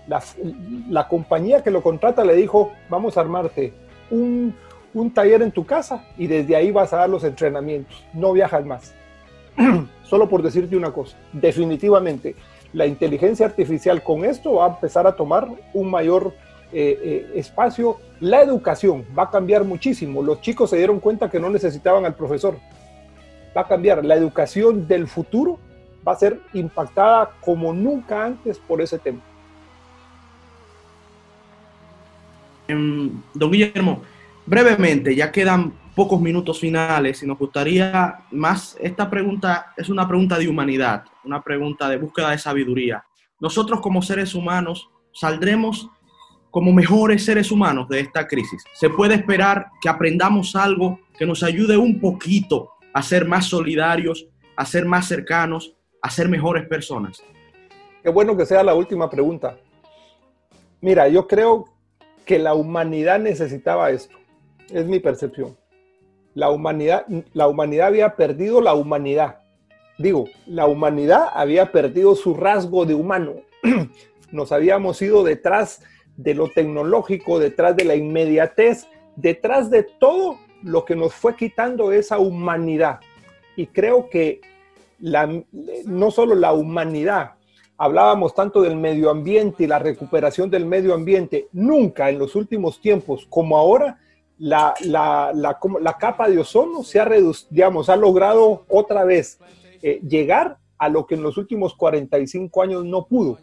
la, 0.07 1.07
compañía 1.07 1.63
que 1.63 1.71
lo 1.71 1.81
contrata 1.81 2.23
le 2.23 2.35
dijo, 2.35 2.71
vamos 2.89 3.17
a 3.17 3.21
armarte 3.21 3.73
un, 4.09 4.55
un 4.93 5.11
taller 5.11 5.41
en 5.41 5.51
tu 5.51 5.65
casa 5.65 6.03
y 6.17 6.27
desde 6.27 6.55
ahí 6.55 6.71
vas 6.71 6.93
a 6.93 6.97
dar 6.97 7.09
los 7.09 7.23
entrenamientos, 7.23 8.03
no 8.13 8.33
viajas 8.33 8.65
más. 8.65 8.93
Solo 10.03 10.29
por 10.29 10.43
decirte 10.43 10.75
una 10.75 10.91
cosa, 10.91 11.17
definitivamente 11.33 12.35
la 12.75 12.85
inteligencia 12.85 13.45
artificial 13.45 14.03
con 14.03 14.25
esto 14.25 14.55
va 14.55 14.65
a 14.65 14.69
empezar 14.69 15.07
a 15.07 15.15
tomar 15.15 15.47
un 15.73 15.89
mayor 15.89 16.33
eh, 16.73 16.99
eh, 17.01 17.31
espacio. 17.35 18.01
La 18.19 18.41
educación 18.41 19.05
va 19.17 19.23
a 19.23 19.31
cambiar 19.31 19.63
muchísimo. 19.63 20.21
Los 20.21 20.41
chicos 20.41 20.71
se 20.71 20.77
dieron 20.77 20.99
cuenta 20.99 21.29
que 21.29 21.39
no 21.39 21.49
necesitaban 21.49 22.05
al 22.05 22.15
profesor. 22.15 22.57
Va 23.55 23.61
a 23.61 23.67
cambiar. 23.67 24.03
La 24.03 24.15
educación 24.15 24.89
del 24.89 25.07
futuro 25.07 25.57
va 26.05 26.11
a 26.11 26.15
ser 26.17 26.41
impactada 26.53 27.31
como 27.39 27.71
nunca 27.71 28.25
antes 28.25 28.59
por 28.59 28.81
ese 28.81 28.99
tema. 28.99 29.21
Em, 32.67 33.21
don 33.33 33.51
Guillermo, 33.51 34.01
brevemente, 34.45 35.15
ya 35.15 35.31
quedan 35.31 35.71
pocos 35.95 36.19
minutos 36.19 36.59
finales 36.59 37.23
y 37.23 37.25
nos 37.25 37.39
gustaría 37.39 38.19
más, 38.31 38.77
esta 38.81 39.09
pregunta 39.09 39.73
es 39.77 39.89
una 39.89 40.07
pregunta 40.07 40.37
de 40.37 40.47
humanidad, 40.47 41.05
una 41.23 41.41
pregunta 41.41 41.89
de 41.89 41.97
búsqueda 41.97 42.31
de 42.31 42.37
sabiduría. 42.37 43.05
Nosotros 43.39 43.79
como 43.79 44.01
seres 44.01 44.35
humanos 44.35 44.89
saldremos 45.13 45.89
como 46.51 46.73
mejores 46.73 47.23
seres 47.23 47.51
humanos 47.51 47.87
de 47.89 48.01
esta 48.01 48.27
crisis. 48.27 48.63
Se 48.73 48.89
puede 48.89 49.15
esperar 49.15 49.67
que 49.81 49.89
aprendamos 49.89 50.55
algo 50.55 50.99
que 51.17 51.25
nos 51.25 51.43
ayude 51.43 51.77
un 51.77 51.99
poquito 51.99 52.71
a 52.93 53.01
ser 53.01 53.25
más 53.25 53.45
solidarios, 53.45 54.27
a 54.55 54.65
ser 54.65 54.85
más 54.85 55.07
cercanos, 55.07 55.75
a 56.01 56.09
ser 56.09 56.29
mejores 56.29 56.67
personas. 56.67 57.23
Qué 58.03 58.09
bueno 58.09 58.37
que 58.37 58.45
sea 58.45 58.63
la 58.63 58.73
última 58.73 59.09
pregunta. 59.09 59.57
Mira, 60.81 61.07
yo 61.07 61.27
creo 61.27 61.65
que 62.25 62.37
la 62.39 62.53
humanidad 62.53 63.19
necesitaba 63.19 63.89
esto. 63.91 64.17
Es 64.69 64.85
mi 64.85 64.99
percepción. 64.99 65.57
La 66.35 66.51
humanidad, 66.51 67.07
la 67.33 67.47
humanidad 67.47 67.87
había 67.87 68.15
perdido 68.15 68.61
la 68.61 68.75
humanidad. 68.75 69.39
Digo, 69.97 70.25
la 70.45 70.67
humanidad 70.67 71.29
había 71.33 71.71
perdido 71.71 72.13
su 72.13 72.35
rasgo 72.35 72.85
de 72.85 72.93
humano. 72.93 73.35
Nos 74.31 74.51
habíamos 74.51 75.01
ido 75.01 75.23
detrás 75.23 75.81
de 76.17 76.35
lo 76.35 76.49
tecnológico, 76.49 77.39
detrás 77.39 77.75
de 77.75 77.85
la 77.85 77.95
inmediatez, 77.95 78.87
detrás 79.15 79.69
de 79.69 79.83
todo 79.83 80.37
lo 80.61 80.85
que 80.85 80.95
nos 80.95 81.13
fue 81.13 81.35
quitando 81.35 81.91
esa 81.91 82.19
humanidad. 82.19 82.99
Y 83.55 83.67
creo 83.67 84.09
que 84.09 84.41
la, 84.99 85.29
no 85.85 86.11
solo 86.11 86.35
la 86.35 86.53
humanidad, 86.53 87.33
hablábamos 87.77 88.33
tanto 88.33 88.61
del 88.61 88.75
medio 88.75 89.09
ambiente 89.09 89.63
y 89.63 89.67
la 89.67 89.79
recuperación 89.79 90.49
del 90.49 90.65
medio 90.65 90.93
ambiente, 90.93 91.47
nunca 91.51 92.09
en 92.09 92.19
los 92.19 92.35
últimos 92.35 92.79
tiempos 92.79 93.25
como 93.29 93.57
ahora, 93.57 93.99
la, 94.37 94.73
la, 94.81 95.31
la, 95.33 95.97
capa 95.97 96.29
de 96.29 96.39
ozono 96.39 96.83
se 96.83 96.99
ha 96.99 97.05
reducido, 97.05 97.47
digamos, 97.51 97.89
ha 97.89 97.95
logrado 97.95 98.65
otra 98.67 99.03
vez 99.03 99.39
eh, 99.81 99.99
llegar 100.07 100.57
a 100.77 100.89
lo 100.89 101.05
que 101.05 101.15
en 101.15 101.23
los 101.23 101.37
últimos 101.37 101.75
45 101.75 102.61
años 102.61 102.85
no 102.85 103.05
pudo. 103.05 103.37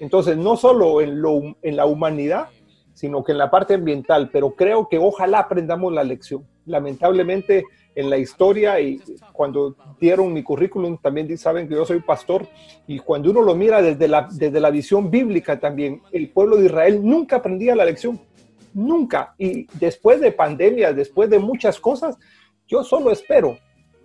Entonces, 0.00 0.36
no 0.36 0.56
solo 0.56 1.00
en, 1.00 1.22
lo, 1.22 1.40
en 1.62 1.76
la 1.76 1.86
humanidad, 1.86 2.48
sino 2.92 3.24
que 3.24 3.32
en 3.32 3.38
la 3.38 3.50
parte 3.50 3.74
ambiental, 3.74 4.30
pero 4.32 4.54
creo 4.54 4.88
que 4.88 4.98
ojalá 4.98 5.40
aprendamos 5.40 5.92
la 5.92 6.04
lección. 6.04 6.46
Lamentablemente, 6.66 7.64
en 7.94 8.10
la 8.10 8.18
historia 8.18 8.78
y 8.80 9.00
cuando 9.32 9.74
dieron 9.98 10.32
mi 10.32 10.42
currículum 10.42 10.98
también 10.98 11.36
saben 11.38 11.66
que 11.66 11.74
yo 11.74 11.86
soy 11.86 12.00
pastor 12.00 12.46
y 12.86 12.98
cuando 12.98 13.30
uno 13.30 13.40
lo 13.40 13.54
mira 13.54 13.80
desde 13.80 14.06
la, 14.06 14.28
desde 14.30 14.60
la 14.60 14.70
visión 14.70 15.10
bíblica 15.10 15.58
también, 15.58 16.02
el 16.12 16.28
pueblo 16.28 16.56
de 16.56 16.66
Israel 16.66 17.00
nunca 17.02 17.36
aprendía 17.36 17.74
la 17.74 17.86
lección, 17.86 18.20
nunca. 18.76 19.34
Y 19.38 19.66
después 19.78 20.20
de 20.20 20.32
pandemias, 20.32 20.94
después 20.94 21.30
de 21.30 21.38
muchas 21.38 21.80
cosas, 21.80 22.18
yo 22.68 22.84
solo 22.84 23.10
espero 23.10 23.58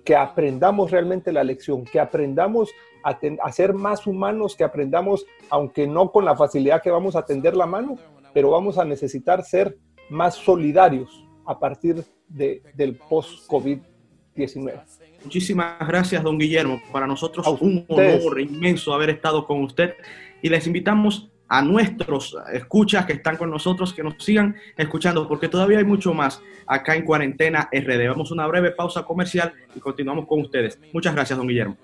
que 0.05 0.15
aprendamos 0.15 0.89
realmente 0.89 1.31
la 1.31 1.43
lección, 1.43 1.83
que 1.83 1.99
aprendamos 1.99 2.71
a, 3.03 3.19
a, 3.43 3.51
ser 3.51 3.73
más 3.73 4.07
humanos, 4.07 4.55
que 4.55 4.63
aprendamos, 4.63 5.25
aunque 5.49 5.85
no 5.85 6.11
con 6.11 6.25
la 6.25 6.35
facilidad 6.35 6.81
que 6.81 6.89
vamos 6.89 7.15
a 7.15 7.25
tender 7.25 7.55
la 7.55 7.65
mano, 7.65 7.97
pero 8.33 8.49
vamos 8.49 8.77
a 8.77 8.85
necesitar 8.85 9.43
ser 9.43 9.77
más 10.09 10.35
solidarios 10.35 11.25
a 11.45 11.59
partir 11.59 12.03
de, 12.27 12.63
del 12.73 12.95
post-COVID-19. 12.95 14.81
Muchísimas 15.23 15.87
gracias, 15.87 16.23
don 16.23 16.37
Guillermo. 16.37 16.81
Para 16.91 17.05
nosotros 17.05 17.45
es 17.45 17.61
un 17.61 17.85
honor 17.89 18.39
inmenso 18.39 18.93
haber 18.93 19.09
estado 19.09 19.45
con 19.45 19.61
usted 19.61 19.95
y 20.41 20.49
les 20.49 20.65
invitamos 20.65 21.30
a 21.53 21.61
nuestros 21.61 22.37
escuchas 22.53 23.05
que 23.05 23.11
están 23.11 23.35
con 23.35 23.49
nosotros 23.49 23.93
que 23.93 24.01
nos 24.01 24.15
sigan 24.23 24.55
escuchando 24.77 25.27
porque 25.27 25.49
todavía 25.49 25.79
hay 25.79 25.83
mucho 25.83 26.13
más 26.13 26.41
acá 26.65 26.95
en 26.95 27.03
Cuarentena 27.03 27.67
RD. 27.69 28.07
Vamos 28.07 28.31
a 28.31 28.35
una 28.35 28.47
breve 28.47 28.71
pausa 28.71 29.03
comercial 29.03 29.53
y 29.75 29.81
continuamos 29.81 30.27
con 30.27 30.39
ustedes. 30.39 30.79
Muchas 30.93 31.13
gracias, 31.13 31.37
don 31.37 31.45
Guillermo. 31.45 31.75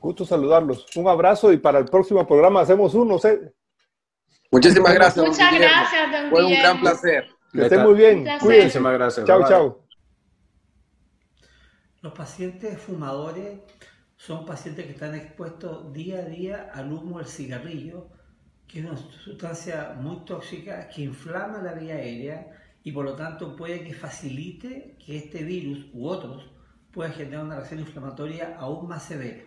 Gusto 0.00 0.24
saludarlos. 0.24 0.86
Un 0.94 1.08
abrazo 1.08 1.52
y 1.52 1.56
para 1.56 1.80
el 1.80 1.86
próximo 1.86 2.24
programa 2.24 2.60
hacemos 2.60 2.94
uno. 2.94 3.18
Muchísimas 4.52 4.94
gracias. 4.94 5.26
Muchas 5.26 5.52
gracias, 5.52 6.12
don 6.12 6.30
Fue 6.30 6.44
un 6.44 6.52
gran 6.52 6.80
placer. 6.80 7.26
Que 7.52 7.62
estén 7.62 7.82
muy 7.82 7.94
bien. 7.94 8.18
Cuídense. 8.38 8.46
Muchísimas 8.46 8.92
gracias. 8.92 9.26
Chao, 9.26 9.48
chao. 9.48 9.84
Los 12.00 12.12
pacientes 12.12 12.80
fumadores 12.80 13.58
son 14.16 14.46
pacientes 14.46 14.86
que 14.86 14.92
están 14.92 15.16
expuestos 15.16 15.92
día 15.92 16.20
a 16.20 16.24
día 16.26 16.70
al 16.72 16.92
humo 16.92 17.18
del 17.18 17.26
cigarrillo, 17.26 18.08
que 18.70 18.80
es 18.80 18.86
una 18.86 18.96
sustancia 18.96 19.96
muy 20.00 20.24
tóxica 20.24 20.88
que 20.88 21.02
inflama 21.02 21.58
la 21.58 21.72
vía 21.72 21.94
aérea 21.94 22.46
y 22.84 22.92
por 22.92 23.04
lo 23.04 23.14
tanto 23.14 23.56
puede 23.56 23.82
que 23.82 23.94
facilite 23.94 24.96
que 25.04 25.16
este 25.16 25.42
virus 25.42 25.86
u 25.92 26.06
otros 26.06 26.48
puedan 26.92 27.12
generar 27.12 27.44
una 27.44 27.56
reacción 27.56 27.80
inflamatoria 27.80 28.56
aún 28.58 28.88
más 28.88 29.02
severa. 29.02 29.42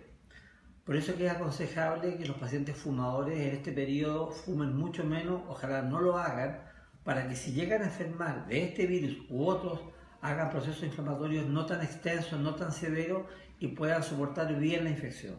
Por 0.84 0.98
eso 0.98 1.16
que 1.16 1.28
es 1.28 1.32
aconsejable 1.32 2.18
que 2.18 2.26
los 2.26 2.36
pacientes 2.38 2.76
fumadores 2.76 3.40
en 3.40 3.56
este 3.56 3.72
periodo 3.72 4.30
fumen 4.32 4.76
mucho 4.76 5.06
menos, 5.06 5.42
ojalá 5.48 5.82
no 5.82 6.02
lo 6.02 6.18
hagan, 6.18 6.60
para 7.06 7.28
que 7.28 7.36
si 7.36 7.54
llegan 7.54 7.82
a 7.82 7.86
enfermar 7.86 8.48
de 8.48 8.64
este 8.66 8.86
virus 8.86 9.18
u 9.30 9.46
otros, 9.46 9.80
hagan 10.22 10.50
procesos 10.50 10.84
inflamatorios 10.84 11.46
no 11.46 11.66
tan 11.66 11.82
extensos, 11.82 12.40
no 12.40 12.56
tan 12.56 12.74
severos 12.74 13.24
y 13.60 13.70
puedan 13.70 14.04
soportar 14.04 14.54
bien 14.60 14.84
la 14.84 14.90
infección. 14.90 15.36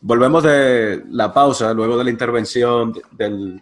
Volvemos 0.00 0.42
de 0.42 1.02
la 1.10 1.32
pausa, 1.32 1.72
luego 1.72 1.96
de 1.96 2.04
la 2.04 2.10
intervención 2.10 2.92
del 3.12 3.60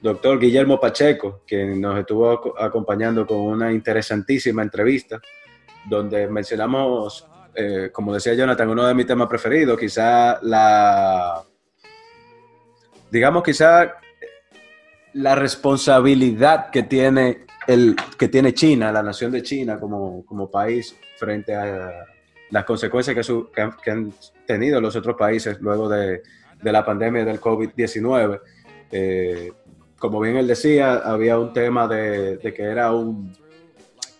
doctor 0.00 0.38
Guillermo 0.38 0.78
Pacheco, 0.78 1.42
que 1.46 1.64
nos 1.64 1.98
estuvo 1.98 2.56
acompañando 2.58 3.26
con 3.26 3.38
una 3.38 3.72
interesantísima 3.72 4.62
entrevista, 4.62 5.20
donde 5.84 6.28
mencionamos, 6.28 7.26
eh, 7.54 7.90
como 7.92 8.14
decía 8.14 8.34
Jonathan, 8.34 8.68
uno 8.70 8.86
de 8.86 8.94
mis 8.94 9.06
temas 9.06 9.28
preferidos, 9.28 9.78
quizá 9.78 10.38
la, 10.42 11.42
digamos, 13.10 13.42
quizá 13.42 13.94
la 15.14 15.34
responsabilidad 15.34 16.70
que 16.70 16.84
tiene, 16.84 17.46
el, 17.66 17.96
que 18.16 18.28
tiene 18.28 18.54
China, 18.54 18.92
la 18.92 19.02
nación 19.02 19.32
de 19.32 19.42
China 19.42 19.80
como, 19.80 20.24
como 20.24 20.50
país 20.50 20.96
frente 21.16 21.54
a 21.54 22.04
las 22.50 22.64
consecuencias 22.64 23.16
que, 23.52 23.90
han, 23.90 24.12
tenido 24.46 24.80
los 24.80 24.96
otros 24.96 25.16
países 25.16 25.60
luego 25.60 25.88
de, 25.88 26.22
de 26.62 26.72
la 26.72 26.84
pandemia 26.84 27.24
del 27.24 27.40
COVID-19. 27.40 28.40
Eh, 28.90 29.52
como 29.98 30.20
bien 30.20 30.36
él 30.36 30.46
decía, 30.46 30.94
había 30.96 31.38
un 31.38 31.52
tema 31.52 31.86
de, 31.86 32.38
que 32.40 32.62
era 32.62 32.92
un, 32.92 33.32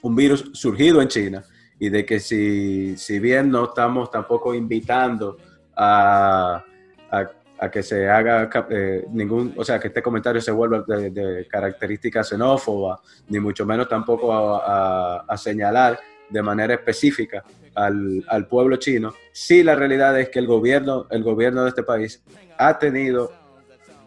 un, 0.03 0.17
virus 0.17 0.51
surgido 0.53 1.01
en 1.01 1.09
China 1.09 1.45
y 1.79 1.89
de 1.89 2.05
que 2.05 2.21
si, 2.21 2.97
si 2.97 3.19
bien 3.19 3.51
no 3.51 3.65
estamos 3.65 4.11
tampoco 4.11 4.55
invitando 4.55 5.37
a, 5.77 6.65
a 7.11 7.31
a 7.59 7.71
que 7.71 7.83
se 7.83 8.09
haga 8.09 8.49
eh, 8.71 9.07
ningún, 9.11 9.53
o 9.57 9.65
sea, 9.65 9.79
que 9.81 9.89
este 9.89 10.03
comentario 10.03 10.41
se 10.41 10.53
vuelva 10.53 10.85
de, 10.87 11.11
de 11.11 11.47
característica 11.49 12.23
xenófoba, 12.23 13.01
ni 13.29 13.41
mucho 13.41 13.67
menos 13.67 13.89
tampoco 13.89 14.33
a, 14.33 15.37
señalar 15.37 15.99
de 16.29 16.43
manera 16.43 16.75
específica 16.75 17.43
al, 17.79 18.25
al, 18.29 18.47
pueblo 18.47 18.77
chino. 18.77 19.15
Sí, 19.33 19.63
la 19.63 19.75
realidad 19.75 20.19
es 20.19 20.29
que 20.29 20.39
el 20.39 20.47
gobierno, 20.47 21.07
el 21.11 21.23
gobierno 21.23 21.63
de 21.63 21.69
este 21.69 21.83
país 21.83 22.23
ha 22.59 22.79
tenido 22.79 23.33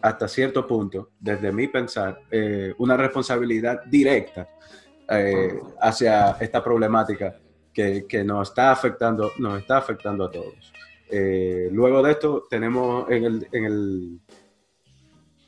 hasta 0.02 0.26
cierto 0.28 0.66
punto, 0.66 1.10
desde 1.18 1.52
mi 1.52 1.68
pensar, 1.68 2.20
eh, 2.30 2.74
una 2.78 2.96
responsabilidad 2.96 3.84
directa 3.86 4.48
eh, 5.08 5.54
hacia 5.80 6.32
esta 6.40 6.62
problemática 6.62 7.36
que, 7.72 8.04
que, 8.08 8.24
nos 8.24 8.48
está 8.50 8.72
afectando, 8.72 9.32
nos 9.38 9.60
está 9.60 9.78
afectando 9.78 10.24
a 10.24 10.30
todos. 10.30 10.72
Eh, 11.08 11.68
luego 11.70 12.02
de 12.02 12.12
esto 12.12 12.46
tenemos 12.50 13.08
en 13.10 13.24
el, 13.24 13.48
en 13.52 13.64
el, 13.64 14.20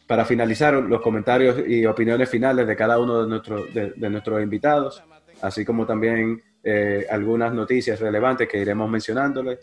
para 0.06 0.24
finalizar 0.24 0.74
los 0.74 1.00
comentarios 1.00 1.66
y 1.66 1.84
opiniones 1.86 2.28
finales 2.28 2.66
de 2.66 2.76
cada 2.76 2.98
uno 2.98 3.22
de, 3.22 3.28
nuestros 3.28 3.74
de, 3.74 4.10
nuestros 4.10 4.40
invitados, 4.40 5.02
así 5.42 5.64
como 5.64 5.84
también 5.84 6.42
eh, 6.64 7.06
algunas 7.10 7.52
noticias 7.52 8.00
relevantes 8.00 8.48
que 8.48 8.58
iremos 8.58 8.88
mencionándoles. 8.90 9.58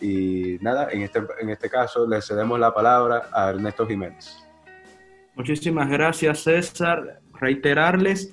Y 0.00 0.58
nada, 0.60 0.88
en 0.90 1.02
este, 1.02 1.20
en 1.40 1.50
este 1.50 1.70
caso 1.70 2.06
le 2.06 2.20
cedemos 2.20 2.60
la 2.60 2.74
palabra 2.74 3.28
a 3.32 3.50
Ernesto 3.50 3.86
Jiménez. 3.86 4.36
Muchísimas 5.34 5.88
gracias, 5.88 6.40
César. 6.40 7.20
Reiterarles 7.32 8.30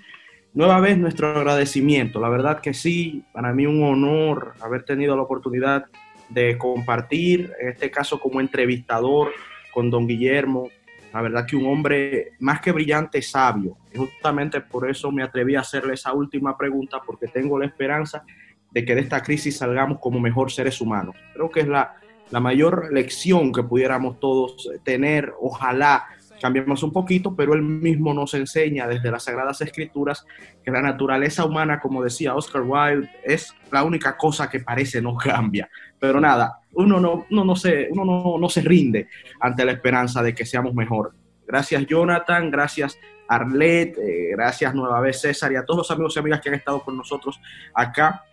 nueva 0.53 0.80
vez 0.80 0.97
nuestro 0.97 1.38
agradecimiento. 1.38 2.20
La 2.20 2.30
verdad 2.30 2.59
que 2.62 2.74
sí, 2.74 3.24
para 3.34 3.53
mí 3.53 3.66
un 3.66 3.84
honor 3.84 4.53
haber 4.62 4.84
tenido 4.84 5.16
la 5.16 5.24
oportunidad 5.24 5.86
de 6.30 6.57
compartir, 6.57 7.51
en 7.59 7.70
este 7.70 7.89
caso 7.89 8.20
como 8.20 8.39
entrevistador 8.39 9.32
con 9.74 9.89
don 9.89 10.07
Guillermo. 10.07 10.70
La 11.14 11.22
verdad 11.22 11.45
que 11.45 11.55
un 11.55 11.66
hombre 11.66 12.34
más 12.39 12.62
que 12.62 12.72
brillante, 12.72 13.22
sabio. 13.22 13.78
Y 13.93 13.97
justamente 13.97 14.62
por 14.62 14.89
eso 14.89 15.12
me 15.12 15.24
atreví 15.24 15.55
a 15.55 15.62
hacerle 15.62 15.93
esa 15.93 16.14
última 16.14 16.57
pregunta, 16.57 17.01
porque 17.05 17.28
tengo 17.28 17.59
la 17.59 17.66
esperanza 17.66 18.24
de 18.72 18.86
que 18.86 18.95
de 18.95 19.01
esta 19.01 19.22
crisis 19.22 19.57
salgamos 19.57 19.99
como 19.99 20.20
mejor 20.20 20.51
seres 20.51 20.80
humanos. 20.80 21.16
Creo 21.34 21.49
que 21.51 21.62
es 21.62 21.68
la, 21.68 21.95
la 22.30 22.39
mayor 22.39 22.93
lección 22.93 23.51
que 23.51 23.64
pudiéramos 23.64 24.20
todos 24.20 24.70
tener, 24.84 25.34
ojalá 25.39 26.05
cambiamos 26.41 26.82
un 26.82 26.91
poquito, 26.91 27.36
pero 27.36 27.53
él 27.53 27.62
mismo 27.62 28.14
nos 28.14 28.34
enseña 28.34 28.88
desde 28.88 29.12
las 29.12 29.26
Sagradas 29.26 29.62
Escrituras 29.62 30.26
que 30.64 30.72
la 30.72 30.82
naturaleza 30.82 31.45
humana, 31.45 31.80
como 31.80 32.03
decía 32.03 32.34
Oscar 32.34 32.64
Wilde, 32.64 33.09
es 33.24 33.53
la 33.72 33.84
única 33.84 34.18
cosa 34.18 34.49
que 34.49 34.59
parece 34.59 35.01
no 35.01 35.16
cambia. 35.16 35.70
Pero 35.99 36.20
nada, 36.20 36.61
uno 36.74 37.00
no, 37.00 37.26
no, 37.30 37.56
se, 37.56 37.90
uno 37.92 38.06
no, 38.06 38.38
no 38.38 38.50
se 38.50 38.62
rinde 38.62 39.08
ante 39.40 39.66
la 39.66 39.74
esperanza 39.74 40.22
de 40.24 40.34
que 40.34 40.46
seamos 40.46 40.74
mejor. 40.74 41.14
Gracias 41.46 41.86
Jonathan, 41.86 42.50
gracias 42.50 42.98
Arlet, 43.28 43.98
eh, 43.98 44.30
gracias 44.32 44.74
nueva 44.74 45.00
vez 45.02 45.22
César 45.22 45.52
y 45.52 45.56
a 45.56 45.66
todos 45.66 45.80
los 45.80 45.92
amigos 45.92 46.16
y 46.16 46.20
amigas 46.20 46.42
que 46.42 46.50
han 46.50 46.56
estado 46.56 46.82
con 46.82 46.98
nosotros 46.98 47.40
acá 47.74 48.24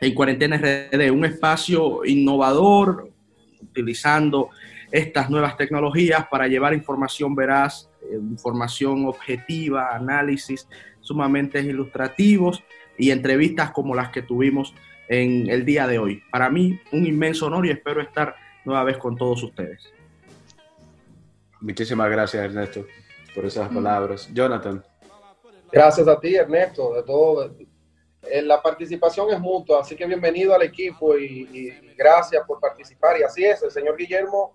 en 0.00 0.14
Cuarentena 0.14 0.56
RD, 0.56 1.10
un 1.10 1.24
espacio 1.24 2.04
innovador, 2.04 3.10
utilizando 3.60 4.48
estas 4.90 5.30
nuevas 5.30 5.56
tecnologías 5.56 6.26
para 6.28 6.48
llevar 6.48 6.74
información 6.74 7.34
veraz, 7.34 7.90
eh, 8.02 8.14
información 8.14 9.06
objetiva, 9.06 9.94
análisis 9.94 10.66
sumamente 11.00 11.60
ilustrativos 11.60 12.62
y 12.98 13.10
entrevistas 13.10 13.70
como 13.70 13.94
las 13.94 14.10
que 14.10 14.22
tuvimos 14.22 14.74
en 15.10 15.50
el 15.50 15.66
día 15.66 15.86
de 15.86 15.98
hoy. 15.98 16.22
Para 16.30 16.48
mí, 16.48 16.80
un 16.92 17.04
inmenso 17.04 17.46
honor 17.46 17.66
y 17.66 17.70
espero 17.70 18.00
estar 18.00 18.34
nueva 18.64 18.84
vez 18.84 18.96
con 18.96 19.16
todos 19.16 19.42
ustedes. 19.42 19.92
Muchísimas 21.60 22.10
gracias, 22.10 22.44
Ernesto, 22.44 22.86
por 23.34 23.44
esas 23.44 23.68
palabras. 23.68 24.30
Jonathan. 24.32 24.82
Gracias 25.70 26.08
a 26.08 26.18
ti, 26.18 26.34
Ernesto, 26.36 26.94
de 26.94 27.02
todo. 27.02 27.54
Eh, 28.22 28.40
la 28.40 28.62
participación 28.62 29.30
es 29.30 29.40
mutua, 29.40 29.80
así 29.80 29.94
que 29.94 30.06
bienvenido 30.06 30.54
al 30.54 30.62
equipo 30.62 31.18
y, 31.18 31.48
y 31.52 31.94
gracias 31.96 32.42
por 32.46 32.58
participar. 32.58 33.18
Y 33.18 33.24
así 33.24 33.44
es, 33.44 33.62
el 33.62 33.70
señor 33.70 33.96
Guillermo 33.96 34.54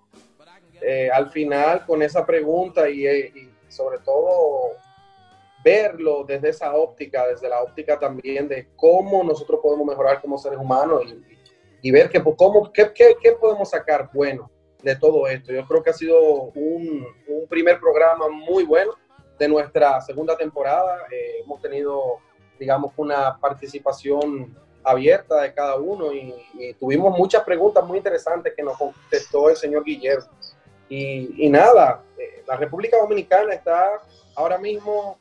eh, 0.82 1.10
al 1.12 1.32
final 1.32 1.86
con 1.86 2.02
esa 2.02 2.26
pregunta 2.26 2.88
eh, 2.88 3.32
y, 3.34 3.50
sobre 3.70 4.00
todo 4.00 4.72
verlo 5.66 6.24
desde 6.24 6.50
esa 6.50 6.76
óptica, 6.76 7.26
desde 7.26 7.50
la 7.50 7.64
óptica 7.64 7.98
también 7.98 8.48
de 8.48 8.68
cómo 8.76 9.24
nosotros 9.24 9.60
podemos 9.64 9.88
mejorar 9.88 10.22
como 10.22 10.38
seres 10.38 10.60
humanos 10.60 11.02
y, 11.82 11.92
ver 11.92 12.10
que, 12.10 12.22
pues, 12.22 12.36
cómo, 12.38 12.72
qué, 12.72 12.94
qué, 12.94 13.32
podemos 13.34 13.72
sacar 13.72 14.10
bueno 14.14 14.50
de 14.84 14.96
todo 14.96 15.28
esto. 15.28 15.52
Yo 15.52 15.66
creo 15.68 15.82
que 15.82 15.90
ha 15.90 15.94
sido 15.94 16.20
un, 16.56 17.08
un 17.28 17.48
primer 17.50 17.80
programa 17.80 18.30
muy 18.30 18.64
bueno 18.64 18.94
de 19.40 19.48
nuestra 19.48 20.00
segunda 20.02 20.38
temporada. 20.38 21.08
Eh, 21.12 21.42
hemos 21.44 21.60
tenido, 21.60 22.20
digamos, 22.60 22.94
una 22.98 23.40
participación 23.40 24.56
abierta 24.84 25.42
de 25.42 25.54
cada 25.54 25.78
uno 25.78 26.14
y, 26.14 26.34
y, 26.54 26.74
tuvimos 26.76 27.18
muchas 27.18 27.44
preguntas 27.44 27.84
muy 27.84 27.98
interesantes 27.98 28.54
que 28.56 28.62
nos 28.62 28.78
contestó 28.78 29.50
el 29.50 29.56
señor 29.56 29.84
Guillermo. 29.84 30.30
Y, 30.88 31.50
nada, 31.50 32.04
eh, 32.20 32.44
la 32.48 32.56
República 32.56 32.98
Dominicana 32.98 33.54
está 33.54 34.00
ahora 34.36 34.60
mismo 34.60 35.18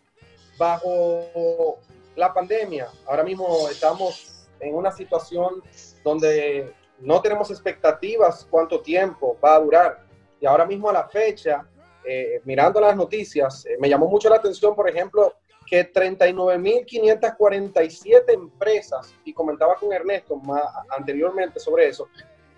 bajo 0.58 1.78
la 2.16 2.32
pandemia. 2.32 2.88
Ahora 3.06 3.22
mismo 3.22 3.68
estamos 3.70 4.48
en 4.60 4.74
una 4.74 4.90
situación 4.92 5.62
donde 6.02 6.72
no 7.00 7.20
tenemos 7.20 7.50
expectativas 7.50 8.46
cuánto 8.50 8.80
tiempo 8.80 9.36
va 9.42 9.56
a 9.56 9.60
durar. 9.60 10.04
Y 10.40 10.46
ahora 10.46 10.64
mismo 10.66 10.88
a 10.90 10.92
la 10.92 11.08
fecha, 11.08 11.66
eh, 12.04 12.40
mirando 12.44 12.80
las 12.80 12.96
noticias, 12.96 13.66
eh, 13.66 13.76
me 13.78 13.88
llamó 13.88 14.06
mucho 14.06 14.28
la 14.28 14.36
atención, 14.36 14.74
por 14.74 14.88
ejemplo, 14.88 15.34
que 15.66 15.92
39.547 15.92 18.32
empresas, 18.32 19.14
y 19.24 19.32
comentaba 19.32 19.76
con 19.76 19.92
Ernesto 19.92 20.36
más 20.36 20.62
anteriormente 20.90 21.58
sobre 21.58 21.88
eso, 21.88 22.06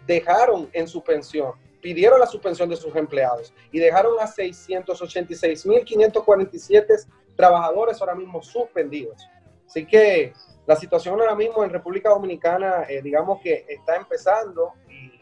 dejaron 0.07 0.69
en 0.73 0.89
suspensión 0.89 1.53
pidieron 1.87 2.19
la 2.19 2.27
suspensión 2.27 2.69
de 2.69 2.75
sus 2.75 2.97
empleados 2.97 3.55
y 3.71 3.79
dejaron 3.79 4.19
a 4.19 4.27
686.547 4.27 7.07
trabajadores 7.37 8.01
ahora 8.01 8.15
mismo 8.15 8.43
suspendidos. 8.43 9.29
Así 9.67 9.87
que 9.87 10.33
la 10.67 10.77
situación 10.77 11.21
ahora 11.21 11.35
mismo 11.35 11.63
en 11.65 11.71
República 11.71 12.11
Dominicana, 12.11 12.85
eh, 12.89 13.03
digamos 13.03 13.41
que 13.41 13.65
está 13.69 13.97
empezando 13.97 14.73
y, 14.89 15.15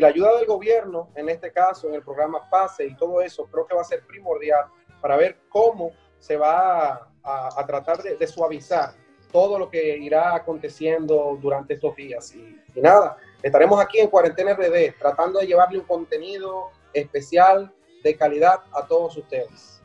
la 0.00 0.08
ayuda 0.08 0.36
del 0.36 0.46
gobierno, 0.46 1.08
en 1.16 1.28
este 1.28 1.50
caso, 1.50 1.88
en 1.88 1.94
el 1.94 2.02
programa 2.04 2.48
PASE 2.48 2.86
y 2.86 2.94
todo 2.94 3.20
eso, 3.20 3.46
creo 3.46 3.66
que 3.66 3.74
va 3.74 3.80
a 3.80 3.84
ser 3.84 4.06
primordial 4.06 4.66
para 5.00 5.16
ver 5.16 5.38
cómo 5.48 5.90
se 6.20 6.36
va 6.36 7.10
a, 7.24 7.66
tratar 7.66 8.00
de, 8.04 8.26
suavizar 8.28 8.92
todo 9.32 9.58
lo 9.58 9.68
que 9.68 9.96
irá 9.98 10.36
aconteciendo 10.36 11.36
durante 11.42 11.74
estos 11.74 11.96
días. 11.96 12.32
y 12.32 12.80
nada, 12.80 13.16
Estaremos 13.42 13.80
aquí 13.80 14.00
en 14.00 14.08
Cuarentena 14.08 14.54
RD 14.54 14.98
tratando 14.98 15.38
de 15.38 15.46
llevarle 15.46 15.78
un 15.78 15.84
contenido 15.84 16.70
especial 16.92 17.72
de 18.02 18.16
calidad 18.16 18.60
a 18.72 18.84
todos 18.86 19.16
ustedes. 19.16 19.80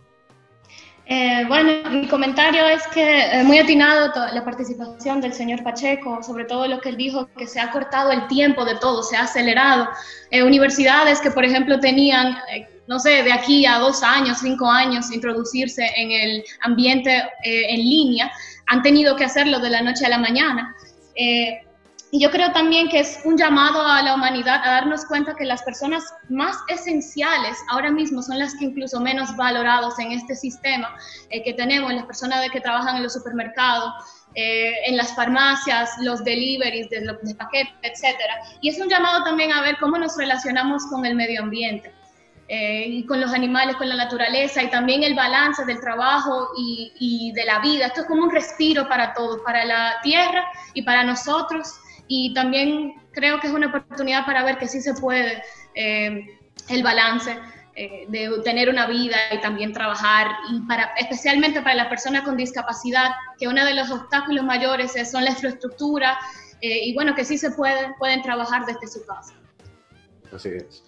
Eh, 1.06 1.43
bueno, 1.49 1.89
mi 1.89 2.08
comentario 2.08 2.66
es 2.66 2.88
que 2.88 3.26
eh, 3.26 3.43
muy 3.43 3.60
atinado 3.60 4.10
la 4.34 4.43
participación 4.45 5.20
del 5.20 5.34
señor 5.34 5.62
Pacheco, 5.62 6.24
sobre 6.24 6.45
todo 6.45 6.66
lo 6.68 6.80
que 6.80 6.89
él 6.89 6.97
dijo, 6.97 7.28
que 7.38 7.45
se 7.45 7.60
ha 7.60 7.72
cortado 7.72 8.12
el 8.12 8.28
tiempo 8.28 8.64
de 8.64 8.76
todo, 8.76 9.04
se 9.04 9.18
ha 9.18 9.24
acelerado. 9.24 9.89
Eh, 10.32 10.43
universidades 10.43 11.20
que, 11.20 11.32
por 11.32 11.43
ejemplo, 11.43 11.80
tenían, 11.80 12.38
no 12.88 12.99
sé, 12.99 13.24
de 13.24 13.34
aquí 13.34 13.66
a 13.66 13.80
dos 13.80 14.01
años, 14.01 14.38
cinco 14.41 14.70
años, 14.70 15.12
introducirse 15.12 15.86
en 15.97 16.12
el 16.12 16.43
ambiente 16.62 17.22
en 17.43 17.80
línea, 17.80 18.32
han 18.68 18.82
tenido 18.82 19.16
que 19.18 19.26
hacerlo 19.26 19.60
de 19.60 19.70
la 19.70 19.82
noche 19.82 20.06
a 20.06 20.10
la 20.10 20.18
mañana. 20.18 20.74
Y 22.14 22.20
yo 22.20 22.30
creo 22.30 22.51
también 22.51 22.89
que 22.89 22.99
es 22.99 23.22
un 23.26 23.36
llamado 23.36 23.82
a 23.82 23.99
la 24.03 24.14
humanidad 24.14 24.61
a 24.64 24.74
darnos 24.74 25.03
cuenta 25.03 25.36
que 25.36 25.45
las 25.45 25.64
personas 25.64 26.14
más 26.30 26.55
esenciales 26.68 27.57
ahora 27.70 27.89
mismo 27.89 28.22
son 28.22 28.38
las 28.38 28.53
que 28.53 28.66
incluso 28.66 28.99
menos 28.99 29.36
valorados 29.36 29.97
en 29.97 30.11
este 30.11 30.36
sistema 30.36 30.95
eh, 31.32 31.41
que 31.41 31.53
tenemos, 31.53 31.91
las 31.91 32.05
personas 32.05 32.43
de 32.43 32.51
que 32.51 32.61
trabajan 32.61 32.97
en 32.97 33.01
los 33.01 33.14
supermercados, 33.14 33.91
eh, 34.36 34.74
en 34.86 34.95
las 34.95 35.16
farmacias, 35.16 35.89
los 36.01 36.24
deliveries 36.24 36.88
de, 36.91 36.99
de 36.99 37.34
paquetes, 37.34 37.74
etc. 37.82 38.16
Y 38.61 38.70
es 38.70 38.80
un 38.80 38.89
llamado 38.89 39.24
también 39.24 39.51
a 39.51 39.64
ver 39.64 39.78
cómo 39.80 39.97
nos 39.97 40.16
relacionamos 40.16 40.86
con 40.91 41.07
el 41.07 41.16
medio 41.16 41.41
ambiente. 41.41 41.91
Eh, 42.49 42.86
y 42.89 43.05
con 43.05 43.22
los 43.22 43.34
animales, 43.34 43.78
con 43.78 43.88
la 43.88 43.95
naturaleza 43.95 44.61
y 44.61 44.70
también 44.70 45.01
el 45.01 45.16
balance 45.16 45.64
del 45.66 45.80
trabajo 45.80 46.49
y, 46.57 46.91
y 46.99 47.32
de 47.32 47.45
la 47.45 47.59
vida. 47.59 47.88
Esto 47.88 48.01
es 48.01 48.07
como 48.07 48.22
un 48.22 48.32
respiro 48.32 48.88
para 48.88 49.14
todos, 49.14 49.39
para 49.45 49.64
la 49.64 49.95
tierra 50.03 50.43
y 50.74 50.82
para 50.84 51.05
nosotros 51.05 51.80
y 52.08 52.34
también 52.34 52.95
creo 53.12 53.39
que 53.39 53.47
es 53.47 53.54
una 53.54 53.68
oportunidad 53.68 54.26
para 54.26 54.43
ver 54.43 54.58
que 54.58 54.68
sí 54.68 54.82
se 54.82 54.93
puede 54.93 55.41
eh, 55.76 56.28
el 56.70 56.84
balance 56.84 57.38
eh, 57.76 58.06
de 58.08 58.30
tener 58.43 58.70
una 58.70 58.86
vida 58.88 59.18
y 59.32 59.41
también 59.41 59.74
trabajar, 59.74 60.28
y 60.51 60.60
para, 60.68 60.93
especialmente 60.97 61.62
para 61.62 61.76
las 61.76 61.88
personas 61.88 62.22
con 62.22 62.38
discapacidad, 62.38 63.12
que 63.39 63.47
uno 63.47 63.66
de 63.66 63.74
los 63.74 63.89
obstáculos 63.89 64.43
mayores 64.45 64.93
son 65.10 65.24
la 65.24 65.32
infraestructura, 65.32 66.20
eh, 66.62 66.86
y 66.86 66.93
bueno, 66.93 67.16
que 67.16 67.26
sí 67.26 67.38
se 67.38 67.51
puede, 67.51 67.93
pueden 67.97 68.22
trabajar 68.22 68.66
desde 68.66 68.88
su 68.88 69.06
casa. 69.06 69.34
Así 70.32 70.49
es. 70.49 70.84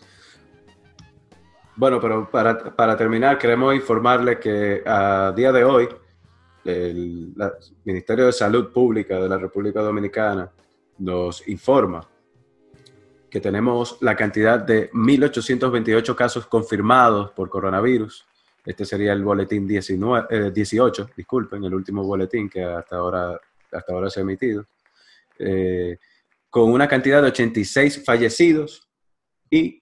Bueno, 1.76 1.99
pero 1.99 2.30
para, 2.30 2.76
para 2.76 2.95
terminar, 2.95 3.38
queremos 3.38 3.76
informarle 3.76 4.39
que 4.39 4.82
a 4.86 5.34
día 5.36 5.51
de 5.51 5.63
hoy, 5.63 5.89
el 6.63 7.34
Ministerio 7.84 8.28
de 8.28 8.32
Salud 8.32 8.72
Pública 8.72 9.20
de 9.20 9.28
la 9.28 9.38
República 9.38 9.82
Dominicana 9.82 10.49
nos 10.97 11.47
informa 11.47 12.07
que 13.29 13.41
tenemos 13.41 13.97
la 14.01 14.15
cantidad 14.15 14.59
de 14.59 14.89
1.828 14.91 16.15
casos 16.15 16.47
confirmados 16.47 17.31
por 17.31 17.49
coronavirus. 17.49 18.25
Este 18.65 18.85
sería 18.85 19.13
el 19.13 19.23
boletín 19.23 19.67
19, 19.67 20.51
18, 20.51 21.03
eh, 21.03 21.13
disculpen, 21.17 21.63
el 21.63 21.73
último 21.73 22.03
boletín 22.03 22.49
que 22.49 22.63
hasta 22.63 22.95
ahora, 22.95 23.39
hasta 23.71 23.93
ahora 23.93 24.09
se 24.09 24.21
ha 24.21 24.23
emitido, 24.23 24.65
eh, 25.37 25.97
con 26.49 26.71
una 26.71 26.87
cantidad 26.87 27.21
de 27.21 27.27
86 27.27 28.03
fallecidos 28.05 28.87
y 29.49 29.81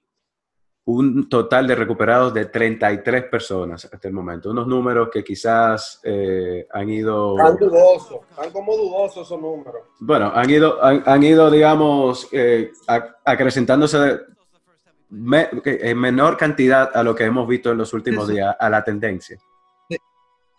un 0.86 1.30
total 1.30 1.66
de 1.66 1.76
recuperados 1.76 2.34
de 2.34 2.46
33 2.46 3.26
personas 3.26 3.86
hasta 3.86 4.08
el 4.08 4.14
momento. 4.14 4.52
Unos 4.52 4.68
números 4.68 5.10
que 5.12 5.24
quizás 5.24 6.02
eh, 6.04 6.68
han 6.72 6.90
ido... 6.90 7.36
Tan 7.36 7.58
dudosos, 7.58 8.20
tan 8.36 8.52
como 8.52 8.76
dudosos 8.76 9.26
esos 9.26 9.40
números. 9.40 9.82
Bueno, 10.00 10.32
han 10.36 10.50
ido, 10.50 10.84
han, 10.84 11.24
ido 11.24 11.50
digamos, 11.50 12.28
eh, 12.34 12.72
acrecentándose 13.24 14.20
en 15.10 15.98
menor 15.98 16.36
cantidad 16.36 16.92
a 16.94 17.04
lo 17.04 17.16
que 17.16 17.24
hemos 17.24 17.48
visto 17.48 17.72
en 17.72 17.78
los 17.78 17.94
últimos 17.94 18.28
días, 18.28 18.54
a 18.60 18.70
la 18.70 18.84
tendencia. 18.84 19.40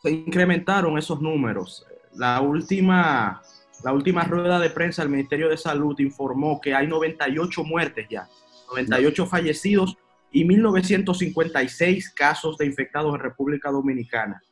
Se 0.02 0.10
incrementaron 0.10 0.96
esos 0.96 1.20
números. 1.20 1.86
La 2.14 2.40
última, 2.40 3.42
la 3.82 3.92
última 3.92 4.24
rueda 4.24 4.58
de 4.58 4.70
prensa 4.70 5.02
del 5.02 5.10
Ministerio 5.10 5.50
de 5.50 5.56
Salud 5.58 5.98
informó 5.98 6.60
que 6.60 6.74
hay 6.74 6.86
98 6.86 7.64
muertes 7.64 8.06
ya, 8.08 8.28
98 8.70 9.26
fallecidos 9.26 9.98
y 10.34 10.44
1956 10.44 12.10
casos 12.10 12.58
de 12.58 12.66
infectados 12.66 13.14
en 13.14 13.20
República 13.20 13.70
Dominicana. 13.70 14.42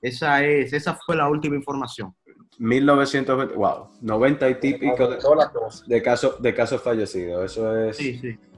Esa, 0.00 0.42
es, 0.42 0.72
esa 0.72 0.94
fue 0.94 1.14
la 1.14 1.28
última 1.28 1.56
información. 1.56 2.14
1920, 2.58 3.54
wow, 3.54 3.88
90 4.00 4.48
y 4.48 4.54
típico 4.54 5.06
de, 5.06 6.02
casos, 6.02 6.40
de 6.40 6.54
casos 6.54 6.80
fallecidos. 6.80 7.52
Eso 7.52 7.84
es 7.84 7.98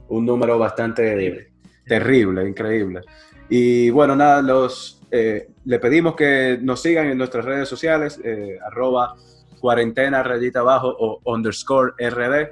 un 0.09 0.25
número 0.25 0.57
bastante 0.57 1.51
terrible, 1.85 2.49
increíble. 2.49 3.01
Y 3.49 3.91
bueno, 3.91 4.15
nada, 4.15 4.41
los, 4.41 5.03
eh, 5.11 5.49
le 5.65 5.81
pedimos 5.81 6.15
que 6.15 6.61
nos 6.63 6.81
sigan 6.81 7.09
en 7.09 7.19
nuestras 7.19 7.45
redes 7.45 7.69
sociales, 7.69 8.21
eh, 8.23 8.57
arroba 8.65 9.17
cuarentena 9.59 10.23
rayita 10.23 10.61
abajo 10.61 10.95
o 10.97 11.21
underscore 11.25 11.93
rd 11.99 12.51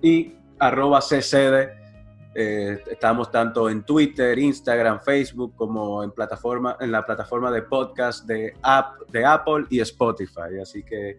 y 0.00 0.32
arroba 0.58 1.00
ccd. 1.00 1.83
Eh, 2.34 2.82
estamos 2.90 3.30
tanto 3.30 3.70
en 3.70 3.84
Twitter, 3.84 4.38
Instagram, 4.38 5.00
Facebook 5.00 5.54
como 5.54 6.02
en, 6.02 6.10
plataforma, 6.10 6.76
en 6.80 6.90
la 6.90 7.06
plataforma 7.06 7.50
de 7.50 7.62
podcast 7.62 8.26
de, 8.26 8.54
app, 8.62 9.00
de 9.10 9.24
Apple 9.24 9.66
y 9.70 9.80
Spotify. 9.80 10.58
Así 10.60 10.82
que 10.82 11.18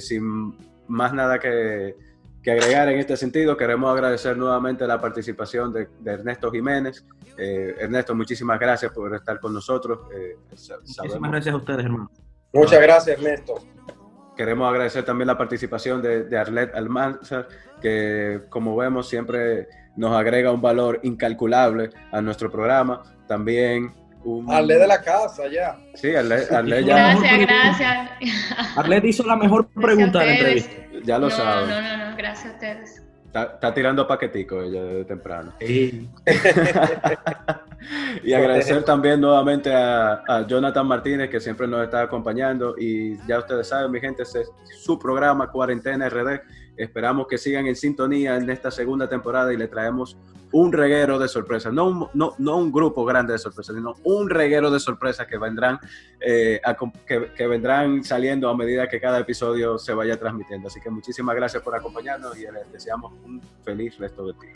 sin 0.00 0.54
más 0.88 1.14
nada 1.14 1.38
que, 1.38 1.96
que, 2.42 2.50
agregar 2.50 2.88
en 2.88 2.98
este 2.98 3.16
sentido, 3.16 3.56
queremos 3.56 3.90
agradecer 3.92 4.36
nuevamente 4.36 4.86
la 4.86 5.00
participación 5.00 5.72
de, 5.72 5.88
de 6.00 6.12
Ernesto 6.12 6.50
Jiménez. 6.50 7.04
Eh, 7.38 7.74
Ernesto, 7.78 8.14
muchísimas 8.14 8.58
gracias 8.58 8.92
por 8.92 9.14
estar 9.14 9.40
con 9.40 9.54
nosotros. 9.54 10.00
Eh, 10.12 10.36
muchísimas 10.50 11.30
gracias 11.30 11.54
a 11.54 11.56
ustedes, 11.56 11.84
hermano. 11.84 12.10
Muchas 12.52 12.82
gracias, 12.82 13.18
Ernesto. 13.18 13.54
Queremos 14.36 14.68
agradecer 14.68 15.04
también 15.04 15.28
la 15.28 15.38
participación 15.38 16.02
de, 16.02 16.24
de 16.24 16.38
Arlet 16.38 16.74
Almanzar, 16.74 17.46
que 17.80 18.42
como 18.48 18.76
vemos 18.76 19.08
siempre 19.08 19.68
nos 20.00 20.16
agrega 20.16 20.50
un 20.50 20.62
valor 20.62 20.98
incalculable 21.02 21.90
a 22.10 22.22
nuestro 22.22 22.50
programa. 22.50 23.02
También 23.28 23.92
un... 24.24 24.46
De 24.66 24.86
la 24.86 25.02
casa, 25.02 25.42
ya. 25.46 25.78
Sí, 25.94 26.14
Arlet, 26.14 26.50
Arlet 26.50 26.86
ya. 26.86 27.14
Gracias, 27.14 27.40
gracias. 27.40 28.08
Arlet 28.76 29.04
hizo 29.04 29.24
la 29.24 29.36
mejor 29.36 29.68
pregunta 29.68 30.20
de 30.20 30.26
la 30.26 30.32
entrevista. 30.32 30.72
Ya 31.04 31.18
lo 31.18 31.28
no, 31.28 31.30
sabe. 31.30 31.66
No, 31.66 31.82
no, 31.82 32.10
no, 32.10 32.16
gracias 32.16 32.46
a 32.46 32.54
ustedes. 32.54 33.02
Está, 33.26 33.74
tirando 33.74 34.08
paquetico 34.08 34.62
ella 34.62 34.82
desde 34.82 35.04
temprano. 35.04 35.52
Sí. 35.60 36.08
y 38.24 38.32
agradecer 38.32 38.82
también 38.82 39.20
nuevamente 39.20 39.70
a, 39.72 40.46
Jonathan 40.48 40.86
Martínez, 40.86 41.28
que 41.28 41.40
siempre 41.40 41.68
nos 41.68 41.84
está 41.84 42.00
acompañando. 42.00 42.74
Y 42.78 43.18
ya 43.26 43.38
ustedes 43.38 43.68
saben, 43.68 43.90
mi 43.90 44.00
gente, 44.00 44.22
este 44.22 44.40
es 44.40 44.50
su 44.80 44.98
programa 44.98 45.50
Cuarentena 45.50 46.08
RD. 46.08 46.40
Esperamos 46.80 47.26
que 47.26 47.36
sigan 47.36 47.66
en 47.66 47.76
sintonía 47.76 48.36
en 48.36 48.48
esta 48.48 48.70
segunda 48.70 49.06
temporada 49.08 49.52
y 49.52 49.56
le 49.58 49.68
traemos 49.68 50.16
un 50.52 50.72
reguero 50.72 51.18
de 51.18 51.28
sorpresas. 51.28 51.72
No 51.72 51.86
un, 51.86 52.08
no, 52.14 52.34
no 52.38 52.56
un 52.56 52.72
grupo 52.72 53.04
grande 53.04 53.34
de 53.34 53.38
sorpresas, 53.38 53.76
sino 53.76 53.94
un 54.04 54.30
reguero 54.30 54.70
de 54.70 54.80
sorpresas 54.80 55.26
que 55.26 55.36
vendrán, 55.36 55.78
eh, 56.20 56.60
que, 57.06 57.32
que, 57.36 57.46
vendrán 57.46 58.02
saliendo 58.02 58.48
a 58.48 58.56
medida 58.56 58.88
que 58.88 58.98
cada 58.98 59.18
episodio 59.18 59.78
se 59.78 59.92
vaya 59.92 60.18
transmitiendo. 60.18 60.68
Así 60.68 60.80
que 60.80 60.88
muchísimas 60.88 61.36
gracias 61.36 61.62
por 61.62 61.76
acompañarnos 61.76 62.36
y 62.38 62.42
les 62.42 62.72
deseamos 62.72 63.12
un 63.24 63.42
feliz 63.62 63.98
resto 63.98 64.26
de 64.26 64.34
día. 64.40 64.54